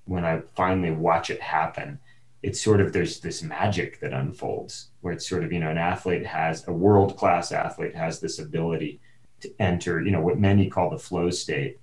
when 0.05 0.23
I 0.23 0.41
finally 0.55 0.91
watch 0.91 1.29
it 1.29 1.41
happen, 1.41 1.99
it's 2.41 2.61
sort 2.61 2.79
of 2.79 2.93
there's 2.93 3.19
this 3.19 3.43
magic 3.43 3.99
that 3.99 4.13
unfolds 4.13 4.91
where 5.01 5.13
it's 5.13 5.27
sort 5.27 5.43
of, 5.43 5.51
you 5.51 5.59
know, 5.59 5.69
an 5.69 5.77
athlete 5.77 6.25
has 6.25 6.65
a 6.67 6.71
world 6.71 7.17
class 7.17 7.51
athlete 7.51 7.95
has 7.95 8.19
this 8.19 8.39
ability 8.39 9.01
to 9.41 9.53
enter, 9.59 10.01
you 10.01 10.11
know, 10.11 10.21
what 10.21 10.39
many 10.39 10.69
call 10.69 10.89
the 10.89 10.97
flow 10.97 11.29
state. 11.29 11.79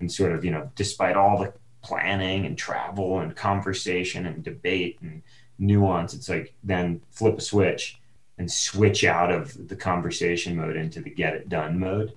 And 0.00 0.12
sort 0.12 0.30
of, 0.30 0.44
you 0.44 0.52
know, 0.52 0.70
despite 0.76 1.16
all 1.16 1.38
the 1.38 1.52
planning 1.82 2.46
and 2.46 2.56
travel 2.56 3.18
and 3.18 3.34
conversation 3.34 4.26
and 4.26 4.44
debate 4.44 4.98
and 5.02 5.22
nuance. 5.58 6.14
It's 6.14 6.28
like 6.28 6.54
then 6.62 7.00
flip 7.10 7.38
a 7.38 7.40
switch 7.40 7.98
and 8.38 8.50
switch 8.50 9.04
out 9.04 9.32
of 9.32 9.68
the 9.68 9.76
conversation 9.76 10.56
mode 10.56 10.76
into 10.76 11.00
the 11.00 11.10
get 11.10 11.34
it 11.34 11.48
done 11.48 11.78
mode 11.78 12.12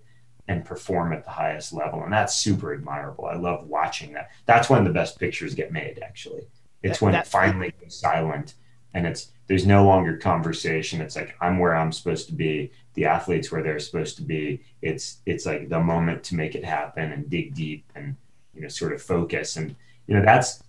and 0.47 0.65
perform 0.65 1.13
at 1.13 1.23
the 1.23 1.31
highest 1.31 1.73
level. 1.73 2.03
And 2.03 2.13
that's 2.13 2.35
super 2.35 2.73
admirable. 2.73 3.25
I 3.25 3.35
love 3.35 3.67
watching 3.67 4.13
that. 4.13 4.31
That's 4.45 4.69
when 4.69 4.83
the 4.83 4.89
best 4.91 5.19
pictures 5.19 5.55
get 5.55 5.71
made, 5.71 5.99
actually. 6.03 6.47
It's 6.83 6.99
that, 6.99 7.05
when 7.05 7.15
it 7.15 7.27
finally 7.27 7.73
goes 7.81 7.95
silent 7.95 8.55
and 8.93 9.07
it's 9.07 9.31
there's 9.47 9.65
no 9.65 9.85
longer 9.85 10.17
conversation. 10.17 11.01
It's 11.01 11.15
like 11.15 11.35
I'm 11.41 11.59
where 11.59 11.75
I'm 11.75 11.91
supposed 11.91 12.27
to 12.27 12.33
be. 12.33 12.71
The 12.93 13.05
athletes 13.05 13.51
where 13.51 13.63
they're 13.63 13.79
supposed 13.79 14.17
to 14.17 14.23
be. 14.23 14.61
It's 14.81 15.17
it's 15.25 15.45
like 15.45 15.69
the 15.69 15.79
moment 15.79 16.23
to 16.25 16.35
make 16.35 16.55
it 16.55 16.65
happen 16.65 17.11
and 17.11 17.29
dig 17.29 17.53
deep 17.53 17.85
and 17.95 18.15
you 18.53 18.61
know 18.61 18.67
sort 18.67 18.93
of 18.93 19.01
focus. 19.01 19.57
And 19.57 19.75
you 20.07 20.15
know 20.15 20.23
that's 20.23 20.63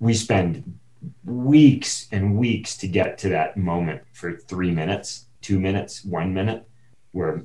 we 0.00 0.14
spend 0.14 0.78
weeks 1.24 2.08
and 2.12 2.38
weeks 2.38 2.76
to 2.78 2.88
get 2.88 3.18
to 3.18 3.28
that 3.30 3.56
moment 3.56 4.02
for 4.12 4.32
three 4.32 4.70
minutes, 4.70 5.26
two 5.40 5.60
minutes, 5.60 6.04
one 6.04 6.34
minute, 6.34 6.68
where 7.12 7.42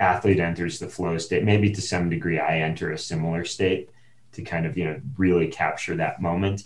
athlete 0.00 0.40
enters 0.40 0.78
the 0.78 0.88
flow 0.88 1.18
state. 1.18 1.44
Maybe 1.44 1.70
to 1.72 1.80
some 1.80 2.08
degree, 2.08 2.38
I 2.38 2.58
enter 2.58 2.92
a 2.92 2.98
similar 2.98 3.44
state 3.44 3.90
to 4.32 4.42
kind 4.42 4.66
of 4.66 4.76
you 4.76 4.84
know 4.84 5.00
really 5.16 5.48
capture 5.48 5.96
that 5.96 6.20
moment, 6.20 6.64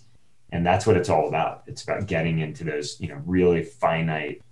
and 0.51 0.65
that's 0.65 0.87
what 0.87 0.97
it's 0.97 1.09
all 1.09 1.29
about. 1.29 1.63
It's 1.67 1.83
about 1.83 2.07
getting 2.07 2.41
into 2.41 2.65
those 2.65 3.01
you 3.01 3.09
know 3.09 3.21
really 3.25 3.63
finite 3.63 4.43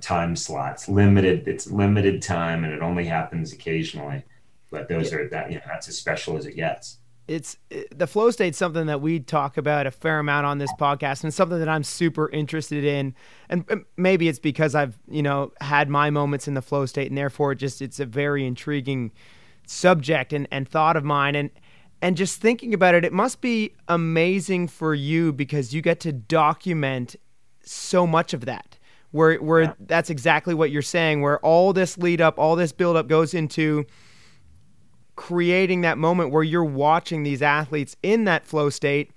time 0.00 0.36
slots, 0.36 0.88
limited. 0.88 1.48
It's 1.48 1.70
limited 1.70 2.22
time, 2.22 2.64
and 2.64 2.72
it 2.72 2.82
only 2.82 3.04
happens 3.04 3.52
occasionally. 3.52 4.22
But 4.70 4.88
those 4.88 5.12
yeah. 5.12 5.18
are 5.18 5.28
that 5.28 5.50
you 5.50 5.56
know 5.56 5.64
that's 5.66 5.88
as 5.88 5.98
special 5.98 6.36
as 6.36 6.46
it 6.46 6.56
gets 6.56 6.98
it's 7.28 7.56
the 7.90 8.06
flow 8.06 8.30
state 8.30 8.54
something 8.54 8.86
that 8.86 9.00
we 9.00 9.18
talk 9.18 9.56
about 9.56 9.86
a 9.86 9.90
fair 9.90 10.20
amount 10.20 10.46
on 10.46 10.58
this 10.58 10.72
podcast 10.78 11.24
and 11.24 11.34
something 11.34 11.58
that 11.58 11.68
I'm 11.68 11.82
super 11.82 12.30
interested 12.30 12.84
in. 12.84 13.14
And 13.48 13.84
maybe 13.96 14.28
it's 14.28 14.38
because 14.38 14.74
I've 14.74 14.98
you 15.08 15.22
know 15.22 15.52
had 15.60 15.88
my 15.88 16.10
moments 16.10 16.46
in 16.46 16.54
the 16.54 16.62
flow 16.62 16.86
state 16.86 17.08
and 17.08 17.18
therefore 17.18 17.54
just 17.54 17.82
it's 17.82 17.98
a 17.98 18.06
very 18.06 18.46
intriguing 18.46 19.12
subject 19.66 20.32
and, 20.32 20.46
and 20.52 20.68
thought 20.68 20.96
of 20.96 21.04
mine. 21.04 21.34
And 21.34 21.50
and 22.00 22.16
just 22.16 22.40
thinking 22.40 22.72
about 22.74 22.94
it 22.94 23.04
it 23.04 23.12
must 23.12 23.40
be 23.40 23.74
amazing 23.88 24.68
for 24.68 24.94
you 24.94 25.32
because 25.32 25.74
you 25.74 25.82
get 25.82 25.98
to 26.00 26.12
document 26.12 27.16
so 27.62 28.06
much 28.06 28.34
of 28.34 28.44
that. 28.44 28.78
Where 29.10 29.36
where 29.36 29.62
yeah. 29.62 29.72
that's 29.80 30.10
exactly 30.10 30.54
what 30.54 30.70
you're 30.70 30.82
saying 30.82 31.22
where 31.22 31.40
all 31.40 31.72
this 31.72 31.98
lead 31.98 32.20
up 32.20 32.38
all 32.38 32.54
this 32.54 32.70
build 32.70 32.96
up 32.96 33.08
goes 33.08 33.34
into 33.34 33.84
creating 35.16 35.80
that 35.80 35.98
moment 35.98 36.30
where 36.30 36.42
you're 36.42 36.64
watching 36.64 37.22
these 37.22 37.42
athletes 37.42 37.96
in 38.02 38.24
that 38.24 38.46
flow 38.46 38.70
state, 38.70 39.10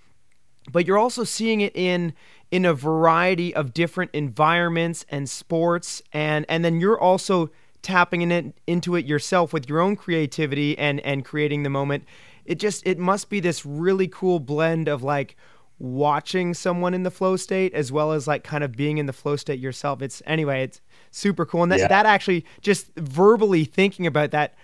but 0.72 0.88
you're 0.88 0.98
also 0.98 1.24
seeing 1.24 1.62
it 1.62 1.76
in 1.76 2.14
in 2.52 2.66
a 2.66 2.74
variety 2.74 3.54
of 3.54 3.74
different 3.74 4.10
environments 4.12 5.06
and 5.10 5.30
sports 5.30 6.02
and 6.12 6.46
and 6.50 6.66
then 6.66 6.80
you're 6.80 7.00
also 7.00 7.52
tapping 7.82 8.22
in 8.22 8.32
it, 8.32 8.58
into 8.66 8.96
it 8.96 9.06
yourself 9.06 9.54
with 9.54 9.70
your 9.70 9.80
own 9.80 9.96
creativity 9.96 10.78
and 10.78 11.00
and 11.02 11.24
creating 11.24 11.64
the 11.64 11.70
moment. 11.70 12.06
It 12.46 12.60
just 12.60 12.86
it 12.88 12.98
must 12.98 13.30
be 13.30 13.40
this 13.40 13.66
really 13.66 14.08
cool 14.08 14.40
blend 14.40 14.88
of 14.88 15.04
like 15.04 15.36
watching 15.78 16.54
someone 16.54 16.94
in 16.94 17.04
the 17.04 17.12
flow 17.12 17.38
state 17.38 17.74
as 17.74 17.92
well 17.92 18.12
as 18.12 18.28
like 18.28 18.44
kind 18.44 18.64
of 18.64 18.74
being 18.74 18.98
in 18.98 19.06
the 19.06 19.14
flow 19.14 19.36
state 19.36 19.60
yourself. 19.60 20.02
It's 20.02 20.22
anyway, 20.26 20.64
it's 20.64 20.82
super 21.12 21.46
cool. 21.46 21.64
And 21.64 21.72
that, 21.72 21.80
yeah. 21.80 21.88
that 21.88 22.06
actually 22.06 22.46
just 22.62 22.94
verbally 22.96 23.64
thinking 23.64 24.06
about 24.06 24.32
that 24.32 24.56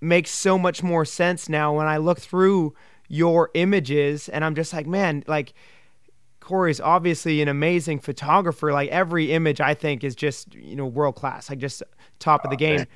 makes 0.00 0.30
so 0.30 0.58
much 0.58 0.82
more 0.82 1.04
sense 1.04 1.48
now 1.48 1.74
when 1.76 1.86
I 1.86 1.96
look 1.96 2.20
through 2.20 2.74
your 3.08 3.50
images 3.54 4.28
and 4.28 4.44
I'm 4.44 4.54
just 4.54 4.72
like, 4.72 4.86
man, 4.86 5.24
like 5.26 5.54
Corey's 6.40 6.80
obviously 6.80 7.40
an 7.42 7.48
amazing 7.48 8.00
photographer. 8.00 8.72
Like 8.72 8.90
every 8.90 9.32
image 9.32 9.60
I 9.60 9.74
think 9.74 10.04
is 10.04 10.14
just, 10.14 10.54
you 10.54 10.76
know, 10.76 10.86
world 10.86 11.16
class, 11.16 11.48
like 11.48 11.58
just 11.58 11.82
top 12.18 12.42
oh, 12.44 12.48
of 12.48 12.50
the 12.50 12.56
oh, 12.56 12.68
game. 12.68 12.76
Man. 12.76 12.86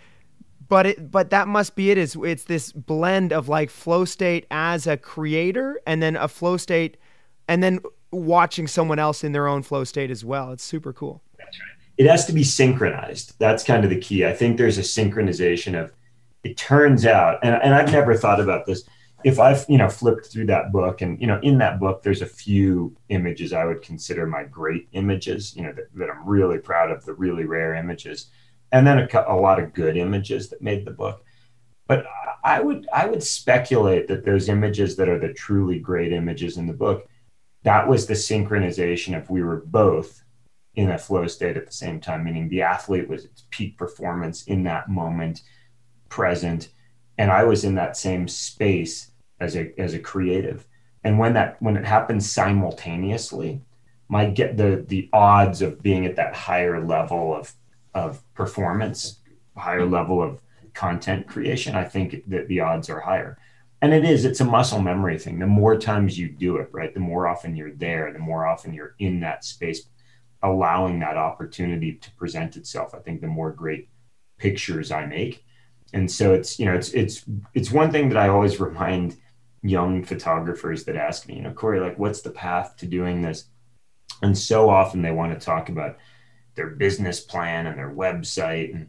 But 0.69 0.87
it 0.87 1.11
but 1.11 1.31
that 1.31 1.49
must 1.49 1.75
be 1.77 1.91
it 1.91 1.97
is 1.97 2.15
it's 2.23 2.45
this 2.45 2.73
blend 2.73 3.33
of 3.33 3.49
like 3.49 3.71
flow 3.71 4.05
state 4.05 4.47
as 4.51 4.87
a 4.87 4.99
creator 4.99 5.81
and 5.87 6.03
then 6.03 6.15
a 6.15 6.29
flow 6.29 6.59
state 6.59 6.99
and 7.49 7.63
then 7.63 7.81
watching 8.11 8.67
someone 8.67 8.99
else 8.99 9.25
in 9.25 9.33
their 9.33 9.49
own 9.49 9.63
flow 9.63 9.85
state 9.85 10.11
as 10.11 10.27
well. 10.27 10.53
It's 10.53 10.65
super 10.65 10.93
cool. 10.93 11.23
That's 11.39 11.59
right. 11.59 11.69
It 11.97 12.07
has 12.07 12.27
to 12.27 12.33
be 12.33 12.45
synchronized. 12.45 13.35
That's 13.39 13.65
kind 13.65 13.83
of 13.83 13.91
the 13.91 13.99
key. 13.99 14.27
I 14.27 14.33
think 14.35 14.59
there's 14.59 14.79
a 14.79 14.83
synchronization 14.83 15.81
of 15.81 15.93
it 16.49 16.57
turns 16.57 17.05
out, 17.05 17.39
and, 17.43 17.55
and 17.63 17.75
I've 17.75 17.93
never 17.93 18.15
thought 18.15 18.41
about 18.41 18.65
this. 18.65 18.85
If 19.25 19.39
I've, 19.39 19.67
you 19.69 19.79
know, 19.79 19.89
flipped 19.89 20.27
through 20.27 20.47
that 20.47 20.73
book 20.73 21.03
and, 21.03 21.21
you 21.21 21.27
know, 21.27 21.41
in 21.43 21.59
that 21.59 21.81
book, 21.81 22.03
there's 22.03 22.23
a 22.23 22.27
few 22.27 22.97
images 23.09 23.53
I 23.53 23.65
would 23.65 23.83
consider 23.83 24.27
my 24.27 24.45
great 24.45 24.89
images, 24.93 25.55
you 25.57 25.63
know, 25.63 25.73
that, 25.73 25.93
that 25.95 26.09
I'm 26.09 26.27
really 26.27 26.59
proud 26.59 26.91
of, 26.91 27.05
the 27.05 27.15
really 27.15 27.45
rare 27.45 27.75
images. 27.75 28.31
And 28.71 28.87
then 28.87 28.99
a, 28.99 29.25
a 29.27 29.37
lot 29.37 29.61
of 29.61 29.75
good 29.75 29.97
images 29.97 30.49
that 30.51 30.63
made 30.63 30.85
the 30.85 30.93
book. 30.93 31.25
But 31.87 32.07
I 32.45 32.61
would, 32.61 32.87
I 32.95 33.07
would 33.07 33.23
speculate 33.23 34.07
that 34.09 34.25
those 34.25 34.49
images 34.49 34.97
that 34.97 35.09
are 35.09 35.19
the 35.19 35.33
truly 35.33 35.79
great 35.81 36.13
images 36.13 36.57
in 36.57 36.67
the 36.67 36.73
book, 36.73 37.09
that 37.65 37.89
was 37.89 38.07
the 38.07 38.15
synchronization 38.15 39.17
of 39.17 39.29
we 39.29 39.43
were 39.43 39.63
both 39.67 40.23
in 40.77 40.91
a 40.93 40.99
flow 40.99 41.27
state 41.27 41.57
at 41.57 41.67
the 41.67 41.73
same 41.73 42.01
time, 42.01 42.23
meaning 42.23 42.49
the 42.49 42.63
athlete 42.63 43.09
was 43.09 43.25
its 43.25 43.45
peak 43.51 43.77
performance 43.77 44.45
in 44.45 44.63
that 44.63 44.89
moment, 44.89 45.43
present, 46.09 46.69
and 47.17 47.31
I 47.31 47.45
was 47.45 47.65
in 47.65 47.75
that 47.77 47.97
same 47.97 48.29
space 48.29 49.11
as 49.41 49.57
a 49.57 49.79
as 49.81 49.95
a 49.95 49.99
creative. 49.99 50.67
And 51.05 51.19
when 51.19 51.35
that 51.35 51.61
when 51.61 51.77
it 51.77 51.85
happens 51.85 52.31
simultaneously, 52.31 53.63
my 54.09 54.27
get 54.27 54.57
the 54.57 54.85
the 54.87 55.09
odds 55.13 55.63
of 55.63 55.83
being 55.83 56.07
at 56.07 56.17
that 56.17 56.35
higher 56.35 56.85
level 56.85 57.35
of 57.35 57.55
of 57.95 58.23
performance, 58.35 59.21
higher 59.57 59.87
level 59.87 60.23
of 60.23 60.41
content 60.75 61.27
creation, 61.27 61.75
I 61.75 61.85
think 61.85 62.23
that 62.29 62.49
the 62.49 62.61
odds 62.61 62.89
are 62.91 63.01
higher. 63.01 63.39
And 63.81 63.95
it 63.95 64.05
is 64.05 64.25
it's 64.25 64.41
a 64.41 64.45
muscle 64.45 64.81
memory 64.81 65.19
thing. 65.19 65.39
The 65.39 65.47
more 65.47 65.77
times 65.77 66.19
you 66.19 66.29
do 66.29 66.57
it 66.57 66.69
right 66.73 66.93
the 66.93 67.01
more 67.01 67.27
often 67.27 67.57
you're 67.57 67.75
there 67.75 68.13
the 68.13 68.19
more 68.19 68.47
often 68.47 68.75
you're 68.75 68.95
in 68.99 69.21
that 69.21 69.45
space 69.45 69.89
allowing 70.43 71.01
that 71.01 71.17
opportunity 71.17 71.95
to 71.95 72.11
present 72.13 72.57
itself. 72.57 72.95
I 72.95 72.99
think 72.99 73.21
the 73.21 73.27
more 73.27 73.51
great 73.51 73.89
pictures 74.39 74.93
i 74.93 75.05
make 75.05 75.45
and 75.93 76.11
so 76.11 76.35
it's 76.35 76.59
you 76.59 76.67
know 76.67 76.75
it's 76.75 76.91
it's 76.91 77.25
it's 77.55 77.71
one 77.71 77.91
thing 77.91 78.09
that 78.09 78.19
i 78.19 78.29
always 78.29 78.61
remind 78.61 79.17
young 79.63 80.05
photographers 80.05 80.85
that 80.85 80.97
ask 80.97 81.27
me 81.27 81.37
you 81.37 81.43
know 81.43 81.53
corey 81.53 81.81
like 81.81 81.99
what's 81.99 82.21
the 82.23 82.31
path 82.31 82.77
to 82.77 82.87
doing 82.87 83.23
this 83.23 83.47
and 84.23 84.37
so 84.37 84.69
often 84.69 85.03
they 85.03 85.11
want 85.11 85.33
to 85.33 85.45
talk 85.45 85.69
about 85.69 85.97
their 86.55 86.71
business 86.71 87.21
plan 87.21 87.67
and 87.67 87.79
their 87.79 87.91
website 87.91 88.75
and 88.75 88.89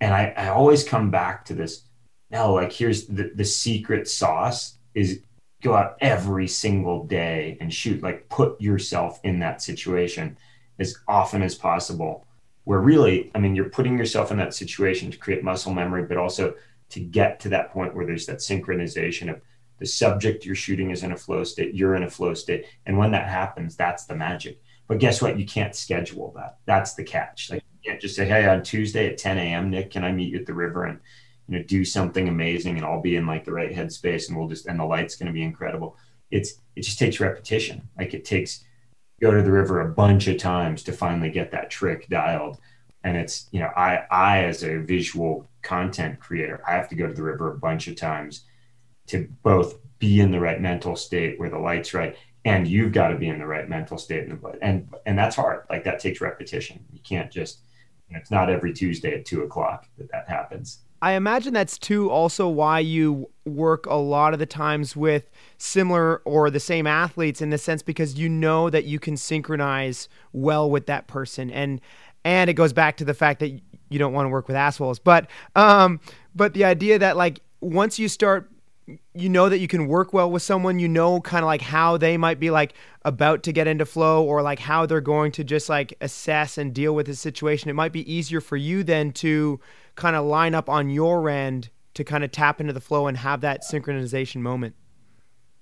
and 0.00 0.14
i, 0.14 0.32
I 0.36 0.48
always 0.48 0.84
come 0.84 1.10
back 1.10 1.44
to 1.46 1.54
this 1.54 1.84
no, 2.30 2.52
like 2.54 2.72
here's 2.72 3.06
the, 3.06 3.32
the 3.34 3.44
secret 3.44 4.08
sauce 4.08 4.78
is 4.94 5.20
go 5.62 5.74
out 5.74 5.96
every 6.00 6.46
single 6.46 7.04
day 7.04 7.58
and 7.60 7.72
shoot, 7.74 8.02
like 8.02 8.28
put 8.28 8.60
yourself 8.60 9.20
in 9.24 9.40
that 9.40 9.60
situation 9.60 10.36
as 10.78 10.96
often 11.08 11.42
as 11.42 11.54
possible. 11.54 12.26
Where 12.70 12.78
really, 12.78 13.32
I 13.34 13.40
mean, 13.40 13.56
you're 13.56 13.68
putting 13.68 13.98
yourself 13.98 14.30
in 14.30 14.36
that 14.36 14.54
situation 14.54 15.10
to 15.10 15.18
create 15.18 15.42
muscle 15.42 15.74
memory, 15.74 16.04
but 16.04 16.16
also 16.16 16.54
to 16.90 17.00
get 17.00 17.40
to 17.40 17.48
that 17.48 17.72
point 17.72 17.96
where 17.96 18.06
there's 18.06 18.26
that 18.26 18.38
synchronization 18.38 19.28
of 19.28 19.40
the 19.80 19.86
subject 19.86 20.44
you're 20.44 20.54
shooting 20.54 20.92
is 20.92 21.02
in 21.02 21.10
a 21.10 21.16
flow 21.16 21.42
state, 21.42 21.74
you're 21.74 21.96
in 21.96 22.04
a 22.04 22.08
flow 22.08 22.32
state. 22.32 22.66
And 22.86 22.96
when 22.96 23.10
that 23.10 23.28
happens, 23.28 23.74
that's 23.74 24.04
the 24.04 24.14
magic. 24.14 24.62
But 24.86 25.00
guess 25.00 25.20
what? 25.20 25.36
You 25.36 25.46
can't 25.46 25.74
schedule 25.74 26.32
that. 26.36 26.58
That's 26.64 26.94
the 26.94 27.02
catch. 27.02 27.50
Like 27.50 27.64
you 27.72 27.90
can't 27.90 28.00
just 28.00 28.14
say, 28.14 28.24
hey, 28.24 28.46
on 28.46 28.62
Tuesday 28.62 29.08
at 29.08 29.18
10 29.18 29.38
a.m., 29.38 29.70
Nick, 29.70 29.90
can 29.90 30.04
I 30.04 30.12
meet 30.12 30.32
you 30.32 30.38
at 30.38 30.46
the 30.46 30.54
river 30.54 30.84
and 30.84 31.00
you 31.48 31.58
know 31.58 31.64
do 31.64 31.84
something 31.84 32.28
amazing 32.28 32.76
and 32.76 32.86
I'll 32.86 33.02
be 33.02 33.16
in 33.16 33.26
like 33.26 33.44
the 33.44 33.52
right 33.52 33.74
headspace 33.74 34.28
and 34.28 34.38
we'll 34.38 34.46
just 34.46 34.66
and 34.66 34.78
the 34.78 34.84
light's 34.84 35.16
going 35.16 35.26
to 35.26 35.32
be 35.32 35.42
incredible. 35.42 35.96
It's 36.30 36.60
it 36.76 36.82
just 36.82 37.00
takes 37.00 37.18
repetition. 37.18 37.88
Like 37.98 38.14
it 38.14 38.24
takes 38.24 38.64
go 39.20 39.30
to 39.30 39.42
the 39.42 39.52
river 39.52 39.80
a 39.80 39.88
bunch 39.88 40.26
of 40.28 40.38
times 40.38 40.82
to 40.84 40.92
finally 40.92 41.30
get 41.30 41.50
that 41.50 41.70
trick 41.70 42.08
dialed. 42.08 42.58
And 43.04 43.16
it's 43.16 43.48
you 43.50 43.60
know 43.60 43.70
I 43.76 44.04
I 44.10 44.44
as 44.44 44.62
a 44.62 44.78
visual 44.78 45.48
content 45.62 46.20
creator 46.20 46.62
I 46.66 46.72
have 46.72 46.88
to 46.88 46.94
go 46.94 47.06
to 47.06 47.12
the 47.12 47.22
river 47.22 47.52
a 47.52 47.58
bunch 47.58 47.86
of 47.88 47.96
times 47.96 48.44
to 49.08 49.28
both 49.42 49.76
be 49.98 50.20
in 50.20 50.30
the 50.30 50.40
right 50.40 50.60
mental 50.60 50.96
state 50.96 51.38
where 51.38 51.50
the 51.50 51.58
light's 51.58 51.92
right 51.94 52.16
and 52.44 52.66
you've 52.66 52.92
got 52.92 53.08
to 53.08 53.16
be 53.16 53.28
in 53.28 53.38
the 53.38 53.46
right 53.46 53.68
mental 53.68 53.98
state 53.98 54.28
and 54.28 54.42
and 54.62 54.88
and 55.06 55.18
that's 55.18 55.36
hard. 55.36 55.64
Like 55.70 55.84
that 55.84 56.00
takes 56.00 56.20
repetition. 56.20 56.84
You 56.92 57.00
can't 57.00 57.30
just 57.30 57.60
it's 58.10 58.30
not 58.30 58.50
every 58.50 58.72
tuesday 58.72 59.14
at 59.14 59.24
two 59.24 59.42
o'clock 59.42 59.86
that 59.96 60.10
that 60.10 60.28
happens 60.28 60.80
I 61.02 61.12
imagine 61.12 61.54
that's 61.54 61.78
too 61.78 62.10
also 62.10 62.46
why 62.48 62.80
you 62.80 63.30
work 63.46 63.86
a 63.86 63.94
lot 63.94 64.32
of 64.34 64.38
the 64.38 64.46
times 64.46 64.94
with 64.94 65.30
similar 65.56 66.18
or 66.24 66.50
the 66.50 66.60
same 66.60 66.86
athletes 66.86 67.40
in 67.40 67.50
the 67.50 67.58
sense 67.58 67.82
because 67.82 68.18
you 68.18 68.28
know 68.28 68.68
that 68.68 68.84
you 68.84 68.98
can 68.98 69.16
synchronize 69.16 70.08
well 70.32 70.70
with 70.70 70.86
that 70.86 71.06
person. 71.06 71.50
And 71.50 71.80
and 72.24 72.50
it 72.50 72.54
goes 72.54 72.74
back 72.74 72.98
to 72.98 73.04
the 73.04 73.14
fact 73.14 73.40
that 73.40 73.48
you 73.88 73.98
don't 73.98 74.12
want 74.12 74.26
to 74.26 74.30
work 74.30 74.46
with 74.46 74.56
assholes. 74.56 74.98
But 74.98 75.28
um 75.56 76.00
but 76.34 76.52
the 76.52 76.64
idea 76.64 76.98
that 76.98 77.16
like 77.16 77.40
once 77.60 77.98
you 77.98 78.08
start 78.08 78.50
you 79.14 79.28
know 79.28 79.48
that 79.48 79.58
you 79.58 79.68
can 79.68 79.86
work 79.86 80.12
well 80.12 80.30
with 80.30 80.42
someone 80.42 80.78
you 80.78 80.88
know 80.88 81.20
kind 81.20 81.44
of 81.44 81.46
like 81.46 81.62
how 81.62 81.96
they 81.96 82.16
might 82.16 82.40
be 82.40 82.50
like 82.50 82.74
about 83.04 83.42
to 83.42 83.52
get 83.52 83.66
into 83.66 83.84
flow 83.84 84.24
or 84.24 84.42
like 84.42 84.58
how 84.58 84.86
they're 84.86 85.00
going 85.00 85.32
to 85.32 85.44
just 85.44 85.68
like 85.68 85.94
assess 86.00 86.58
and 86.58 86.74
deal 86.74 86.94
with 86.94 87.06
the 87.06 87.14
situation 87.14 87.70
it 87.70 87.74
might 87.74 87.92
be 87.92 88.12
easier 88.12 88.40
for 88.40 88.56
you 88.56 88.82
then 88.82 89.12
to 89.12 89.60
kind 89.94 90.16
of 90.16 90.24
line 90.24 90.54
up 90.54 90.68
on 90.68 90.90
your 90.90 91.28
end 91.28 91.70
to 91.94 92.04
kind 92.04 92.24
of 92.24 92.32
tap 92.32 92.60
into 92.60 92.72
the 92.72 92.80
flow 92.80 93.06
and 93.06 93.18
have 93.18 93.40
that 93.42 93.62
synchronization 93.62 94.36
moment? 94.36 94.74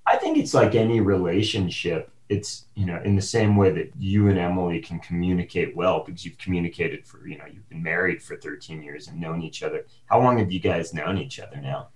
I 0.07 0.17
think 0.17 0.39
it's 0.39 0.55
like 0.55 0.75
any 0.75 1.01
relationship. 1.01 2.11
It's, 2.29 2.67
you 2.75 2.87
know, 2.87 3.01
in 3.05 3.17
the 3.17 3.23
same 3.23 3.57
way 3.57 3.71
that 3.73 3.93
you 3.99 4.29
and 4.29 4.39
Emily 4.39 4.81
can 4.81 5.01
communicate 5.01 5.75
well 5.75 6.05
because 6.05 6.25
you've 6.25 6.39
communicated 6.39 7.07
for, 7.07 7.27
you 7.27 7.39
know, 7.39 7.45
you've 7.47 7.69
been 7.69 7.83
married 7.83 8.23
for 8.23 8.37
13 8.37 8.83
years 8.83 9.09
and 9.09 9.21
known 9.21 9.43
each 9.43 9.63
other. 9.63 9.87
How 10.07 10.21
long 10.21 10.39
have 10.39 10.53
you 10.53 10.61
guys 10.61 10.93
known 10.93 11.19
each 11.19 11.41
other 11.41 11.57
now? 11.57 11.89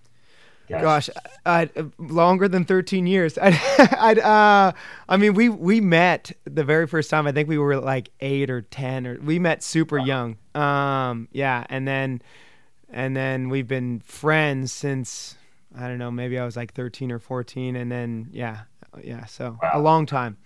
Gosh, 0.80 1.10
I'd, 1.44 1.70
longer 1.98 2.48
than 2.48 2.64
13 2.64 3.06
years. 3.06 3.38
I'd, 3.42 3.58
I'd, 3.78 4.18
uh, 4.18 4.72
I 5.08 5.16
mean, 5.16 5.34
we, 5.34 5.48
we 5.48 5.80
met 5.80 6.32
the 6.44 6.64
very 6.64 6.86
first 6.86 7.10
time. 7.10 7.26
I 7.26 7.32
think 7.32 7.48
we 7.48 7.58
were 7.58 7.76
like 7.76 8.10
eight 8.20 8.50
or 8.50 8.62
10 8.62 9.06
or 9.06 9.18
we 9.20 9.38
met 9.38 9.62
super 9.62 9.98
young. 9.98 10.36
Um, 10.54 11.28
yeah. 11.32 11.64
And 11.68 11.86
then, 11.86 12.22
and 12.90 13.16
then 13.16 13.48
we've 13.48 13.68
been 13.68 14.00
friends 14.00 14.72
since, 14.72 15.36
I 15.76 15.88
don't 15.88 15.98
know, 15.98 16.10
maybe 16.10 16.38
I 16.38 16.44
was 16.44 16.56
like 16.56 16.74
13 16.74 17.10
or 17.12 17.18
14. 17.18 17.76
And 17.76 17.90
then, 17.90 18.28
yeah, 18.32 18.62
yeah. 19.02 19.26
So 19.26 19.58
wow. 19.62 19.70
a 19.74 19.80
long 19.80 20.06
time. 20.06 20.36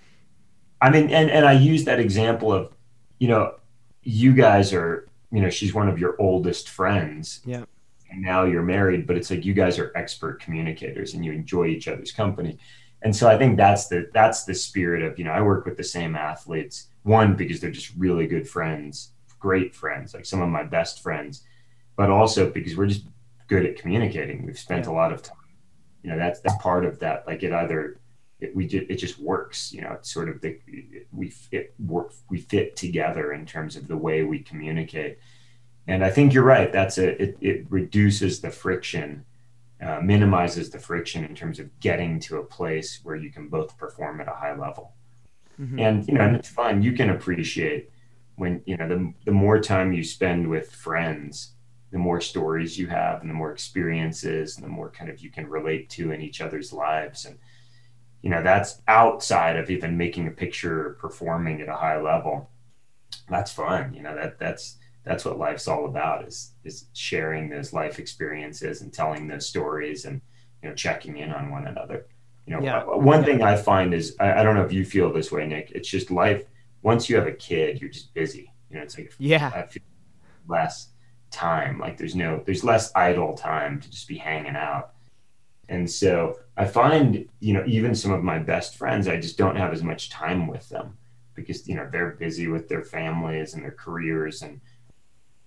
I 0.81 0.91
mean, 0.91 1.11
and, 1.11 1.31
and 1.31 1.47
I 1.47 1.53
use 1.53 1.85
that 1.85 2.01
example 2.01 2.53
of, 2.53 2.72
you 3.18 3.29
know, 3.29 3.55
you 4.03 4.35
guys 4.35 4.72
are, 4.72 5.07
you 5.33 5.41
know, 5.41 5.51
she's 5.51 5.74
one 5.74 5.89
of 5.89 5.99
your 5.99 6.16
oldest 6.20 6.68
friends. 6.68 7.41
Yeah 7.45 7.64
and 8.11 8.22
now 8.22 8.44
you're 8.44 8.62
married, 8.62 9.07
but 9.07 9.16
it's 9.16 9.30
like 9.30 9.44
you 9.44 9.54
guys 9.54 9.78
are 9.78 9.92
expert 9.96 10.40
communicators 10.40 11.14
and 11.14 11.24
you 11.24 11.32
enjoy 11.32 11.66
each 11.66 11.88
other's 11.88 12.12
company. 12.12 12.59
And 13.02 13.14
so 13.14 13.28
I 13.28 13.36
think 13.36 13.57
that's 13.57 13.88
the 13.88 14.09
that's 14.12 14.44
the 14.44 14.54
spirit 14.54 15.02
of, 15.02 15.18
you 15.18 15.24
know, 15.24 15.32
I 15.32 15.42
work 15.42 15.64
with 15.64 15.76
the 15.76 15.84
same 15.84 16.16
athletes, 16.16 16.88
one 17.02 17.36
because 17.36 17.61
they're 17.61 17.70
just 17.70 17.92
really 17.96 18.26
good 18.26 18.48
friends, 18.48 19.12
great 19.38 19.74
friends, 19.74 20.14
like 20.14 20.26
some 20.26 20.42
of 20.42 20.48
my 20.48 20.64
best 20.64 21.02
friends, 21.02 21.44
but 21.96 22.11
also 22.11 22.50
because 22.50 22.76
we're 22.76 22.86
just 22.86 23.07
good 23.48 23.66
at 23.66 23.76
communicating. 23.76 24.44
We've 24.44 24.59
spent 24.59 24.86
yeah. 24.86 24.92
a 24.92 24.94
lot 24.94 25.12
of 25.12 25.22
time. 25.22 25.36
You 26.02 26.11
know, 26.11 26.18
that's 26.18 26.40
that's 26.40 26.61
part 26.62 26.84
of 26.84 26.98
that. 27.00 27.26
Like 27.26 27.42
it 27.42 27.52
either 27.52 28.00
it, 28.40 28.54
we 28.54 28.66
just, 28.66 28.90
it 28.90 28.96
just 28.96 29.18
works. 29.18 29.72
You 29.72 29.82
know, 29.82 29.92
it's 29.92 30.12
sort 30.12 30.28
of 30.28 30.40
the 30.40 30.59
we 31.12 31.30
fit 31.30 31.74
work 31.78 32.12
we 32.30 32.38
fit 32.38 32.76
together 32.76 33.32
in 33.32 33.46
terms 33.46 33.76
of 33.76 33.88
the 33.88 33.96
way 33.96 34.22
we 34.22 34.40
communicate 34.40 35.18
and 35.89 36.05
I 36.05 36.11
think 36.11 36.34
you're 36.34 36.45
right. 36.45 36.72
That's 36.72 36.99
a 36.99 37.22
it, 37.22 37.39
it 37.41 37.66
reduces 37.70 38.41
the 38.41 38.51
friction, 38.51 39.24
uh, 39.80 40.01
minimizes 40.03 40.70
the 40.70 40.78
friction 40.78 41.24
in 41.24 41.34
terms 41.34 41.59
of 41.59 41.78
getting 41.80 42.18
to 42.20 42.39
a 42.39 42.45
place 42.45 43.01
where 43.03 43.16
you 43.16 43.30
can 43.30 43.49
both 43.49 43.76
perform 43.78 44.20
at 44.20 44.28
a 44.28 44.32
high 44.32 44.57
level. 44.57 44.93
Mm-hmm. 45.61 45.78
And 45.78 46.09
you 46.09 46.14
know, 46.14 46.22
and 46.22 46.37
it's 46.37 46.49
fun. 46.49 46.82
You 46.82 46.93
can 46.93 47.11
appreciate 47.11 47.91
when 48.34 48.62
you 48.66 48.76
know 48.76 48.89
the 48.89 49.12
the 49.24 49.32
more 49.32 49.61
time 49.61 49.93
you 49.93 50.03
spend 50.03 50.49
with 50.49 50.70
friends, 50.72 51.53
the 51.93 51.99
more 51.99 52.20
stories 52.20 52.78
you 52.78 52.89
have, 52.89 53.20
and 53.20 53.30
the 53.30 53.34
more 53.34 53.53
experiences, 53.53 54.57
and 54.57 54.64
the 54.64 54.70
more 54.70 54.91
kind 54.91 55.11
of 55.11 55.20
you 55.20 55.30
can 55.30 55.49
relate 55.49 55.89
to 55.91 56.11
in 56.11 56.20
each 56.20 56.41
other's 56.41 56.72
lives. 56.72 57.24
And 57.24 57.39
you 58.22 58.30
know, 58.30 58.43
that's 58.43 58.82
outside 58.89 59.57
of 59.57 59.70
even 59.70 59.97
making 59.97 60.26
a 60.26 60.32
picture 60.32 60.89
or 60.89 60.95
performing 60.95 61.61
at 61.61 61.68
a 61.68 61.76
high 61.76 62.01
level. 62.01 62.51
That's 63.28 63.53
fun. 63.53 63.95
You 63.95 64.03
know, 64.03 64.16
that 64.16 64.39
that's 64.39 64.78
that's 65.07 65.24
what 65.24 65.38
life's 65.38 65.68
all 65.68 65.86
about 65.86 66.26
is 66.26 66.52
is 66.64 66.86
sharing 66.92 67.48
those 67.48 67.72
life 67.72 67.98
experiences 67.98 68.82
and 68.82 68.92
telling 68.92 69.28
those 69.28 69.48
stories 69.48 70.04
and 70.04 70.20
you 70.62 70.68
know 70.68 70.74
checking 70.74 71.16
in 71.16 71.32
on 71.32 71.50
one 71.50 71.66
another. 71.66 72.07
You 72.46 72.54
know 72.54 72.62
yeah. 72.62 72.84
one 72.84 73.24
thing 73.24 73.42
i 73.42 73.57
find 73.57 73.92
is 73.92 74.14
I, 74.20 74.34
I, 74.34 74.42
don't 74.44 74.54
know 74.54 74.64
if 74.64 74.72
you 74.72 74.84
feel 74.84 75.12
this 75.12 75.32
way 75.32 75.48
nick 75.48 75.72
it's 75.74 75.88
just 75.88 76.12
life 76.12 76.44
once 76.82 77.09
you 77.09 77.16
have 77.16 77.26
a 77.26 77.32
kid 77.32 77.80
you're 77.80 77.90
just 77.90 78.12
busy. 78.12 78.52
You 78.70 78.76
know 78.76 78.82
it's 78.82 78.98
like 78.98 79.12
yeah. 79.18 79.50
I 79.54 79.62
feel 79.62 79.82
less 80.48 80.90
time 81.30 81.78
like 81.78 81.96
there's 81.96 82.14
no 82.14 82.42
there's 82.44 82.62
less 82.62 82.92
idle 82.94 83.34
time 83.34 83.80
to 83.80 83.90
just 83.90 84.09
be 84.09 84.18
hanging 84.18 84.57
out. 84.57 84.92
And 85.68 85.88
so 85.90 86.36
i 86.57 86.64
find 86.64 87.28
you 87.40 87.52
know 87.54 87.64
even 87.66 87.94
some 87.94 88.12
of 88.12 88.22
my 88.22 88.38
best 88.38 88.76
friends 88.76 89.09
i 89.09 89.20
just 89.20 89.36
don't 89.36 89.57
have 89.57 89.72
as 89.72 89.82
much 89.82 90.09
time 90.09 90.46
with 90.46 90.68
them 90.68 90.96
because 91.34 91.68
you 91.68 91.74
know 91.74 91.88
they're 91.90 92.12
busy 92.12 92.46
with 92.46 92.68
their 92.68 92.82
families 92.82 93.54
and 93.54 93.62
their 93.62 93.72
careers 93.72 94.42
and 94.42 94.61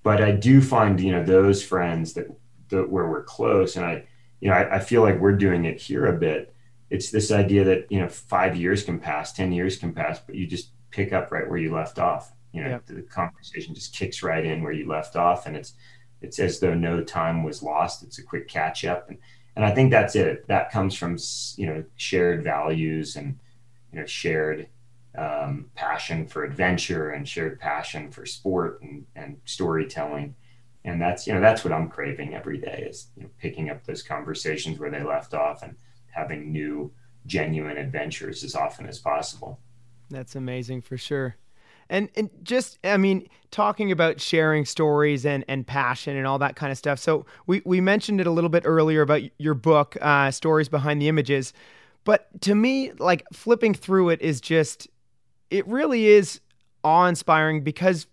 but 0.04 0.22
I 0.22 0.32
do 0.32 0.62
find 0.62 1.00
you 1.00 1.12
know 1.12 1.24
those 1.24 1.64
friends 1.64 2.14
that, 2.14 2.28
that 2.70 2.90
where 2.90 3.08
we're 3.08 3.24
close, 3.24 3.76
and 3.76 3.86
I 3.86 4.06
you 4.40 4.50
know 4.50 4.56
I, 4.56 4.78
I, 4.78 4.80
feel 4.80 5.02
like 5.02 5.20
we're 5.20 5.34
doing 5.34 5.66
it 5.66 5.80
here 5.80 6.06
a 6.06 6.18
bit. 6.18 6.54
It's 6.90 7.12
this 7.12 7.32
idea 7.32 7.64
that 7.66 7.88
you 7.90 8.00
know 8.00 8.10
five 8.10 8.56
years 8.56 8.84
can 8.84 9.00
pass, 9.00 9.34
ten 9.34 9.52
years 9.52 9.78
can 9.78 9.94
pass, 9.94 10.20
but 10.20 10.36
you 10.36 10.48
just 10.48 10.72
pick 10.92 11.14
up 11.14 11.32
right 11.32 11.48
where 11.48 11.58
you 11.58 11.74
left 11.74 12.00
off. 12.00 12.34
You 12.52 12.64
know, 12.64 12.80
the 12.86 13.04
conversation 13.04 13.76
just 13.76 13.96
kicks 13.96 14.24
right 14.24 14.46
in 14.46 14.64
where 14.64 14.72
you 14.72 14.88
left 14.88 15.16
off, 15.16 15.46
and 15.46 15.56
it's 15.56 15.74
it's 16.22 16.40
as 16.40 16.60
though 16.60 16.74
no 16.74 17.04
time 17.04 17.44
was 17.44 17.64
lost. 17.64 18.04
It's 18.04 18.20
a 18.20 18.24
quick 18.24 18.48
catch 18.48 18.86
up, 18.86 19.10
and 19.10 19.18
and 19.56 19.66
I 19.66 19.72
think 19.72 19.92
that's 19.92 20.16
it. 20.16 20.48
That 20.48 20.72
comes 20.72 20.96
from 20.96 21.18
you 21.58 21.68
know 21.68 21.84
shared 21.96 22.44
values 22.44 23.16
and 23.16 23.38
you 23.92 24.00
know 24.00 24.06
shared 24.06 24.68
um, 25.20 25.66
passion 25.76 26.26
for 26.26 26.46
adventure 26.46 27.12
and 27.12 27.28
shared 27.28 27.60
passion 27.60 28.10
for 28.10 28.26
sport 28.26 28.82
and, 28.82 29.06
and 29.16 29.38
storytelling. 29.44 30.34
And 30.86 31.02
that's, 31.02 31.28
you 31.28 31.34
know, 31.34 31.42
that's 31.42 31.64
what 31.66 31.74
I'm 31.74 31.90
craving 31.90 32.34
every 32.34 32.58
day 32.58 32.88
is 32.90 33.08
you 33.18 33.24
know, 33.24 33.30
picking 33.38 33.70
up 33.70 33.84
those 33.84 34.02
conversations 34.02 34.80
where 34.80 34.90
they 34.90 35.04
left 35.04 35.34
off 35.34 35.62
and 35.62 35.76
having 36.08 36.54
new, 36.54 36.92
genuine 37.26 37.78
adventures 37.78 38.46
as 38.46 38.56
often 38.56 38.88
as 38.88 38.98
possible. 38.98 39.60
That's 40.10 40.36
amazing 40.36 40.82
for 40.82 40.98
sure. 40.98 41.36
And 41.92 42.10
and 42.16 42.30
just 42.44 42.78
I 42.84 42.98
mean, 42.98 43.28
talking 43.52 43.92
about 43.92 44.22
sharing 44.22 44.64
stories 44.64 45.26
and, 45.26 45.44
and 45.48 45.66
passion 45.68 46.16
and 46.16 46.26
all 46.26 46.40
that 46.40 46.56
kind 46.56 46.72
of 46.72 46.78
stuff. 46.78 47.00
So 47.00 47.26
we, 47.46 47.62
we 47.66 47.82
mentioned 47.82 48.22
it 48.22 48.28
a 48.28 48.32
little 48.32 48.50
bit 48.50 48.64
earlier 48.66 49.02
about 49.02 49.22
your 49.40 49.56
book, 49.56 49.98
uh, 50.00 50.32
Stories 50.32 50.70
Behind 50.70 51.02
the 51.02 51.08
Images. 51.08 51.52
But 52.04 52.30
to 52.42 52.56
me, 52.56 52.92
like 52.94 53.26
flipping 53.34 53.74
through 53.74 54.10
it 54.10 54.22
is 54.22 54.40
just 54.40 54.88
it 55.50 55.68
really 55.68 56.08
is 56.08 56.42
awe 56.84 57.06
inspiring 57.06 57.64
because 57.64 58.08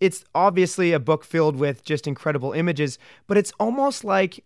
it's 0.00 0.24
obviously 0.34 0.92
a 0.92 1.00
book 1.00 1.24
filled 1.24 1.56
with 1.56 1.84
just 1.84 2.06
incredible 2.06 2.52
images, 2.52 2.98
but 3.26 3.36
it's 3.36 3.52
almost 3.58 4.04
like 4.04 4.44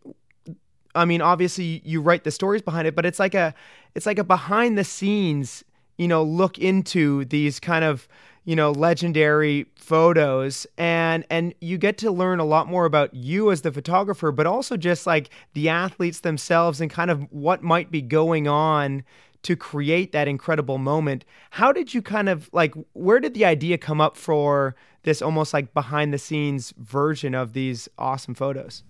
I 0.94 1.04
mean, 1.04 1.20
obviously 1.20 1.82
you 1.84 2.00
write 2.00 2.24
the 2.24 2.30
stories 2.30 2.62
behind 2.62 2.88
it, 2.88 2.94
but 2.94 3.06
it's 3.06 3.18
like 3.18 3.34
a 3.34 3.54
it's 3.94 4.06
like 4.06 4.18
a 4.18 4.24
behind 4.24 4.76
the 4.76 4.84
scenes, 4.84 5.64
you 5.96 6.08
know, 6.08 6.22
look 6.22 6.58
into 6.58 7.24
these 7.26 7.60
kind 7.60 7.84
of, 7.84 8.08
you 8.44 8.56
know, 8.56 8.72
legendary 8.72 9.66
photos. 9.76 10.66
And 10.76 11.24
and 11.30 11.54
you 11.60 11.78
get 11.78 11.98
to 11.98 12.10
learn 12.10 12.40
a 12.40 12.44
lot 12.44 12.66
more 12.66 12.84
about 12.84 13.14
you 13.14 13.50
as 13.50 13.62
the 13.62 13.72
photographer, 13.72 14.32
but 14.32 14.46
also 14.46 14.76
just 14.76 15.06
like 15.06 15.30
the 15.54 15.68
athletes 15.68 16.20
themselves 16.20 16.80
and 16.80 16.90
kind 16.90 17.10
of 17.10 17.30
what 17.32 17.62
might 17.62 17.90
be 17.90 18.02
going 18.02 18.48
on 18.48 19.04
to 19.42 19.56
create 19.56 20.12
that 20.12 20.28
incredible 20.28 20.78
moment. 20.78 21.24
How 21.50 21.72
did 21.72 21.94
you 21.94 22.02
kind 22.02 22.28
of 22.28 22.50
like, 22.52 22.74
where 22.92 23.20
did 23.20 23.34
the 23.34 23.44
idea 23.44 23.78
come 23.78 24.00
up 24.00 24.16
for 24.16 24.74
this 25.02 25.22
almost 25.22 25.54
like 25.54 25.72
behind 25.74 26.12
the 26.12 26.18
scenes 26.18 26.74
version 26.76 27.34
of 27.34 27.52
these 27.52 27.88
awesome 27.98 28.34
photos? 28.34 28.82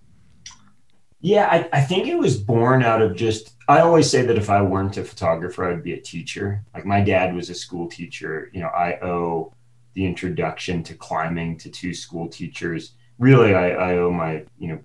Yeah, 1.21 1.47
I, 1.51 1.69
I, 1.79 1.81
think 1.81 2.07
it 2.07 2.17
was 2.17 2.37
born 2.37 2.81
out 2.81 3.01
of 3.01 3.15
just, 3.15 3.55
I 3.67 3.81
always 3.81 4.09
say 4.09 4.21
that 4.21 4.37
if 4.37 4.49
I 4.49 4.61
weren't 4.61 4.95
a 4.95 5.03
photographer, 5.03 5.65
I'd 5.65 5.83
be 5.83 5.93
a 5.93 6.01
teacher. 6.01 6.63
Like 6.73 6.85
my 6.85 7.01
dad 7.01 7.35
was 7.35 7.49
a 7.49 7.55
school 7.55 7.89
teacher. 7.89 8.49
You 8.53 8.61
know, 8.61 8.69
I 8.69 8.97
owe 9.01 9.53
the 9.95 10.05
introduction 10.05 10.81
to 10.83 10.93
climbing 10.93 11.57
to 11.57 11.69
two 11.69 11.93
school 11.93 12.29
teachers. 12.29 12.93
Really, 13.17 13.53
I, 13.53 13.71
I 13.71 13.97
owe 13.97 14.11
my, 14.11 14.45
you 14.57 14.69
know, 14.69 14.79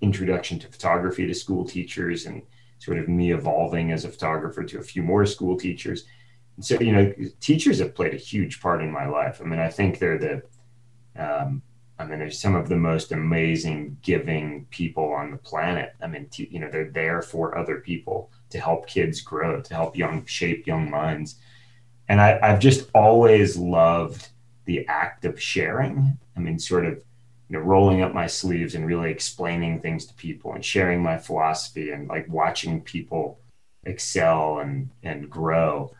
introduction 0.00 0.58
to 0.58 0.66
photography 0.66 1.26
to 1.26 1.34
school 1.34 1.64
teachers 1.64 2.26
and 2.26 2.42
sort 2.84 2.98
of 2.98 3.08
me 3.08 3.32
evolving 3.32 3.92
as 3.92 4.04
a 4.04 4.08
photographer 4.08 4.62
to 4.64 4.78
a 4.78 4.82
few 4.82 5.02
more 5.02 5.24
school 5.26 5.56
teachers. 5.56 6.04
And 6.56 6.64
so, 6.64 6.80
you 6.80 6.92
know, 6.92 7.12
teachers 7.40 7.78
have 7.78 7.94
played 7.94 8.14
a 8.14 8.18
huge 8.18 8.60
part 8.60 8.82
in 8.82 8.90
my 8.90 9.06
life. 9.06 9.40
I 9.40 9.44
mean, 9.44 9.58
I 9.58 9.70
think 9.70 9.98
they're 9.98 10.18
the, 10.18 10.42
um, 11.16 11.62
I 11.98 12.04
mean, 12.04 12.18
they're 12.18 12.30
some 12.30 12.54
of 12.54 12.68
the 12.68 12.76
most 12.76 13.12
amazing, 13.12 13.96
giving 14.02 14.66
people 14.70 15.12
on 15.12 15.30
the 15.30 15.36
planet. 15.36 15.94
I 16.02 16.06
mean, 16.06 16.26
t- 16.28 16.48
you 16.50 16.60
know, 16.60 16.70
they're 16.70 16.90
there 16.90 17.22
for 17.22 17.56
other 17.56 17.78
people 17.78 18.30
to 18.50 18.60
help 18.60 18.86
kids 18.86 19.20
grow, 19.20 19.60
to 19.60 19.74
help 19.74 19.96
young 19.96 20.26
shape 20.26 20.66
young 20.66 20.90
minds. 20.90 21.36
And 22.08 22.20
I, 22.20 22.38
I've 22.42 22.60
just 22.60 22.90
always 22.94 23.56
loved 23.56 24.28
the 24.64 24.86
act 24.88 25.24
of 25.24 25.40
sharing. 25.40 26.18
I 26.36 26.40
mean, 26.40 26.58
sort 26.58 26.84
of 26.84 27.00
you 27.48 27.58
know 27.58 27.64
rolling 27.64 28.02
up 28.02 28.14
my 28.14 28.26
sleeves 28.26 28.74
and 28.74 28.86
really 28.86 29.10
explaining 29.10 29.80
things 29.80 30.06
to 30.06 30.14
people 30.14 30.54
and 30.54 30.64
sharing 30.64 31.02
my 31.02 31.18
philosophy 31.18 31.90
and 31.90 32.08
like 32.08 32.26
watching 32.28 32.80
people 32.80 33.38
excel 33.84 34.58
and 34.58 34.90
and 35.02 35.28
grow. 35.28 35.92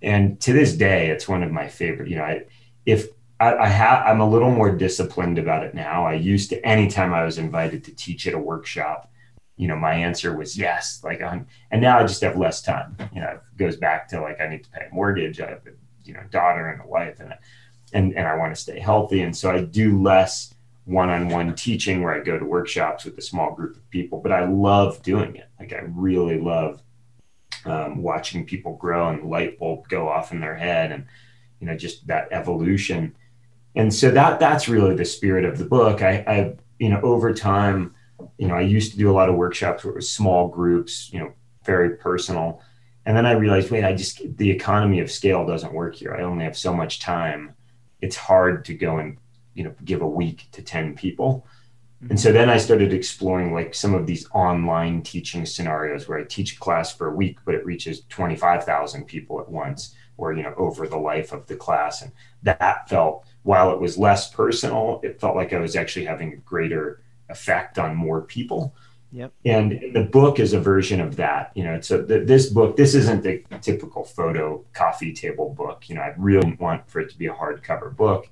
And 0.00 0.40
to 0.40 0.52
this 0.52 0.74
day 0.74 1.10
it's 1.10 1.28
one 1.28 1.42
of 1.42 1.52
my 1.52 1.68
favorite 1.68 2.08
you 2.08 2.16
know 2.16 2.24
I, 2.24 2.44
if 2.86 3.08
I, 3.38 3.54
I 3.56 3.68
have 3.68 4.06
i'm 4.06 4.20
a 4.20 4.28
little 4.28 4.50
more 4.50 4.70
disciplined 4.70 5.38
about 5.38 5.64
it 5.64 5.74
now. 5.74 6.06
I 6.06 6.14
used 6.14 6.50
to 6.50 6.64
anytime 6.66 7.12
i 7.12 7.24
was 7.24 7.38
invited 7.38 7.84
to 7.84 7.94
teach 7.94 8.26
at 8.26 8.34
a 8.34 8.38
workshop 8.38 9.10
you 9.56 9.68
know 9.68 9.76
my 9.76 9.94
answer 9.94 10.36
was 10.36 10.56
yes 10.56 11.00
like 11.04 11.22
I'm, 11.22 11.46
and 11.70 11.80
now 11.80 11.98
i 11.98 12.02
just 12.02 12.22
have 12.22 12.36
less 12.36 12.62
time. 12.62 12.96
You 13.12 13.20
know 13.20 13.28
it 13.28 13.40
goes 13.56 13.76
back 13.76 14.08
to 14.08 14.20
like 14.20 14.40
i 14.40 14.48
need 14.48 14.64
to 14.64 14.70
pay 14.70 14.86
a 14.90 14.94
mortgage 14.94 15.40
i 15.40 15.50
have 15.50 15.66
a 15.66 15.70
you 16.04 16.14
know 16.14 16.22
daughter 16.30 16.68
and 16.68 16.80
a 16.82 16.86
wife 16.86 17.20
and 17.20 17.34
and 17.92 18.16
and 18.16 18.26
i 18.26 18.36
want 18.36 18.54
to 18.54 18.60
stay 18.60 18.78
healthy. 18.78 19.22
And 19.22 19.36
so 19.36 19.50
i 19.50 19.60
do 19.60 20.00
less 20.00 20.51
one-on-one 20.84 21.54
teaching 21.54 22.02
where 22.02 22.14
I 22.14 22.20
go 22.20 22.38
to 22.38 22.44
workshops 22.44 23.04
with 23.04 23.16
a 23.16 23.22
small 23.22 23.54
group 23.54 23.76
of 23.76 23.90
people, 23.90 24.20
but 24.20 24.32
I 24.32 24.46
love 24.46 25.02
doing 25.02 25.36
it. 25.36 25.48
Like 25.60 25.72
I 25.72 25.82
really 25.86 26.40
love 26.40 26.82
um, 27.64 28.02
watching 28.02 28.44
people 28.44 28.76
grow 28.76 29.08
and 29.08 29.22
the 29.22 29.26
light 29.26 29.58
bulb 29.58 29.88
go 29.88 30.08
off 30.08 30.32
in 30.32 30.40
their 30.40 30.56
head 30.56 30.90
and 30.90 31.06
you 31.60 31.66
know 31.66 31.76
just 31.76 32.06
that 32.08 32.28
evolution. 32.32 33.14
And 33.76 33.94
so 33.94 34.10
that 34.10 34.40
that's 34.40 34.68
really 34.68 34.96
the 34.96 35.04
spirit 35.04 35.44
of 35.44 35.58
the 35.58 35.64
book. 35.64 36.02
I, 36.02 36.24
I 36.26 36.54
you 36.78 36.88
know 36.88 37.00
over 37.02 37.32
time, 37.32 37.94
you 38.38 38.48
know 38.48 38.56
I 38.56 38.62
used 38.62 38.92
to 38.92 38.98
do 38.98 39.10
a 39.10 39.14
lot 39.14 39.28
of 39.28 39.36
workshops 39.36 39.84
where 39.84 39.92
it 39.92 39.96
was 39.96 40.10
small 40.10 40.48
groups, 40.48 41.12
you 41.12 41.20
know, 41.20 41.32
very 41.64 41.96
personal. 41.96 42.60
And 43.04 43.16
then 43.16 43.26
I 43.26 43.32
realized, 43.32 43.70
wait, 43.70 43.84
I 43.84 43.94
just 43.94 44.20
the 44.36 44.50
economy 44.50 45.00
of 45.00 45.10
scale 45.10 45.46
doesn't 45.46 45.72
work 45.72 45.94
here. 45.94 46.14
I 46.14 46.22
only 46.22 46.44
have 46.44 46.56
so 46.56 46.74
much 46.74 47.00
time. 47.00 47.54
It's 48.00 48.16
hard 48.16 48.64
to 48.64 48.74
go 48.74 48.98
and 48.98 49.16
you 49.54 49.64
know 49.64 49.74
give 49.84 50.02
a 50.02 50.06
week 50.06 50.48
to 50.52 50.62
10 50.62 50.94
people 50.94 51.46
mm-hmm. 52.02 52.10
and 52.10 52.20
so 52.20 52.32
then 52.32 52.48
i 52.48 52.56
started 52.56 52.92
exploring 52.92 53.52
like 53.52 53.74
some 53.74 53.94
of 53.94 54.06
these 54.06 54.28
online 54.32 55.02
teaching 55.02 55.46
scenarios 55.46 56.08
where 56.08 56.18
i 56.18 56.24
teach 56.24 56.54
a 56.54 56.58
class 56.58 56.94
for 56.94 57.08
a 57.08 57.14
week 57.14 57.38
but 57.44 57.54
it 57.54 57.64
reaches 57.64 58.02
25000 58.08 59.04
people 59.04 59.40
at 59.40 59.48
once 59.48 59.94
or 60.16 60.32
you 60.32 60.42
know 60.42 60.54
over 60.56 60.86
the 60.86 60.96
life 60.96 61.32
of 61.32 61.46
the 61.46 61.56
class 61.56 62.02
and 62.02 62.12
that 62.42 62.88
felt 62.88 63.24
while 63.42 63.72
it 63.72 63.80
was 63.80 63.98
less 63.98 64.30
personal 64.30 65.00
it 65.02 65.20
felt 65.20 65.36
like 65.36 65.52
i 65.52 65.58
was 65.58 65.76
actually 65.76 66.04
having 66.04 66.32
a 66.32 66.36
greater 66.36 67.02
effect 67.28 67.78
on 67.78 67.96
more 67.96 68.22
people 68.22 68.74
Yep. 69.12 69.32
And 69.44 69.94
the 69.94 70.04
book 70.04 70.40
is 70.40 70.54
a 70.54 70.60
version 70.60 71.00
of 71.00 71.16
that. 71.16 71.52
You 71.54 71.64
know, 71.64 71.74
it's 71.74 71.90
a 71.90 72.02
this 72.02 72.48
book. 72.48 72.76
This 72.76 72.94
isn't 72.94 73.22
the 73.22 73.44
typical 73.60 74.04
photo 74.04 74.64
coffee 74.72 75.12
table 75.12 75.50
book. 75.50 75.88
You 75.88 75.96
know, 75.96 76.00
I 76.00 76.14
really 76.16 76.56
want 76.58 76.88
for 76.88 77.00
it 77.00 77.10
to 77.10 77.18
be 77.18 77.26
a 77.26 77.34
hardcover 77.34 77.94
book. 77.94 78.28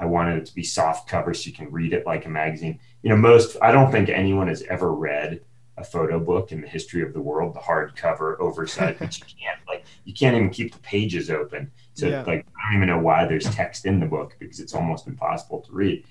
I 0.00 0.06
wanted 0.06 0.38
it 0.38 0.46
to 0.46 0.54
be 0.54 0.64
soft 0.64 1.08
cover 1.08 1.34
so 1.34 1.46
you 1.46 1.52
can 1.52 1.70
read 1.70 1.92
it 1.92 2.06
like 2.06 2.24
a 2.24 2.30
magazine. 2.30 2.80
You 3.02 3.10
know, 3.10 3.16
most 3.16 3.58
I 3.60 3.70
don't 3.70 3.92
think 3.92 4.08
anyone 4.08 4.48
has 4.48 4.62
ever 4.62 4.92
read 4.92 5.42
a 5.76 5.84
photo 5.84 6.18
book 6.18 6.52
in 6.52 6.62
the 6.62 6.66
history 6.66 7.02
of 7.02 7.12
the 7.12 7.20
world, 7.20 7.54
the 7.54 7.60
hardcover 7.60 8.38
oversized, 8.40 8.98
but 8.98 9.18
you 9.18 9.24
can't 9.26 9.60
like 9.68 9.84
you 10.04 10.14
can't 10.14 10.34
even 10.34 10.48
keep 10.48 10.72
the 10.72 10.80
pages 10.80 11.30
open. 11.30 11.70
So 11.92 12.08
yeah. 12.08 12.22
like 12.22 12.46
I 12.56 12.72
don't 12.72 12.82
even 12.82 12.88
know 12.88 12.98
why 12.98 13.26
there's 13.26 13.44
text 13.54 13.84
in 13.84 14.00
the 14.00 14.06
book 14.06 14.36
because 14.38 14.58
it's 14.58 14.74
almost 14.74 15.06
impossible 15.06 15.60
to 15.60 15.72
read. 15.72 16.04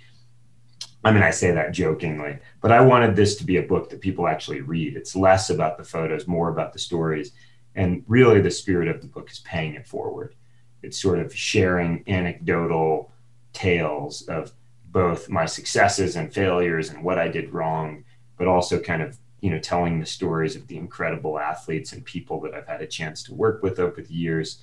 I 1.04 1.12
mean, 1.12 1.24
I 1.24 1.32
say 1.32 1.52
that 1.52 1.72
jokingly, 1.72 2.38
but 2.62 2.72
I 2.72 2.82
wanted 2.82 3.16
this 3.16 3.38
to 3.38 3.44
be 3.44 3.58
a 3.58 3.64
book 3.64 3.90
that 3.90 4.02
people 4.02 4.28
actually 4.28 4.62
read. 4.62 4.96
It's 4.96 5.16
less 5.16 5.50
about 5.50 5.78
the 5.78 5.84
photos, 5.84 6.28
more 6.28 6.50
about 6.50 6.74
the 6.74 6.80
stories. 6.80 7.32
And 7.74 8.04
really, 8.08 8.42
the 8.42 8.52
spirit 8.52 8.88
of 8.88 9.02
the 9.02 9.08
book 9.08 9.32
is 9.32 9.40
paying 9.40 9.74
it 9.76 9.88
forward. 9.88 10.36
It's 10.84 11.02
sort 11.02 11.20
of 11.20 11.34
sharing 11.36 12.04
anecdotal 12.08 13.12
tales 13.54 14.24
of 14.24 14.52
both 14.86 15.30
my 15.30 15.45
successes 15.45 16.16
and 16.16 16.34
failures 16.34 16.89
and 16.89 17.04
what 17.04 17.20
I 17.20 17.28
did 17.28 17.54
wrong, 17.54 18.04
but 18.38 18.47
also 18.47 18.80
kind 18.80 19.02
of 19.02 19.18
you 19.41 19.50
know, 19.50 19.60
telling 19.60 20.00
the 20.00 20.06
stories 20.06 20.56
of 20.56 20.68
the 20.68 20.78
incredible 20.78 21.39
athletes 21.39 21.93
and 21.93 22.04
people 22.04 22.41
that 22.41 22.54
I've 22.54 22.68
had 22.68 22.82
a 22.82 22.88
chance 22.88 23.24
to 23.24 23.34
work 23.34 23.64
with 23.64 23.80
over 23.80 24.02
the 24.02 24.14
years. 24.14 24.62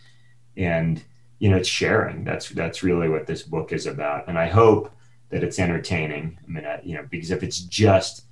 And, 0.57 1.03
you 1.39 1.49
know, 1.49 1.57
it's 1.57 1.69
sharing. 1.69 2.25
That's 2.25 2.51
that's 2.51 2.83
really 2.83 3.09
what 3.09 3.27
this 3.27 3.43
book 3.43 3.73
is 3.73 3.87
about. 3.87 4.29
And 4.29 4.39
I 4.39 4.49
hope 4.49 4.93
that 5.31 5.43
it's 5.43 5.59
entertaining. 5.59 6.39
I 6.43 6.51
mean, 6.51 6.67
I, 6.67 6.81
you 6.83 6.95
know, 6.95 7.07
because 7.11 7.31
if 7.31 7.43
it's 7.43 7.61
just 7.61 8.25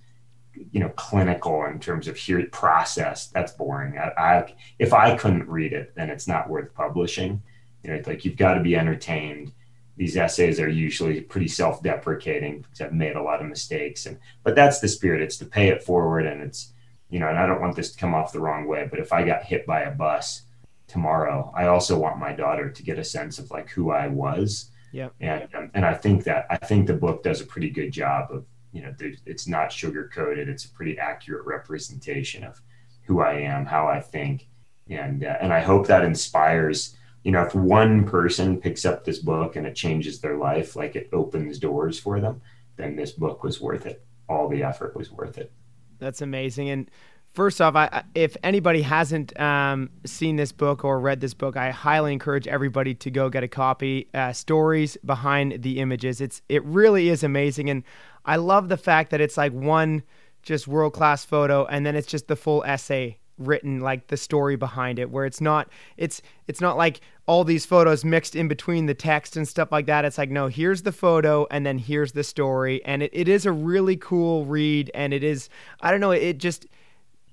you 0.70 0.78
know 0.78 0.88
clinical 0.90 1.64
in 1.64 1.80
terms 1.80 2.06
of 2.06 2.16
here 2.16 2.46
process 2.52 3.26
that's 3.26 3.50
boring 3.50 3.98
I, 3.98 4.12
I, 4.16 4.54
if 4.78 4.92
i 4.92 5.16
couldn't 5.16 5.48
read 5.48 5.72
it 5.72 5.92
then 5.96 6.10
it's 6.10 6.28
not 6.28 6.48
worth 6.48 6.72
publishing 6.74 7.42
you 7.82 7.90
know 7.90 7.96
it's 7.96 8.06
like 8.06 8.24
you've 8.24 8.36
got 8.36 8.54
to 8.54 8.60
be 8.60 8.76
entertained 8.76 9.50
these 9.96 10.16
essays 10.16 10.58
are 10.58 10.68
usually 10.68 11.20
pretty 11.20 11.48
self-deprecating 11.48 12.60
because 12.60 12.80
i've 12.80 12.92
made 12.92 13.16
a 13.16 13.22
lot 13.22 13.40
of 13.40 13.48
mistakes 13.48 14.06
and 14.06 14.18
but 14.42 14.54
that's 14.54 14.80
the 14.80 14.88
spirit 14.88 15.22
it's 15.22 15.36
to 15.36 15.44
pay 15.46 15.68
it 15.68 15.82
forward 15.82 16.26
and 16.26 16.42
it's 16.42 16.72
you 17.10 17.18
know 17.18 17.28
and 17.28 17.38
i 17.38 17.46
don't 17.46 17.60
want 17.60 17.76
this 17.76 17.92
to 17.92 17.98
come 17.98 18.14
off 18.14 18.32
the 18.32 18.40
wrong 18.40 18.66
way 18.66 18.86
but 18.90 18.98
if 18.98 19.12
i 19.12 19.24
got 19.24 19.44
hit 19.44 19.66
by 19.66 19.82
a 19.82 19.90
bus 19.90 20.42
tomorrow 20.86 21.52
i 21.56 21.66
also 21.66 21.98
want 21.98 22.18
my 22.18 22.32
daughter 22.32 22.70
to 22.70 22.82
get 22.82 22.98
a 22.98 23.04
sense 23.04 23.38
of 23.38 23.50
like 23.50 23.68
who 23.70 23.90
i 23.90 24.06
was 24.06 24.70
yeah 24.92 25.08
and 25.20 25.48
um, 25.54 25.70
and 25.74 25.84
i 25.84 25.94
think 25.94 26.24
that 26.24 26.46
i 26.50 26.56
think 26.56 26.86
the 26.86 26.92
book 26.94 27.22
does 27.22 27.40
a 27.40 27.46
pretty 27.46 27.70
good 27.70 27.90
job 27.90 28.30
of 28.30 28.44
you 28.74 28.82
know, 28.82 28.92
it's 29.24 29.46
not 29.46 29.70
sugar 29.70 30.10
coated. 30.12 30.48
It's 30.48 30.64
a 30.64 30.68
pretty 30.68 30.98
accurate 30.98 31.46
representation 31.46 32.42
of 32.42 32.60
who 33.04 33.20
I 33.20 33.34
am, 33.34 33.66
how 33.66 33.86
I 33.86 34.00
think, 34.00 34.48
and 34.90 35.24
uh, 35.24 35.36
and 35.40 35.52
I 35.52 35.60
hope 35.60 35.86
that 35.86 36.04
inspires. 36.04 36.96
You 37.24 37.32
know, 37.32 37.42
if 37.42 37.54
one 37.54 38.06
person 38.06 38.60
picks 38.60 38.84
up 38.84 39.04
this 39.04 39.18
book 39.18 39.56
and 39.56 39.66
it 39.66 39.74
changes 39.74 40.20
their 40.20 40.36
life, 40.36 40.76
like 40.76 40.94
it 40.94 41.08
opens 41.12 41.58
doors 41.58 41.98
for 41.98 42.20
them, 42.20 42.40
then 42.76 42.96
this 42.96 43.12
book 43.12 43.42
was 43.42 43.60
worth 43.60 43.86
it. 43.86 44.04
All 44.28 44.48
the 44.48 44.62
effort 44.62 44.96
was 44.96 45.10
worth 45.10 45.38
it. 45.38 45.50
That's 45.98 46.22
amazing. 46.22 46.68
And 46.70 46.90
first 47.32 47.60
off, 47.60 47.74
I, 47.76 48.04
if 48.14 48.36
anybody 48.42 48.82
hasn't 48.82 49.38
um, 49.40 49.90
seen 50.04 50.36
this 50.36 50.52
book 50.52 50.84
or 50.84 51.00
read 51.00 51.20
this 51.20 51.34
book, 51.34 51.56
I 51.56 51.70
highly 51.70 52.12
encourage 52.12 52.46
everybody 52.46 52.94
to 52.94 53.10
go 53.10 53.28
get 53.28 53.42
a 53.42 53.48
copy. 53.48 54.08
Uh, 54.14 54.32
Stories 54.32 54.96
behind 55.04 55.62
the 55.62 55.80
images. 55.80 56.20
It's 56.20 56.42
it 56.48 56.64
really 56.64 57.08
is 57.08 57.22
amazing, 57.22 57.70
and 57.70 57.84
I 58.24 58.36
love 58.36 58.68
the 58.68 58.76
fact 58.76 59.10
that 59.10 59.20
it's 59.20 59.36
like 59.36 59.52
one 59.52 60.02
just 60.44 60.68
world 60.68 60.92
class 60.92 61.24
photo 61.24 61.64
and 61.64 61.84
then 61.84 61.96
it's 61.96 62.06
just 62.06 62.28
the 62.28 62.36
full 62.36 62.62
essay 62.64 63.18
written 63.38 63.80
like 63.80 64.06
the 64.08 64.16
story 64.16 64.56
behind 64.56 64.98
it 64.98 65.10
where 65.10 65.26
it's 65.26 65.40
not 65.40 65.68
it's 65.96 66.22
it's 66.46 66.60
not 66.60 66.76
like 66.76 67.00
all 67.26 67.42
these 67.42 67.64
photos 67.64 68.04
mixed 68.04 68.36
in 68.36 68.48
between 68.48 68.86
the 68.86 68.94
text 68.94 69.36
and 69.36 69.48
stuff 69.48 69.72
like 69.72 69.86
that. 69.86 70.04
It's 70.04 70.18
like 70.18 70.30
no 70.30 70.46
here's 70.48 70.82
the 70.82 70.92
photo 70.92 71.46
and 71.50 71.64
then 71.64 71.78
here's 71.78 72.12
the 72.12 72.24
story. 72.24 72.84
And 72.84 73.02
it, 73.02 73.10
it 73.12 73.28
is 73.28 73.46
a 73.46 73.52
really 73.52 73.96
cool 73.96 74.44
read 74.44 74.90
and 74.94 75.12
it 75.12 75.24
is 75.24 75.48
i 75.80 75.90
don't 75.90 76.00
know 76.00 76.12
it 76.12 76.38
just 76.38 76.66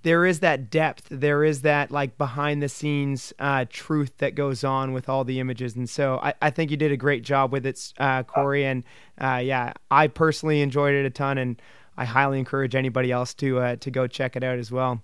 there 0.04 0.26
is 0.26 0.40
that 0.40 0.72
depth. 0.72 1.08
There 1.12 1.44
is 1.44 1.62
that 1.62 1.92
like 1.92 2.18
behind 2.18 2.64
the 2.64 2.70
scenes 2.70 3.34
uh, 3.38 3.66
truth 3.70 4.18
that 4.18 4.34
goes 4.34 4.64
on 4.64 4.94
with 4.94 5.08
all 5.08 5.24
the 5.24 5.40
images. 5.40 5.76
And 5.76 5.88
so 5.90 6.20
i, 6.24 6.34
I 6.42 6.50
think 6.50 6.72
you 6.72 6.78
did 6.78 6.92
a 6.92 6.98
great 6.98 7.24
job 7.24 7.52
with 7.52 7.66
it 7.66 7.94
uh, 8.00 8.24
corey. 8.24 8.66
And 8.66 8.84
uh, 9.20 9.42
yeah 9.44 9.74
i 9.92 10.08
personally 10.08 10.62
enjoyed 10.62 10.96
it 10.96 11.06
a 11.06 11.10
ton 11.10 11.38
and 11.38 11.62
i 11.98 12.06
highly 12.06 12.40
encourage 12.40 12.74
anybody 12.76 13.12
else 13.12 13.34
to 13.36 13.60
uh, 13.60 13.76
to 13.78 13.92
go 13.92 14.08
check 14.08 14.36
it 14.36 14.44
out 14.44 14.58
as 14.58 14.72
well 14.72 15.02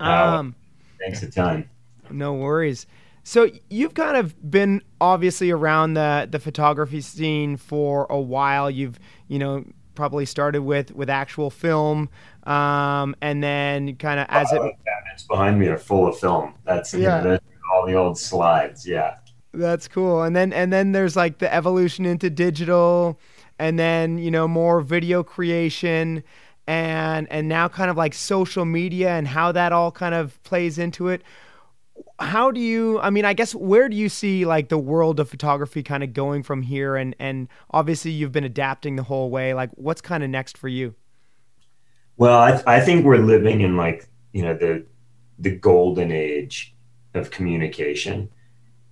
um, 0.00 0.54
thanks 0.98 1.22
a 1.22 1.30
ton. 1.30 1.68
no 2.10 2.34
worries. 2.34 2.86
So 3.24 3.50
you've 3.70 3.94
kind 3.94 4.16
of 4.16 4.50
been 4.50 4.82
obviously 5.00 5.50
around 5.50 5.94
the 5.94 6.28
the 6.30 6.38
photography 6.38 7.00
scene 7.00 7.56
for 7.56 8.06
a 8.08 8.20
while. 8.20 8.70
You've 8.70 9.00
you 9.28 9.38
know 9.38 9.64
probably 9.96 10.26
started 10.26 10.62
with 10.62 10.94
with 10.94 11.10
actual 11.10 11.50
film 11.50 12.08
um, 12.44 13.16
and 13.20 13.42
then 13.42 13.96
kind 13.96 14.20
of 14.20 14.26
as 14.28 14.52
it 14.52 14.58
cabinets 14.58 15.24
behind 15.28 15.58
me 15.58 15.66
are 15.66 15.78
full 15.78 16.06
of 16.06 16.16
film. 16.18 16.54
That's 16.64 16.94
yeah. 16.94 17.18
you 17.22 17.28
know, 17.30 17.38
all 17.74 17.86
the 17.86 17.94
old 17.94 18.16
slides 18.16 18.86
yeah. 18.86 19.16
That's 19.52 19.88
cool. 19.88 20.22
And 20.22 20.36
then 20.36 20.52
and 20.52 20.72
then 20.72 20.92
there's 20.92 21.16
like 21.16 21.38
the 21.38 21.52
evolution 21.52 22.06
into 22.06 22.30
digital 22.30 23.18
and 23.58 23.78
then 23.78 24.18
you 24.18 24.30
know 24.30 24.46
more 24.46 24.80
video 24.80 25.24
creation 25.24 26.22
and 26.66 27.30
and 27.30 27.48
now 27.48 27.68
kind 27.68 27.90
of 27.90 27.96
like 27.96 28.14
social 28.14 28.64
media 28.64 29.10
and 29.10 29.28
how 29.28 29.52
that 29.52 29.72
all 29.72 29.92
kind 29.92 30.14
of 30.14 30.42
plays 30.42 30.78
into 30.78 31.08
it. 31.08 31.22
How 32.18 32.50
do 32.50 32.60
you 32.60 32.98
i 33.00 33.10
mean 33.10 33.24
i 33.24 33.32
guess 33.32 33.54
where 33.54 33.88
do 33.88 33.96
you 33.96 34.08
see 34.08 34.44
like 34.44 34.68
the 34.68 34.78
world 34.78 35.20
of 35.20 35.28
photography 35.28 35.82
kind 35.82 36.02
of 36.02 36.12
going 36.12 36.42
from 36.42 36.62
here? 36.62 36.96
And 36.96 37.14
and 37.18 37.48
obviously 37.70 38.10
you've 38.10 38.32
been 38.32 38.44
adapting 38.44 38.96
the 38.96 39.02
whole 39.04 39.30
way. 39.30 39.54
Like 39.54 39.70
what's 39.74 40.00
kind 40.00 40.22
of 40.24 40.30
next 40.30 40.58
for 40.58 40.68
you? 40.68 40.94
Well 42.16 42.38
i, 42.38 42.62
I 42.66 42.80
think 42.80 43.04
we're 43.04 43.18
living 43.18 43.60
in 43.60 43.76
like 43.76 44.08
you 44.32 44.42
know 44.42 44.54
the 44.54 44.84
the 45.38 45.50
golden 45.50 46.10
age 46.10 46.74
of 47.14 47.30
communication. 47.30 48.28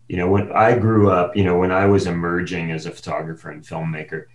You 0.09 0.19
know 0.19 0.29
when 0.29 0.53
i 0.53 0.79
grew 0.79 1.11
up 1.11 1.35
you 1.35 1.45
know 1.45 1.59
when 1.59 1.73
i 1.73 1.87
was 1.87 2.07
emerging 2.07 2.71
as 2.71 2.85
a 2.85 2.91
photographer 2.91 3.51
and 3.51 3.63
filmmaker 3.63 4.27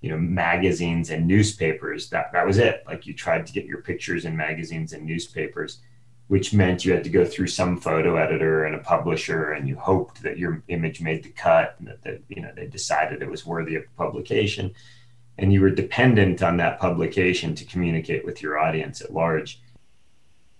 you 0.00 0.10
know 0.10 0.18
magazines 0.18 1.10
and 1.10 1.26
newspapers. 1.26 2.10
That 2.10 2.32
that 2.32 2.46
was 2.46 2.58
it. 2.58 2.84
Like 2.86 3.06
you 3.06 3.14
tried 3.14 3.46
to 3.46 3.52
get 3.52 3.66
your 3.66 3.82
pictures 3.82 4.24
in 4.24 4.36
magazines 4.36 4.92
and 4.92 5.04
newspapers 5.04 5.80
which 6.28 6.52
meant 6.52 6.84
you 6.84 6.92
had 6.92 7.04
to 7.04 7.10
go 7.10 7.24
through 7.24 7.46
some 7.46 7.78
photo 7.78 8.16
editor 8.16 8.64
and 8.64 8.74
a 8.74 8.80
publisher 8.80 9.52
and 9.52 9.68
you 9.68 9.76
hoped 9.76 10.22
that 10.22 10.38
your 10.38 10.62
image 10.68 11.00
made 11.00 11.22
the 11.22 11.28
cut 11.30 11.76
and 11.78 11.88
that 11.88 12.02
the, 12.02 12.20
you 12.28 12.42
know 12.42 12.50
they 12.56 12.66
decided 12.66 13.22
it 13.22 13.30
was 13.30 13.46
worthy 13.46 13.76
of 13.76 13.84
publication. 13.96 14.74
And 15.38 15.52
you 15.52 15.60
were 15.60 15.70
dependent 15.70 16.42
on 16.42 16.56
that 16.56 16.80
publication 16.80 17.54
to 17.56 17.64
communicate 17.64 18.24
with 18.24 18.42
your 18.42 18.58
audience 18.58 19.00
at 19.02 19.12
large. 19.12 19.60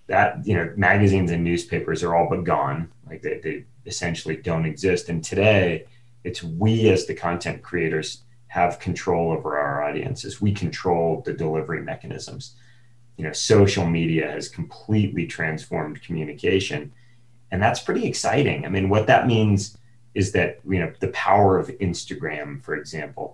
That 0.06 0.46
you 0.46 0.54
know 0.54 0.72
magazines 0.76 1.30
and 1.32 1.42
newspapers 1.42 2.04
are 2.04 2.14
all 2.14 2.28
but 2.28 2.44
gone. 2.44 2.92
Like 3.06 3.22
they, 3.22 3.40
they 3.42 3.64
essentially 3.86 4.36
don't 4.36 4.66
exist. 4.66 5.08
And 5.08 5.24
today 5.24 5.86
it's 6.22 6.44
we 6.44 6.90
as 6.90 7.06
the 7.06 7.14
content 7.14 7.62
creators 7.62 8.22
have 8.56 8.78
control 8.78 9.32
over 9.32 9.58
our 9.58 9.82
audiences. 9.82 10.40
We 10.40 10.52
control 10.52 11.22
the 11.26 11.34
delivery 11.34 11.82
mechanisms. 11.82 12.54
You 13.16 13.24
know 13.24 13.32
social 13.32 13.86
media 13.86 14.30
has 14.30 14.48
completely 14.48 15.26
transformed 15.26 16.02
communication 16.02 16.92
and 17.50 17.62
that's 17.62 17.80
pretty 17.80 18.06
exciting. 18.06 18.64
I 18.64 18.68
mean 18.68 18.88
what 18.88 19.06
that 19.06 19.26
means 19.26 19.78
is 20.14 20.32
that 20.32 20.60
you 20.66 20.78
know 20.80 20.90
the 21.00 21.08
power 21.08 21.58
of 21.58 21.68
instagram 21.88 22.62
for 22.64 22.74
example 22.74 23.26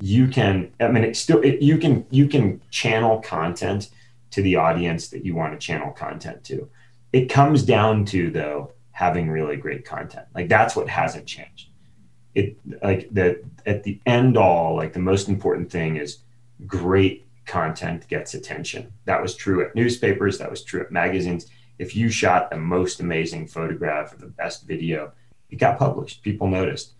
you 0.00 0.24
can 0.28 0.54
i 0.80 0.86
mean 0.86 1.04
it 1.04 1.16
still 1.16 1.40
it, 1.48 1.60
you 1.60 1.76
can 1.78 2.06
you 2.10 2.26
can 2.28 2.60
channel 2.70 3.14
content 3.20 3.90
to 4.30 4.42
the 4.42 4.56
audience 4.56 5.08
that 5.08 5.24
you 5.24 5.34
want 5.34 5.52
to 5.52 5.58
channel 5.66 5.92
content 5.92 6.42
to. 6.44 6.68
It 7.12 7.26
comes 7.28 7.62
down 7.62 8.04
to 8.06 8.30
though 8.30 8.72
having 8.92 9.28
really 9.28 9.56
great 9.56 9.84
content. 9.84 10.26
Like 10.34 10.48
that's 10.48 10.74
what 10.74 10.88
hasn't 10.88 11.26
changed 11.26 11.68
it 12.34 12.56
like 12.82 13.08
that 13.12 13.42
at 13.66 13.82
the 13.82 14.00
end 14.06 14.36
all 14.36 14.76
like 14.76 14.92
the 14.92 14.98
most 14.98 15.28
important 15.28 15.70
thing 15.70 15.96
is 15.96 16.18
great 16.66 17.26
content 17.46 18.08
gets 18.08 18.34
attention. 18.34 18.92
That 19.04 19.20
was 19.20 19.34
true 19.34 19.64
at 19.64 19.74
newspapers, 19.74 20.38
that 20.38 20.50
was 20.50 20.62
true 20.62 20.80
at 20.80 20.92
magazines. 20.92 21.46
If 21.78 21.96
you 21.96 22.08
shot 22.08 22.50
the 22.50 22.56
most 22.56 23.00
amazing 23.00 23.48
photograph 23.48 24.12
or 24.12 24.16
the 24.16 24.26
best 24.26 24.66
video, 24.66 25.12
it 25.50 25.56
got 25.56 25.78
published. 25.78 26.22
People 26.22 26.48
noticed. 26.48 26.92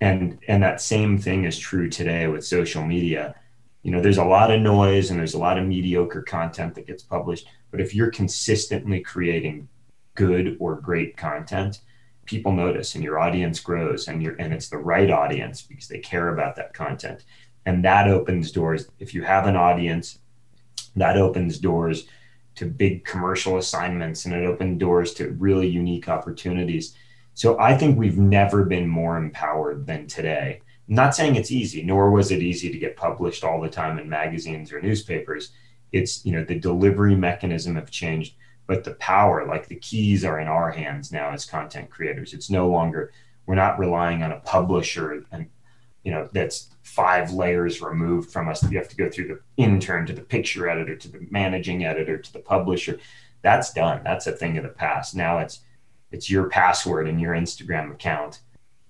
And 0.00 0.38
and 0.48 0.62
that 0.62 0.80
same 0.80 1.18
thing 1.18 1.44
is 1.44 1.58
true 1.58 1.88
today 1.88 2.26
with 2.26 2.44
social 2.44 2.84
media. 2.84 3.34
You 3.82 3.90
know, 3.90 4.00
there's 4.00 4.18
a 4.18 4.24
lot 4.24 4.50
of 4.50 4.60
noise 4.60 5.10
and 5.10 5.18
there's 5.18 5.34
a 5.34 5.38
lot 5.38 5.58
of 5.58 5.66
mediocre 5.66 6.22
content 6.22 6.74
that 6.74 6.86
gets 6.86 7.02
published, 7.02 7.46
but 7.70 7.80
if 7.80 7.94
you're 7.94 8.10
consistently 8.10 9.00
creating 9.00 9.68
good 10.14 10.56
or 10.58 10.76
great 10.76 11.16
content, 11.16 11.80
people 12.26 12.52
notice 12.52 12.94
and 12.94 13.04
your 13.04 13.18
audience 13.18 13.60
grows 13.60 14.08
and 14.08 14.22
you're 14.22 14.34
and 14.36 14.52
it's 14.52 14.68
the 14.68 14.78
right 14.78 15.10
audience 15.10 15.62
because 15.62 15.88
they 15.88 15.98
care 15.98 16.28
about 16.28 16.56
that 16.56 16.74
content. 16.74 17.24
And 17.66 17.84
that 17.84 18.08
opens 18.08 18.52
doors. 18.52 18.88
If 18.98 19.14
you 19.14 19.22
have 19.22 19.46
an 19.46 19.56
audience 19.56 20.18
that 20.96 21.16
opens 21.16 21.58
doors 21.58 22.06
to 22.56 22.66
big 22.66 23.04
commercial 23.04 23.58
assignments 23.58 24.24
and 24.24 24.34
it 24.34 24.44
opened 24.44 24.78
doors 24.78 25.14
to 25.14 25.30
really 25.32 25.68
unique 25.68 26.08
opportunities. 26.08 26.94
So 27.34 27.58
i 27.58 27.76
think 27.76 27.98
we've 27.98 28.18
never 28.18 28.64
been 28.64 28.86
more 28.86 29.16
empowered 29.16 29.86
than 29.86 30.06
today. 30.06 30.60
I'm 30.88 30.94
not 30.94 31.14
saying 31.14 31.36
it's 31.36 31.50
easy 31.50 31.82
nor 31.82 32.10
was 32.10 32.30
it 32.30 32.42
easy 32.42 32.70
to 32.70 32.78
get 32.78 32.96
published 32.96 33.44
all 33.44 33.60
the 33.60 33.68
time 33.68 33.98
in 33.98 34.08
magazines 34.08 34.72
or 34.72 34.80
newspapers. 34.80 35.50
It's 35.92 36.24
you 36.24 36.32
know 36.32 36.44
the 36.44 36.58
delivery 36.58 37.16
mechanism 37.16 37.76
have 37.76 37.90
changed 37.90 38.34
but 38.66 38.84
the 38.84 38.94
power 38.94 39.46
like 39.46 39.68
the 39.68 39.76
keys 39.76 40.24
are 40.24 40.40
in 40.40 40.48
our 40.48 40.70
hands 40.70 41.12
now 41.12 41.30
as 41.30 41.44
content 41.44 41.90
creators. 41.90 42.32
It's 42.32 42.50
no 42.50 42.68
longer 42.68 43.12
we're 43.46 43.54
not 43.54 43.78
relying 43.78 44.22
on 44.22 44.32
a 44.32 44.40
publisher 44.40 45.24
and 45.30 45.46
you 46.02 46.10
know 46.10 46.28
that's 46.32 46.68
five 46.82 47.32
layers 47.32 47.80
removed 47.80 48.30
from 48.30 48.48
us 48.48 48.62
you 48.70 48.78
have 48.78 48.88
to 48.88 48.96
go 48.96 49.10
through 49.10 49.28
the 49.28 49.40
intern 49.56 50.06
to 50.06 50.12
the 50.12 50.20
picture 50.20 50.68
editor 50.68 50.96
to 50.96 51.08
the 51.08 51.26
managing 51.30 51.84
editor 51.84 52.18
to 52.18 52.32
the 52.32 52.38
publisher. 52.38 52.98
That's 53.42 53.72
done. 53.72 54.02
That's 54.04 54.26
a 54.26 54.32
thing 54.32 54.56
of 54.56 54.64
the 54.64 54.70
past. 54.70 55.14
Now 55.14 55.38
it's 55.38 55.60
it's 56.10 56.30
your 56.30 56.48
password 56.48 57.08
and 57.08 57.20
your 57.20 57.34
instagram 57.34 57.90
account. 57.90 58.40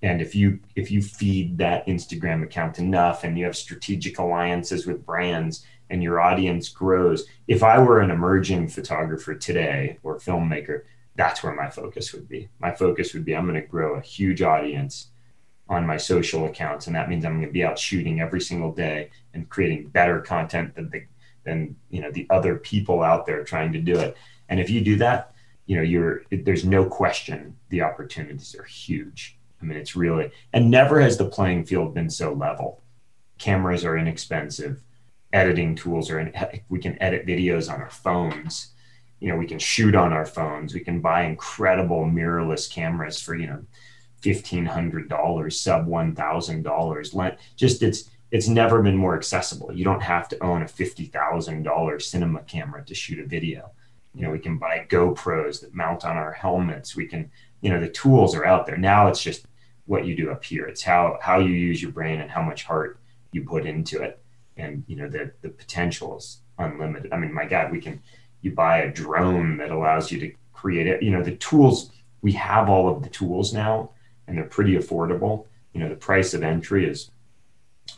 And 0.03 0.21
if 0.21 0.35
you 0.35 0.61
if 0.77 0.91
you 0.91 1.03
feed 1.03 1.59
that 1.59 1.87
instagram 1.87 2.43
account 2.43 2.79
enough 2.79 3.25
and 3.25 3.39
you 3.39 3.45
have 3.45 3.57
strategic 3.57 4.19
alliances 4.19 4.87
with 4.87 5.07
brands 5.07 5.65
and 5.91 6.03
your 6.03 6.21
audience 6.21 6.69
grows. 6.69 7.27
If 7.47 7.63
I 7.63 7.79
were 7.79 8.01
an 8.01 8.11
emerging 8.11 8.69
photographer 8.69 9.35
today 9.35 9.99
or 10.03 10.19
filmmaker, 10.19 10.83
that's 11.17 11.43
where 11.43 11.55
my 11.55 11.71
focus 11.71 12.13
would 12.13 12.29
be. 12.29 12.49
My 12.59 12.73
focus 12.73 13.15
would 13.15 13.25
be 13.25 13.37
I'm 13.37 13.47
going 13.47 13.61
to 13.61 13.67
grow 13.67 13.95
a 13.95 14.01
huge 14.01 14.43
audience 14.43 15.09
on 15.69 15.87
my 15.87 15.97
social 15.97 16.47
accounts, 16.47 16.87
and 16.87 16.97
that 16.97 17.09
means 17.09 17.25
I'm 17.25 17.37
going 17.37 17.47
to 17.47 17.53
be 17.53 17.65
out 17.65 17.79
shooting 17.79 18.21
every 18.21 18.41
single 18.41 18.73
day 18.73 19.11
and 19.33 19.49
creating 19.49 19.89
better 19.89 20.21
content 20.21 20.75
than 20.75 20.91
the 20.91 21.05
than 21.45 21.77
you 21.91 22.01
know 22.01 22.11
the 22.11 22.27
other 22.31 22.57
people 22.57 23.03
out 23.03 23.27
there 23.27 23.45
trying 23.45 23.73
to 23.73 23.81
do 23.81 23.99
it. 23.99 24.17
And 24.49 24.61
if 24.61 24.71
you 24.71 24.81
do 24.81 24.97
that, 24.97 25.35
you 25.67 25.77
know 25.77 25.83
you're 25.83 26.23
there's 26.31 26.65
no 26.65 26.85
question 26.85 27.57
the 27.69 27.83
opportunities 27.83 28.55
are 28.59 28.65
huge. 28.65 29.39
I 29.63 29.65
mean, 29.65 29.79
it's 29.79 29.97
really 29.97 30.31
and 30.53 30.71
never 30.71 31.01
has 31.01 31.17
the 31.17 31.29
playing 31.29 31.65
field 31.65 31.95
been 31.95 32.11
so 32.11 32.33
level. 32.33 32.83
Cameras 33.39 33.85
are 33.85 33.97
inexpensive, 33.97 34.83
editing 35.35 35.75
tools 35.75 36.11
or 36.11 36.21
in, 36.21 36.33
we 36.69 36.79
can 36.79 37.01
edit 37.03 37.27
videos 37.27 37.71
on 37.71 37.83
our 37.83 37.91
phones. 37.91 38.69
You 39.21 39.29
know 39.29 39.37
we 39.37 39.47
can 39.47 39.59
shoot 39.59 39.95
on 39.95 40.13
our 40.13 40.25
phones. 40.25 40.73
We 40.73 40.81
can 40.81 41.01
buy 41.01 41.25
incredible 41.25 42.05
mirrorless 42.05 42.71
cameras 42.71 43.21
for 43.21 43.35
you 43.35 43.49
know 43.49 43.65
$1500 44.23 45.53
sub 45.53 45.87
$1000 45.87 47.37
just 47.57 47.83
it's 47.83 48.11
it's 48.31 48.49
never 48.49 48.83
been 48.83 48.97
more 48.97 49.17
accessible. 49.17 49.73
You 49.73 49.85
don't 49.85 50.03
have 50.03 50.29
to 50.31 50.43
own 50.43 50.63
a 50.63 50.67
$50000 50.67 52.03
cinema 52.03 52.41
camera 52.41 52.85
to 52.85 52.95
shoot 52.95 53.21
a 53.21 53.27
video. 53.27 53.71
You 54.15 54.23
know 54.23 54.31
we 54.31 54.39
can 54.39 54.59
buy 54.59 54.87
gopros 54.89 55.61
that 55.61 55.75
mount 55.75 56.05
on 56.05 56.17
our 56.17 56.33
helmets. 56.33 56.95
We 56.95 57.07
can 57.07 57.31
you 57.61 57.71
know 57.71 57.81
the 57.81 57.89
tools 57.89 58.35
are 58.35 58.45
out 58.45 58.67
there. 58.67 58.77
Now 58.77 59.09
it's 59.09 59.23
just 59.23 59.47
what 59.87 60.07
you 60.07 60.15
do 60.15 60.31
up 60.31 60.45
here. 60.45 60.67
It's 60.67 60.83
how 60.83 61.19
how 61.21 61.41
you 61.41 61.51
use 61.51 61.83
your 61.83 61.93
brain 61.93 62.21
and 62.21 62.31
how 62.31 62.43
much 62.43 62.65
heart 62.65 62.99
you 63.33 63.43
put 63.43 63.67
into 63.67 64.01
it 64.01 64.24
and 64.57 64.85
you 64.87 64.97
know 64.97 65.09
the 65.09 65.33
the 65.43 65.49
potential 65.49 66.17
is 66.17 66.39
unlimited 66.59 67.13
i 67.13 67.17
mean 67.17 67.33
my 67.33 67.45
god 67.45 67.73
we 67.73 67.81
can 67.81 68.01
you 68.45 68.53
buy 68.53 68.79
a 68.79 68.93
drone 68.93 69.57
that 69.57 69.71
allows 69.71 70.13
you 70.13 70.21
to 70.21 70.33
create 70.53 70.87
it. 70.87 71.03
You 71.03 71.11
know, 71.11 71.23
the 71.23 71.37
tools, 71.37 71.91
we 72.21 72.33
have 72.33 72.69
all 72.69 72.89
of 72.89 73.03
the 73.03 73.09
tools 73.09 73.53
now 73.53 73.91
and 74.27 74.37
they're 74.37 74.45
pretty 74.45 74.77
affordable. 74.77 75.47
You 75.73 75.81
know, 75.81 75.89
the 75.89 75.97
price 75.97 76.35
of 76.35 76.43
entry 76.43 76.89
is 76.89 77.11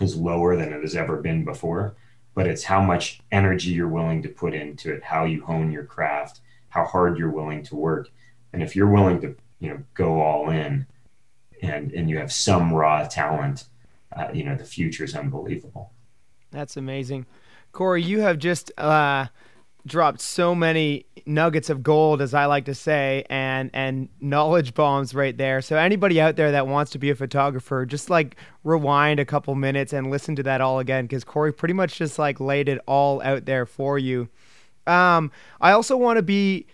is 0.00 0.16
lower 0.16 0.56
than 0.56 0.72
it 0.72 0.82
has 0.82 0.96
ever 0.96 1.16
been 1.16 1.44
before, 1.44 1.94
but 2.34 2.46
it's 2.46 2.64
how 2.64 2.80
much 2.80 3.20
energy 3.30 3.70
you're 3.70 3.88
willing 3.88 4.22
to 4.22 4.28
put 4.28 4.52
into 4.52 4.92
it, 4.92 5.02
how 5.02 5.24
you 5.24 5.44
hone 5.44 5.70
your 5.70 5.84
craft, 5.84 6.40
how 6.68 6.84
hard 6.84 7.16
you're 7.16 7.30
willing 7.30 7.62
to 7.62 7.76
work. 7.76 8.10
And 8.52 8.62
if 8.62 8.74
you're 8.74 8.90
willing 8.90 9.20
to, 9.20 9.36
you 9.60 9.70
know, 9.70 9.82
go 9.94 10.20
all 10.20 10.50
in 10.50 10.86
and 11.60 11.92
and 11.92 12.08
you 12.08 12.18
have 12.18 12.32
some 12.32 12.72
raw 12.72 13.06
talent, 13.06 13.64
uh, 14.16 14.28
you 14.32 14.44
know, 14.44 14.56
the 14.56 14.64
future 14.64 15.04
is 15.04 15.14
unbelievable. 15.14 15.92
That's 16.56 16.78
amazing. 16.78 17.26
Corey, 17.72 18.02
you 18.02 18.20
have 18.20 18.38
just 18.38 18.72
uh, 18.78 19.26
dropped 19.84 20.22
so 20.22 20.54
many 20.54 21.04
nuggets 21.26 21.68
of 21.68 21.82
gold, 21.82 22.22
as 22.22 22.32
I 22.32 22.46
like 22.46 22.64
to 22.64 22.74
say, 22.74 23.26
and 23.28 23.68
and 23.74 24.08
knowledge 24.22 24.72
bombs 24.72 25.14
right 25.14 25.36
there. 25.36 25.60
So 25.60 25.76
anybody 25.76 26.18
out 26.18 26.36
there 26.36 26.52
that 26.52 26.66
wants 26.66 26.92
to 26.92 26.98
be 26.98 27.10
a 27.10 27.14
photographer, 27.14 27.84
just 27.84 28.08
like 28.08 28.36
rewind 28.64 29.20
a 29.20 29.26
couple 29.26 29.54
minutes 29.54 29.92
and 29.92 30.10
listen 30.10 30.34
to 30.36 30.42
that 30.44 30.62
all 30.62 30.78
again, 30.78 31.04
because 31.04 31.24
Corey 31.24 31.52
pretty 31.52 31.74
much 31.74 31.98
just 31.98 32.18
like 32.18 32.40
laid 32.40 32.70
it 32.70 32.80
all 32.86 33.20
out 33.20 33.44
there 33.44 33.66
for 33.66 33.98
you. 33.98 34.30
Um, 34.86 35.30
I 35.60 35.72
also 35.72 35.94
want 35.94 36.16
to 36.16 36.22
be 36.22 36.68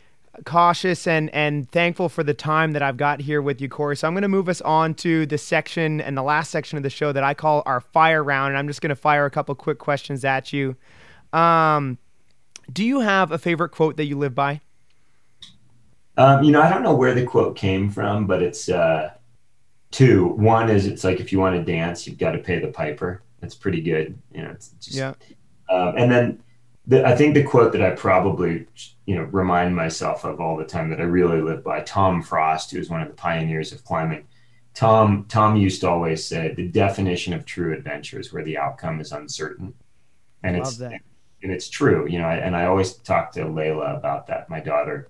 cautious 0.45 1.07
and 1.07 1.29
and 1.35 1.71
thankful 1.71 2.09
for 2.09 2.23
the 2.25 2.35
time 2.35 2.73
that 2.73 2.83
I've 2.83 2.97
got 2.97 3.21
here 3.21 3.43
with 3.43 3.61
you, 3.61 3.69
Corey. 3.69 3.97
So 3.97 4.09
I'm 4.09 4.15
going 4.15 4.23
to 4.23 4.29
move 4.29 4.49
us 4.49 4.61
on 4.63 4.95
to 4.95 5.27
the 5.27 5.39
section 5.39 6.01
and 6.01 6.17
the 6.17 6.23
last 6.23 6.51
section 6.51 6.77
of 6.77 6.83
the 6.83 6.91
show 6.91 7.13
that 7.13 7.23
I 7.23 7.35
call 7.35 7.63
our 7.67 7.81
fire 7.81 8.25
round, 8.25 8.51
and 8.51 8.59
I'm 8.59 8.67
just 8.67 8.81
going 8.81 8.91
to 8.91 8.97
fire 8.97 9.27
a 9.27 9.31
couple 9.31 9.55
quick 9.55 9.79
questions 9.79 10.25
at 10.25 10.53
you. 10.53 10.77
Um, 11.33 11.99
do 12.73 12.85
you 12.85 13.01
have 13.01 13.31
a 13.31 13.39
favorite 13.39 13.71
quote 13.71 13.97
that 13.97 14.05
you 14.07 14.17
live 14.17 14.35
by? 14.35 14.61
Um, 16.17 16.43
you 16.43 16.51
know, 16.51 16.61
I 16.61 16.69
don't 16.69 16.83
know 16.83 16.95
where 16.95 17.15
the 17.15 17.25
quote 17.25 17.57
came 17.57 17.91
from, 17.91 18.27
but 18.27 18.43
it's 18.43 18.69
uh, 18.69 19.11
two. 19.91 20.27
One 20.29 20.69
is 20.71 20.87
it's 20.87 21.05
like 21.05 21.21
if 21.21 21.33
you 21.33 21.39
want 21.39 21.57
to 21.57 21.63
dance, 21.73 22.07
you've 22.07 22.19
got 22.19 22.33
to 22.33 22.39
pay 22.39 22.59
the 22.59 22.69
piper. 22.69 23.23
That's 23.41 23.55
pretty 23.55 23.81
good. 23.81 24.19
You 24.33 24.43
know, 24.43 24.51
it's 24.51 24.69
just, 24.81 24.97
yeah. 24.97 25.15
Um, 25.71 25.95
and 25.97 26.13
then 26.13 26.43
the, 26.87 27.07
I 27.07 27.15
think 27.15 27.35
the 27.35 27.45
quote 27.45 27.73
that 27.73 27.83
I 27.83 27.91
probably 27.91 28.67
you 29.07 29.15
know 29.15 29.25
remind 29.25 29.75
myself 29.77 30.25
of 30.25 30.41
all 30.41 30.57
the 30.57 30.65
time 30.65 30.91
that 30.91 31.01
I 31.01 31.05
really 31.05 31.41
live 31.41 31.63
by 31.63 31.81
Tom 31.81 32.23
Frost, 32.23 32.71
who 32.71 32.79
is 32.79 32.91
one 32.91 33.03
of 33.03 33.09
the 33.09 33.15
pioneers 33.15 33.73
of 33.73 33.85
climbing. 33.85 34.27
Tom 34.75 35.27
Tom 35.29 35.57
used 35.57 35.83
to 35.83 35.89
always 35.89 36.25
say 36.25 36.55
the 36.55 36.69
definition 36.69 37.35
of 37.35 37.45
true 37.45 37.75
adventure 37.75 38.19
is 38.19 38.33
where 38.33 38.45
the 38.45 38.59
outcome 38.59 39.01
is 39.01 39.13
uncertain, 39.13 39.75
and 40.43 40.57
it's 40.57 40.77
that 40.79 41.01
and 41.43 41.53
it's 41.53 41.69
true, 41.69 42.07
you 42.09 42.19
know. 42.19 42.29
And 42.29 42.57
I 42.57 42.67
always 42.67 42.95
talk 42.95 43.33
to 43.33 43.41
Layla 43.41 43.97
about 43.97 44.27
that. 44.29 44.49
My 44.49 44.61
daughter, 44.61 45.09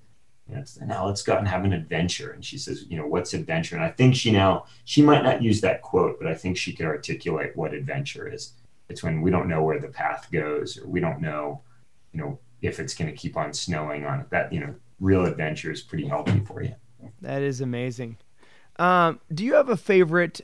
you 0.49 0.57
know, 0.57 0.65
now 0.85 1.07
let's 1.07 1.23
go 1.23 1.35
out 1.35 1.39
and 1.39 1.49
have 1.49 1.65
an 1.65 1.73
adventure. 1.73 2.31
And 2.33 2.45
she 2.45 2.59
says, 2.59 2.87
you 2.89 2.97
know, 2.97 3.07
what's 3.07 3.35
adventure? 3.35 3.77
And 3.77 3.85
I 3.85 3.91
think 3.91 4.15
she 4.15 4.31
now 4.31 4.65
she 4.85 5.03
might 5.03 5.23
not 5.23 5.43
use 5.43 5.61
that 5.61 5.83
quote, 5.83 6.19
but 6.19 6.29
I 6.29 6.35
think 6.35 6.57
she 6.57 6.73
could 6.73 6.87
articulate 6.87 7.57
what 7.57 7.75
adventure 7.75 8.29
is. 8.29 8.53
It's 8.93 9.03
when 9.03 9.23
we 9.23 9.31
don't 9.31 9.49
know 9.49 9.63
where 9.63 9.81
the 9.81 9.89
path 9.89 10.29
goes, 10.31 10.77
or 10.77 10.87
we 10.87 11.01
don't 11.01 11.23
know, 11.23 11.63
you 12.13 12.21
know, 12.21 12.39
if 12.61 12.79
it's 12.79 12.95
going 12.95 13.11
to 13.11 13.17
keep 13.17 13.39
on 13.39 13.55
snowing 13.55 14.05
on 14.05 14.21
it. 14.21 14.31
That 14.31 14.53
you 14.53 14.61
know, 14.61 14.75
real 15.01 15.25
adventure 15.25 15.73
is 15.73 15.81
pretty 15.81 16.07
healthy 16.07 16.41
for 16.41 16.63
you. 16.63 16.75
That 17.23 17.41
is 17.41 17.63
amazing. 17.63 18.19
Um, 18.77 19.19
do 19.33 19.45
you 19.45 19.55
have 19.55 19.71
a 19.71 19.77
favorite 19.79 20.43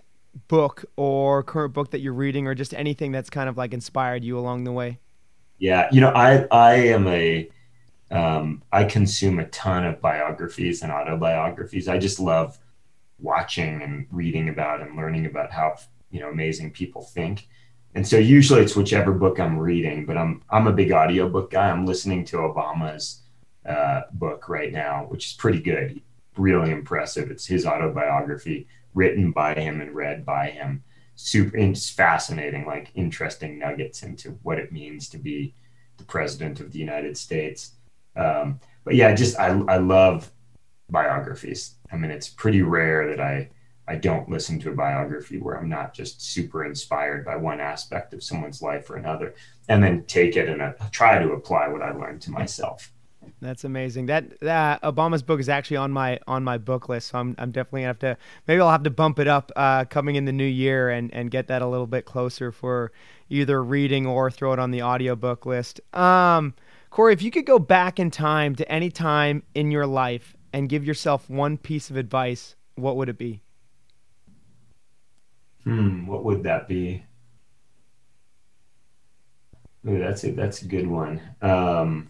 book 0.48 0.86
or 0.96 1.42
current 1.42 1.74
book 1.74 1.90
that 1.90 2.00
you're 2.00 2.14
reading, 2.14 2.46
or 2.46 2.54
just 2.54 2.72
anything 2.72 3.12
that's 3.12 3.28
kind 3.28 3.50
of 3.50 3.58
like 3.58 3.74
inspired 3.74 4.24
you 4.24 4.38
along 4.38 4.64
the 4.64 4.72
way? 4.72 4.98
Yeah, 5.58 5.88
you 5.92 6.00
know, 6.00 6.12
I 6.14 6.46
I 6.50 6.74
am 6.74 7.06
a 7.06 7.50
um, 8.10 8.62
I 8.72 8.84
consume 8.84 9.38
a 9.38 9.46
ton 9.48 9.84
of 9.84 10.00
biographies 10.00 10.82
and 10.82 10.90
autobiographies. 10.90 11.86
I 11.86 11.98
just 11.98 12.18
love 12.18 12.58
watching 13.18 13.82
and 13.82 14.06
reading 14.10 14.48
about 14.48 14.80
and 14.80 14.96
learning 14.96 15.26
about 15.26 15.52
how 15.52 15.76
you 16.10 16.20
know 16.20 16.30
amazing 16.30 16.70
people 16.70 17.02
think. 17.02 17.46
And 17.94 18.06
so 18.06 18.18
usually 18.18 18.60
it's 18.60 18.76
whichever 18.76 19.12
book 19.12 19.40
I'm 19.40 19.58
reading, 19.58 20.06
but 20.06 20.16
I'm 20.16 20.42
I'm 20.50 20.66
a 20.66 20.72
big 20.72 20.92
audiobook 20.92 21.50
guy. 21.50 21.70
I'm 21.70 21.86
listening 21.86 22.24
to 22.26 22.38
Obama's 22.38 23.22
uh, 23.66 24.02
book 24.12 24.48
right 24.48 24.72
now, 24.72 25.06
which 25.08 25.26
is 25.26 25.32
pretty 25.32 25.60
good, 25.60 26.00
really 26.36 26.70
impressive. 26.70 27.30
It's 27.30 27.46
his 27.46 27.66
autobiography 27.66 28.68
written 28.94 29.32
by 29.32 29.54
him 29.54 29.80
and 29.80 29.94
read 29.94 30.24
by 30.24 30.50
him 30.50 30.82
super 31.18 31.56
it's 31.56 31.90
fascinating 31.90 32.64
like 32.64 32.92
interesting 32.94 33.58
nuggets 33.58 34.04
into 34.04 34.38
what 34.44 34.56
it 34.56 34.70
means 34.70 35.08
to 35.08 35.18
be 35.18 35.52
the 35.96 36.04
president 36.04 36.60
of 36.60 36.70
the 36.70 36.78
united 36.78 37.18
states 37.18 37.72
um, 38.14 38.60
but 38.84 38.94
yeah 38.94 39.12
just 39.12 39.36
I, 39.36 39.48
I 39.68 39.78
love 39.78 40.30
biographies 40.88 41.74
i 41.90 41.96
mean 41.96 42.12
it's 42.12 42.28
pretty 42.28 42.62
rare 42.62 43.08
that 43.08 43.20
i 43.20 43.50
i 43.88 43.96
don't 43.96 44.28
listen 44.28 44.58
to 44.58 44.70
a 44.70 44.74
biography 44.74 45.38
where 45.38 45.56
i'm 45.56 45.68
not 45.68 45.94
just 45.94 46.22
super 46.22 46.64
inspired 46.64 47.24
by 47.24 47.36
one 47.36 47.60
aspect 47.60 48.12
of 48.12 48.22
someone's 48.22 48.62
life 48.62 48.88
or 48.90 48.96
another 48.96 49.34
and 49.68 49.82
then 49.82 50.04
take 50.04 50.36
it 50.36 50.48
and 50.48 50.62
uh, 50.62 50.72
try 50.90 51.18
to 51.18 51.32
apply 51.32 51.68
what 51.68 51.82
i 51.82 51.90
learned 51.92 52.20
to 52.20 52.30
myself 52.30 52.92
that's 53.40 53.64
amazing. 53.64 54.06
That 54.06 54.40
that 54.40 54.82
Obama's 54.82 55.22
book 55.22 55.40
is 55.40 55.48
actually 55.48 55.76
on 55.78 55.92
my 55.92 56.18
on 56.26 56.42
my 56.44 56.58
book 56.58 56.88
list, 56.88 57.08
so 57.08 57.18
I'm 57.18 57.34
I'm 57.38 57.50
definitely 57.50 57.82
gonna 57.82 57.88
have 57.88 57.98
to 58.00 58.16
maybe 58.46 58.60
I'll 58.60 58.70
have 58.70 58.82
to 58.84 58.90
bump 58.90 59.18
it 59.18 59.28
up 59.28 59.52
uh, 59.54 59.84
coming 59.84 60.16
in 60.16 60.24
the 60.24 60.32
new 60.32 60.44
year 60.44 60.90
and 60.90 61.12
and 61.14 61.30
get 61.30 61.48
that 61.48 61.62
a 61.62 61.66
little 61.66 61.86
bit 61.86 62.04
closer 62.04 62.50
for 62.50 62.92
either 63.28 63.62
reading 63.62 64.06
or 64.06 64.30
throw 64.30 64.52
it 64.52 64.58
on 64.58 64.70
the 64.70 64.82
audiobook 64.82 65.46
list. 65.46 65.80
Um, 65.94 66.54
Corey, 66.90 67.12
if 67.12 67.22
you 67.22 67.30
could 67.30 67.46
go 67.46 67.58
back 67.58 68.00
in 68.00 68.10
time 68.10 68.54
to 68.56 68.70
any 68.70 68.90
time 68.90 69.42
in 69.54 69.70
your 69.70 69.86
life 69.86 70.34
and 70.52 70.68
give 70.68 70.84
yourself 70.84 71.28
one 71.28 71.58
piece 71.58 71.90
of 71.90 71.96
advice, 71.96 72.56
what 72.74 72.96
would 72.96 73.08
it 73.08 73.18
be? 73.18 73.42
Hmm, 75.68 76.06
what 76.06 76.24
would 76.24 76.44
that 76.44 76.66
be? 76.66 77.04
Ooh, 79.86 79.98
that's 79.98 80.24
a 80.24 80.30
that's 80.32 80.62
a 80.62 80.66
good 80.66 80.86
one. 80.86 81.20
Um, 81.42 82.08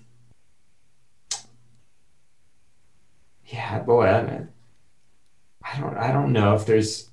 yeah, 3.46 3.80
boy, 3.80 4.06
I, 4.06 4.46
I 5.62 5.80
don't, 5.80 5.96
I 5.96 6.12
don't 6.12 6.32
know 6.32 6.54
if 6.54 6.66
there's, 6.66 7.10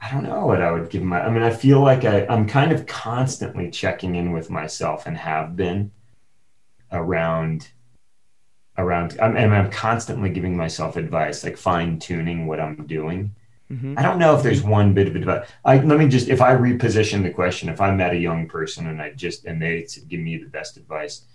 I 0.00 0.10
don't 0.10 0.22
know 0.24 0.46
what 0.46 0.62
I 0.62 0.70
would 0.72 0.90
give 0.90 1.02
my. 1.02 1.20
I 1.20 1.30
mean, 1.30 1.42
I 1.42 1.50
feel 1.50 1.80
like 1.80 2.04
I, 2.04 2.26
I'm 2.26 2.46
kind 2.46 2.72
of 2.72 2.86
constantly 2.86 3.70
checking 3.70 4.14
in 4.14 4.32
with 4.32 4.50
myself 4.50 5.06
and 5.06 5.16
have 5.16 5.56
been 5.56 5.90
around, 6.92 7.68
around. 8.76 9.18
I'm, 9.20 9.36
and 9.36 9.54
I'm 9.54 9.70
constantly 9.70 10.30
giving 10.30 10.56
myself 10.56 10.96
advice, 10.96 11.44
like 11.44 11.56
fine 11.56 11.98
tuning 11.98 12.46
what 12.46 12.60
I'm 12.60 12.86
doing. 12.86 13.34
Mm-hmm. 13.72 13.98
I 13.98 14.02
don't 14.02 14.18
know 14.18 14.34
if 14.34 14.42
there's 14.42 14.62
one 14.62 14.94
bit 14.94 15.08
of 15.08 15.16
advice. 15.16 15.46
I, 15.64 15.78
let 15.78 15.98
me 15.98 16.08
just, 16.08 16.28
if 16.28 16.40
I 16.40 16.54
reposition 16.54 17.22
the 17.22 17.30
question, 17.30 17.68
if 17.68 17.80
I 17.80 17.94
met 17.94 18.14
a 18.14 18.18
young 18.18 18.48
person 18.48 18.86
and 18.86 19.00
I 19.02 19.10
just, 19.12 19.44
and 19.44 19.60
they 19.60 19.84
said, 19.84 20.08
give 20.08 20.20
me 20.20 20.38
the 20.38 20.48
best 20.48 20.76
advice, 20.76 21.26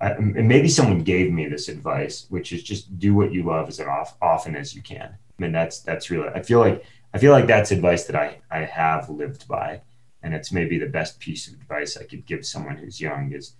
I, 0.00 0.12
and 0.12 0.46
maybe 0.46 0.68
someone 0.68 1.02
gave 1.02 1.32
me 1.32 1.48
this 1.48 1.68
advice, 1.68 2.26
which 2.28 2.52
is 2.52 2.62
just 2.62 2.98
do 2.98 3.14
what 3.14 3.32
you 3.32 3.42
love 3.42 3.68
as 3.68 3.80
off, 3.80 4.16
often 4.20 4.54
as 4.54 4.74
you 4.74 4.82
can. 4.82 5.16
I 5.38 5.42
mean, 5.42 5.52
that's 5.52 5.80
that's 5.80 6.10
really. 6.10 6.28
I 6.28 6.42
feel 6.42 6.60
like 6.60 6.84
I 7.14 7.18
feel 7.18 7.32
like 7.32 7.46
that's 7.46 7.70
advice 7.72 8.04
that 8.04 8.16
I 8.16 8.38
I 8.50 8.64
have 8.64 9.08
lived 9.08 9.48
by. 9.48 9.80
and 10.22 10.34
it's 10.34 10.52
maybe 10.52 10.78
the 10.78 10.86
best 10.86 11.18
piece 11.20 11.48
of 11.48 11.54
advice 11.54 11.96
I 11.96 12.04
could 12.04 12.26
give 12.26 12.44
someone 12.44 12.76
who's 12.76 13.00
young 13.00 13.32
is, 13.32 13.54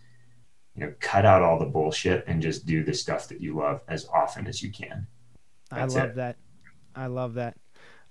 you 0.74 0.82
know, 0.84 0.92
cut 1.00 1.24
out 1.24 1.42
all 1.42 1.58
the 1.58 1.66
bullshit 1.66 2.24
and 2.26 2.42
just 2.42 2.66
do 2.66 2.84
the 2.84 2.94
stuff 2.94 3.28
that 3.28 3.40
you 3.40 3.56
love 3.56 3.80
as 3.88 4.06
often 4.12 4.46
as 4.46 4.62
you 4.62 4.70
can. 4.70 5.06
That's 5.70 5.94
I 5.94 6.00
love 6.00 6.10
it. 6.10 6.16
that. 6.16 6.36
I 6.94 7.06
love 7.06 7.34
that. 7.34 7.56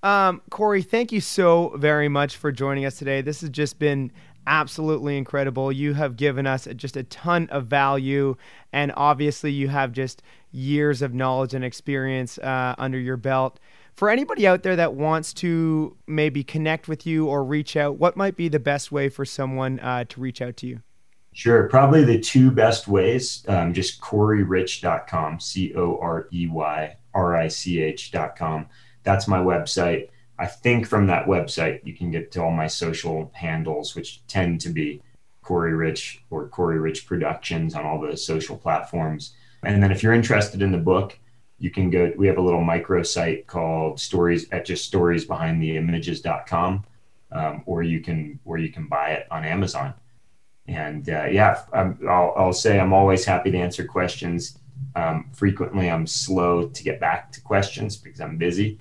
Um, 0.03 0.41
Corey, 0.49 0.81
thank 0.81 1.11
you 1.11 1.21
so 1.21 1.73
very 1.77 2.07
much 2.07 2.37
for 2.37 2.51
joining 2.51 2.85
us 2.85 2.97
today. 2.97 3.21
This 3.21 3.41
has 3.41 3.49
just 3.49 3.79
been 3.79 4.11
absolutely 4.45 5.17
incredible. 5.17 5.71
You 5.71 5.93
have 5.93 6.15
given 6.15 6.47
us 6.47 6.67
just 6.75 6.95
a 6.95 7.03
ton 7.03 7.47
of 7.49 7.67
value, 7.67 8.35
and 8.71 8.93
obviously, 8.95 9.51
you 9.51 9.67
have 9.67 9.91
just 9.91 10.21
years 10.51 11.01
of 11.01 11.13
knowledge 11.13 11.53
and 11.53 11.63
experience 11.63 12.37
uh, 12.37 12.75
under 12.77 12.99
your 12.99 13.17
belt. 13.17 13.59
For 13.93 14.09
anybody 14.09 14.45
out 14.45 14.61
there 14.61 14.75
that 14.75 14.93
wants 14.93 15.33
to 15.35 15.97
maybe 16.05 16.43
connect 16.43 16.87
with 16.87 17.07
you 17.07 17.27
or 17.27 17.43
reach 17.43 17.75
out, 17.75 17.97
what 17.97 18.15
might 18.15 18.37
be 18.37 18.47
the 18.47 18.59
best 18.59 18.91
way 18.91 19.09
for 19.09 19.25
someone 19.25 19.79
uh, 19.79 20.05
to 20.09 20.21
reach 20.21 20.41
out 20.41 20.55
to 20.57 20.67
you? 20.67 20.81
Sure. 21.33 21.67
Probably 21.67 22.03
the 22.03 22.19
two 22.19 22.49
best 22.49 22.87
ways 22.87 23.43
um, 23.47 23.73
just 23.73 24.01
coreyrich.com, 24.01 25.39
C 25.39 25.73
O 25.75 25.99
R 25.99 26.27
E 26.31 26.47
Y 26.47 26.95
R 27.13 27.35
I 27.35 27.47
C 27.47 27.81
H.com. 27.81 28.67
That's 29.07 29.27
my 29.27 29.39
website. 29.39 30.09
I 30.37 30.47
think 30.47 30.85
from 30.85 31.07
that 31.07 31.25
website, 31.25 31.79
you 31.83 31.93
can 31.93 32.11
get 32.11 32.29
to 32.33 32.43
all 32.43 32.51
my 32.51 32.67
social 32.67 33.31
handles, 33.33 33.95
which 33.95 34.21
tend 34.27 34.59
to 34.61 34.69
be 34.69 35.01
Corey 35.41 35.73
Rich 35.73 36.21
or 36.29 36.49
Corey 36.49 36.77
Rich 36.77 37.07
Productions 37.07 37.73
on 37.73 37.85
all 37.85 38.01
the 38.01 38.17
social 38.17 38.57
platforms. 38.57 39.33
And 39.63 39.81
then 39.81 39.93
if 39.93 40.03
you're 40.03 40.13
interested 40.13 40.61
in 40.61 40.73
the 40.73 40.77
book, 40.77 41.17
you 41.59 41.71
can 41.71 41.89
go 41.89 42.11
we 42.17 42.27
have 42.27 42.37
a 42.37 42.41
little 42.41 42.63
micro 42.63 43.01
site 43.01 43.47
called 43.47 43.99
stories 43.99 44.49
at 44.51 44.65
just 44.65 44.85
stories 44.85 45.25
behind 45.25 45.61
the 45.61 45.77
images.com 45.77 46.83
um, 47.31 47.63
or 47.65 47.83
you 47.83 47.99
can 47.99 48.39
or 48.45 48.57
you 48.57 48.69
can 48.69 48.87
buy 48.87 49.09
it 49.09 49.27
on 49.31 49.43
amazon 49.43 49.93
and 50.67 51.09
uh, 51.09 51.25
yeah 51.25 51.59
i 51.73 52.43
will 52.43 52.53
say 52.53 52.79
i'm 52.79 52.93
always 52.93 53.25
happy 53.25 53.49
to 53.51 53.57
answer 53.57 53.83
questions 53.85 54.59
um, 54.95 55.29
frequently 55.33 55.89
i'm 55.89 56.05
slow 56.05 56.67
to 56.67 56.83
get 56.83 56.99
back 56.99 57.31
to 57.31 57.41
questions 57.41 57.97
because 57.97 58.21
i'm 58.21 58.37
busy 58.37 58.77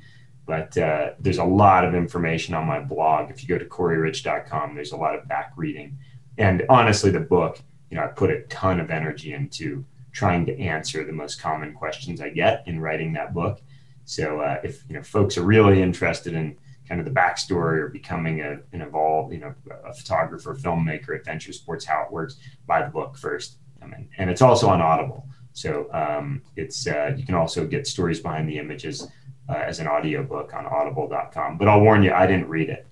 but 0.47 0.77
uh, 0.79 1.11
there's 1.19 1.39
a 1.39 1.45
lot 1.45 1.85
of 1.85 1.95
information 1.95 2.55
on 2.55 2.67
my 2.67 2.81
blog 2.81 3.31
if 3.31 3.43
you 3.43 3.49
go 3.49 3.59
to 3.59 3.65
coreyrich.com 3.65 4.75
there's 4.75 4.93
a 4.93 4.97
lot 4.97 5.15
of 5.15 5.27
back 5.29 5.53
reading 5.57 5.99
and 6.39 6.65
honestly 6.69 7.11
the 7.11 7.21
book 7.21 7.61
you 7.91 7.97
know 7.97 8.05
i 8.05 8.07
put 8.07 8.31
a 8.31 8.43
ton 8.43 8.81
of 8.81 8.91
energy 8.91 9.33
into 9.33 9.85
trying 10.17 10.47
to 10.47 10.59
answer 10.59 11.05
the 11.05 11.13
most 11.13 11.39
common 11.39 11.75
questions 11.75 12.23
I 12.23 12.31
get 12.31 12.67
in 12.67 12.81
writing 12.81 13.13
that 13.13 13.35
book. 13.35 13.61
So 14.07 14.41
uh, 14.41 14.61
if 14.65 14.83
you 14.89 14.97
know 14.97 15.03
folks 15.03 15.37
are 15.37 15.43
really 15.43 15.83
interested 15.83 16.33
in 16.33 16.57
kind 16.89 17.01
of 17.01 17.05
the 17.05 17.13
backstory 17.13 17.79
or 17.79 17.89
becoming 17.89 18.41
a, 18.41 18.61
an 18.73 18.81
evolved, 18.81 19.35
you 19.35 19.41
know, 19.41 19.55
a 19.85 19.93
photographer, 19.93 20.55
filmmaker, 20.55 21.15
adventure 21.15 21.53
sports, 21.53 21.85
how 21.85 22.05
it 22.05 22.11
works, 22.11 22.37
buy 22.67 22.83
the 22.83 22.89
book 22.89 23.19
first. 23.19 23.59
I 23.83 23.87
mean, 23.87 24.09
and 24.17 24.31
it's 24.31 24.41
also 24.41 24.69
on 24.69 24.81
Audible. 24.81 25.29
So 25.53 25.93
um, 25.93 26.41
it's 26.57 26.87
uh, 26.87 27.13
you 27.15 27.27
can 27.27 27.35
also 27.35 27.67
get 27.67 27.87
stories 27.87 28.21
behind 28.21 28.49
the 28.49 28.59
images 28.59 29.07
uh, 29.49 29.55
as 29.55 29.79
an 29.81 29.89
audiobook 29.89 30.55
on 30.55 30.67
audible.com. 30.67 31.59
But 31.59 31.69
I'll 31.69 31.81
warn 31.81 32.03
you, 32.03 32.13
I 32.13 32.27
didn't 32.27 32.49
read 32.49 32.69
it. 32.69 32.87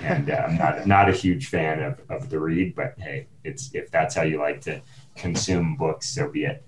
And 0.00 0.30
uh, 0.30 0.44
I'm 0.46 0.56
not, 0.56 0.86
not 0.86 1.08
a 1.08 1.12
huge 1.12 1.48
fan 1.48 1.82
of, 1.82 2.00
of 2.08 2.30
the 2.30 2.38
read, 2.38 2.74
but 2.74 2.94
hey, 2.98 3.26
it's 3.44 3.74
if 3.74 3.90
that's 3.90 4.14
how 4.14 4.22
you 4.22 4.38
like 4.38 4.60
to 4.62 4.80
consume 5.16 5.76
books, 5.76 6.08
so 6.08 6.28
be 6.28 6.44
it. 6.44 6.64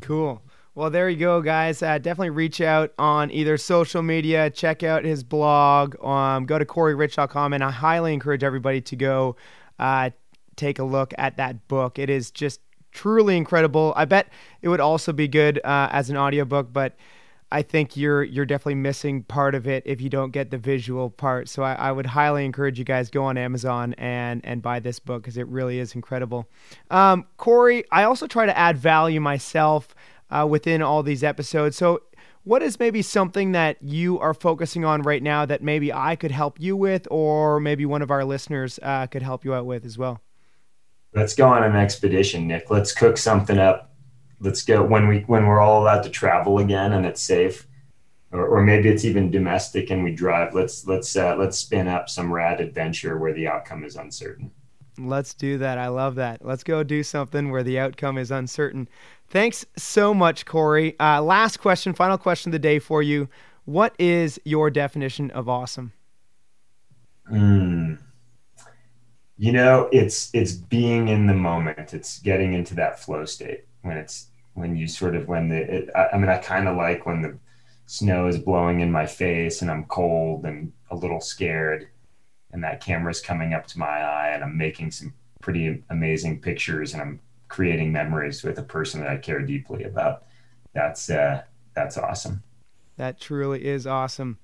Cool. 0.00 0.42
Well, 0.74 0.90
there 0.90 1.08
you 1.08 1.16
go, 1.16 1.40
guys. 1.40 1.82
Uh, 1.82 1.98
definitely 1.98 2.30
reach 2.30 2.60
out 2.60 2.92
on 2.98 3.30
either 3.30 3.56
social 3.56 4.02
media, 4.02 4.50
check 4.50 4.82
out 4.82 5.04
his 5.04 5.22
blog, 5.22 6.02
um, 6.04 6.46
go 6.46 6.58
to 6.58 6.64
coreyrich.com, 6.64 7.52
and 7.52 7.62
I 7.62 7.70
highly 7.70 8.12
encourage 8.12 8.42
everybody 8.42 8.80
to 8.80 8.96
go 8.96 9.36
uh, 9.78 10.10
take 10.56 10.80
a 10.80 10.84
look 10.84 11.14
at 11.16 11.36
that 11.36 11.68
book. 11.68 11.98
It 11.98 12.10
is 12.10 12.30
just 12.30 12.60
truly 12.90 13.36
incredible. 13.36 13.92
I 13.96 14.04
bet 14.04 14.28
it 14.62 14.68
would 14.68 14.80
also 14.80 15.12
be 15.12 15.28
good 15.28 15.60
uh, 15.64 15.88
as 15.92 16.10
an 16.10 16.16
audiobook, 16.16 16.72
but 16.72 16.96
I 17.52 17.62
think 17.62 17.96
you're 17.96 18.22
you're 18.24 18.46
definitely 18.46 18.76
missing 18.76 19.22
part 19.22 19.54
of 19.54 19.66
it 19.66 19.82
if 19.86 20.00
you 20.00 20.10
don't 20.10 20.30
get 20.30 20.50
the 20.50 20.58
visual 20.58 21.10
part. 21.10 21.48
So 21.48 21.62
I, 21.62 21.74
I 21.74 21.92
would 21.92 22.06
highly 22.06 22.44
encourage 22.44 22.78
you 22.78 22.84
guys 22.84 23.10
go 23.10 23.24
on 23.24 23.38
Amazon 23.38 23.94
and 23.94 24.44
and 24.44 24.60
buy 24.60 24.80
this 24.80 24.98
book 24.98 25.22
because 25.22 25.36
it 25.36 25.46
really 25.48 25.78
is 25.78 25.94
incredible. 25.94 26.48
Um, 26.90 27.26
Corey, 27.36 27.84
I 27.92 28.04
also 28.04 28.26
try 28.26 28.46
to 28.46 28.56
add 28.58 28.76
value 28.76 29.20
myself 29.20 29.94
uh, 30.30 30.46
within 30.48 30.82
all 30.82 31.02
these 31.02 31.22
episodes. 31.22 31.76
So 31.76 32.00
what 32.44 32.62
is 32.62 32.78
maybe 32.78 33.00
something 33.00 33.52
that 33.52 33.82
you 33.82 34.18
are 34.18 34.34
focusing 34.34 34.84
on 34.84 35.02
right 35.02 35.22
now 35.22 35.46
that 35.46 35.62
maybe 35.62 35.92
I 35.92 36.14
could 36.14 36.30
help 36.30 36.60
you 36.60 36.76
with, 36.76 37.08
or 37.10 37.58
maybe 37.58 37.86
one 37.86 38.02
of 38.02 38.10
our 38.10 38.24
listeners 38.24 38.78
uh, 38.82 39.06
could 39.06 39.22
help 39.22 39.44
you 39.44 39.54
out 39.54 39.64
with 39.64 39.84
as 39.84 39.96
well? 39.96 40.20
Let's 41.14 41.34
go 41.34 41.48
on 41.48 41.62
an 41.62 41.76
expedition, 41.76 42.46
Nick. 42.46 42.70
Let's 42.70 42.92
cook 42.92 43.16
something 43.16 43.58
up 43.58 43.93
let's 44.44 44.62
go 44.62 44.84
when 44.84 45.08
we 45.08 45.20
when 45.20 45.46
we're 45.46 45.60
all 45.60 45.82
allowed 45.82 46.02
to 46.02 46.10
travel 46.10 46.58
again 46.58 46.92
and 46.92 47.06
it's 47.06 47.22
safe 47.22 47.66
or, 48.30 48.46
or 48.46 48.62
maybe 48.62 48.88
it's 48.88 49.04
even 49.04 49.30
domestic 49.30 49.90
and 49.90 50.04
we 50.04 50.12
drive 50.14 50.54
let's 50.54 50.86
let's 50.86 51.16
uh, 51.16 51.34
let's 51.36 51.58
spin 51.58 51.88
up 51.88 52.08
some 52.08 52.32
rad 52.32 52.60
adventure 52.60 53.18
where 53.18 53.32
the 53.32 53.48
outcome 53.48 53.84
is 53.84 53.96
uncertain. 53.96 54.50
Let's 54.96 55.34
do 55.34 55.58
that. 55.58 55.78
I 55.78 55.88
love 55.88 56.14
that. 56.16 56.44
Let's 56.44 56.62
go 56.62 56.84
do 56.84 57.02
something 57.02 57.50
where 57.50 57.64
the 57.64 57.80
outcome 57.80 58.16
is 58.16 58.30
uncertain. 58.30 58.88
Thanks 59.28 59.66
so 59.76 60.14
much 60.14 60.46
corey. 60.46 60.94
Uh, 61.00 61.20
last 61.20 61.56
question 61.56 61.94
final 61.94 62.18
question 62.18 62.50
of 62.50 62.52
the 62.52 62.58
day 62.60 62.78
for 62.78 63.02
you. 63.02 63.28
What 63.64 63.94
is 63.98 64.38
your 64.44 64.70
definition 64.70 65.30
of 65.30 65.48
awesome? 65.48 65.92
Mm. 67.32 67.98
you 69.38 69.50
know 69.50 69.88
it's 69.90 70.28
it's 70.34 70.52
being 70.52 71.08
in 71.08 71.26
the 71.26 71.34
moment. 71.34 71.94
It's 71.94 72.18
getting 72.18 72.52
into 72.52 72.74
that 72.74 73.00
flow 73.00 73.24
state 73.24 73.64
when 73.80 73.96
it's 73.96 74.26
when 74.54 74.76
you 74.76 74.88
sort 74.88 75.14
of 75.16 75.28
when 75.28 75.48
the 75.48 75.56
it, 75.56 75.90
I, 75.94 76.08
I 76.14 76.18
mean 76.18 76.30
I 76.30 76.38
kind 76.38 76.68
of 76.68 76.76
like 76.76 77.06
when 77.06 77.22
the 77.22 77.38
snow 77.86 78.26
is 78.28 78.38
blowing 78.38 78.80
in 78.80 78.90
my 78.90 79.06
face 79.06 79.62
and 79.62 79.70
I'm 79.70 79.84
cold 79.84 80.44
and 80.46 80.72
a 80.90 80.96
little 80.96 81.20
scared 81.20 81.88
and 82.52 82.62
that 82.64 82.80
camera's 82.80 83.20
coming 83.20 83.52
up 83.52 83.66
to 83.68 83.78
my 83.78 83.86
eye 83.86 84.30
and 84.32 84.42
I'm 84.42 84.56
making 84.56 84.90
some 84.92 85.12
pretty 85.42 85.82
amazing 85.90 86.40
pictures 86.40 86.94
and 86.94 87.02
I'm 87.02 87.20
creating 87.48 87.92
memories 87.92 88.42
with 88.42 88.58
a 88.58 88.62
person 88.62 89.00
that 89.00 89.10
I 89.10 89.16
care 89.18 89.40
deeply 89.40 89.84
about. 89.84 90.24
That's 90.72 91.10
uh 91.10 91.42
that's 91.74 91.98
awesome. 91.98 92.42
That 92.96 93.20
truly 93.20 93.64
is 93.64 93.86
awesome. 93.86 94.38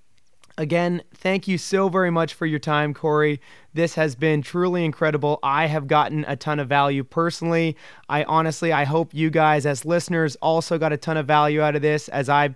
Again, 0.58 1.02
thank 1.14 1.48
you 1.48 1.56
so 1.56 1.88
very 1.88 2.10
much 2.10 2.34
for 2.34 2.44
your 2.44 2.58
time, 2.58 2.92
Corey. 2.92 3.40
This 3.72 3.94
has 3.94 4.14
been 4.14 4.42
truly 4.42 4.84
incredible. 4.84 5.38
I 5.42 5.66
have 5.66 5.86
gotten 5.86 6.24
a 6.28 6.36
ton 6.36 6.58
of 6.58 6.68
value 6.68 7.04
personally. 7.04 7.76
I 8.08 8.24
honestly, 8.24 8.72
I 8.72 8.84
hope 8.84 9.14
you 9.14 9.30
guys 9.30 9.64
as 9.64 9.84
listeners 9.84 10.36
also 10.36 10.76
got 10.76 10.92
a 10.92 10.96
ton 10.96 11.16
of 11.16 11.26
value 11.26 11.62
out 11.62 11.76
of 11.76 11.82
this 11.82 12.08
as 12.08 12.28
I 12.28 12.54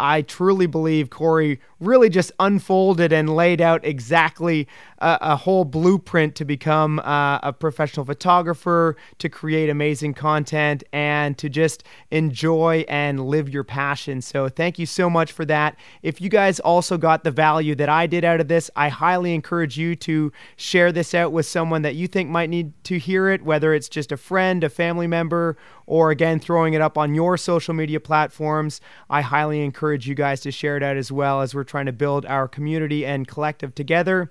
I 0.00 0.22
truly 0.22 0.66
believe 0.66 1.10
Corey 1.10 1.60
really 1.78 2.08
just 2.08 2.32
unfolded 2.40 3.12
and 3.12 3.34
laid 3.34 3.60
out 3.60 3.84
exactly 3.84 4.66
a, 4.98 5.18
a 5.20 5.36
whole 5.36 5.64
blueprint 5.64 6.34
to 6.36 6.44
become 6.44 6.98
uh, 7.00 7.38
a 7.42 7.52
professional 7.52 8.04
photographer, 8.04 8.96
to 9.18 9.28
create 9.28 9.70
amazing 9.70 10.14
content, 10.14 10.82
and 10.92 11.36
to 11.38 11.48
just 11.48 11.84
enjoy 12.10 12.84
and 12.88 13.26
live 13.26 13.48
your 13.48 13.64
passion. 13.64 14.20
So, 14.20 14.48
thank 14.48 14.78
you 14.78 14.86
so 14.86 15.08
much 15.08 15.32
for 15.32 15.44
that. 15.46 15.76
If 16.02 16.20
you 16.20 16.28
guys 16.28 16.60
also 16.60 16.98
got 16.98 17.24
the 17.24 17.30
value 17.30 17.74
that 17.76 17.88
I 17.88 18.06
did 18.06 18.24
out 18.24 18.40
of 18.40 18.48
this, 18.48 18.70
I 18.76 18.88
highly 18.88 19.34
encourage 19.34 19.78
you 19.78 19.96
to 19.96 20.32
share 20.56 20.92
this 20.92 21.14
out 21.14 21.32
with 21.32 21.46
someone 21.46 21.82
that 21.82 21.94
you 21.94 22.06
think 22.06 22.30
might 22.30 22.50
need 22.50 22.72
to 22.84 22.98
hear 22.98 23.28
it, 23.28 23.42
whether 23.42 23.74
it's 23.74 23.88
just 23.88 24.12
a 24.12 24.16
friend, 24.16 24.64
a 24.64 24.68
family 24.68 25.06
member, 25.06 25.56
or 25.90 26.12
again, 26.12 26.38
throwing 26.38 26.72
it 26.72 26.80
up 26.80 26.96
on 26.96 27.16
your 27.16 27.36
social 27.36 27.74
media 27.74 27.98
platforms. 27.98 28.80
I 29.10 29.22
highly 29.22 29.64
encourage 29.64 30.06
you 30.06 30.14
guys 30.14 30.40
to 30.42 30.52
share 30.52 30.76
it 30.76 30.84
out 30.84 30.96
as 30.96 31.10
well 31.10 31.40
as 31.40 31.52
we're 31.52 31.64
trying 31.64 31.86
to 31.86 31.92
build 31.92 32.24
our 32.26 32.46
community 32.46 33.04
and 33.04 33.26
collective 33.26 33.74
together. 33.74 34.30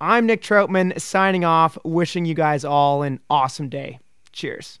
I'm 0.00 0.24
Nick 0.24 0.40
Troutman 0.40 0.98
signing 0.98 1.44
off, 1.44 1.76
wishing 1.84 2.24
you 2.24 2.34
guys 2.34 2.64
all 2.64 3.02
an 3.02 3.20
awesome 3.28 3.68
day. 3.68 4.00
Cheers. 4.32 4.80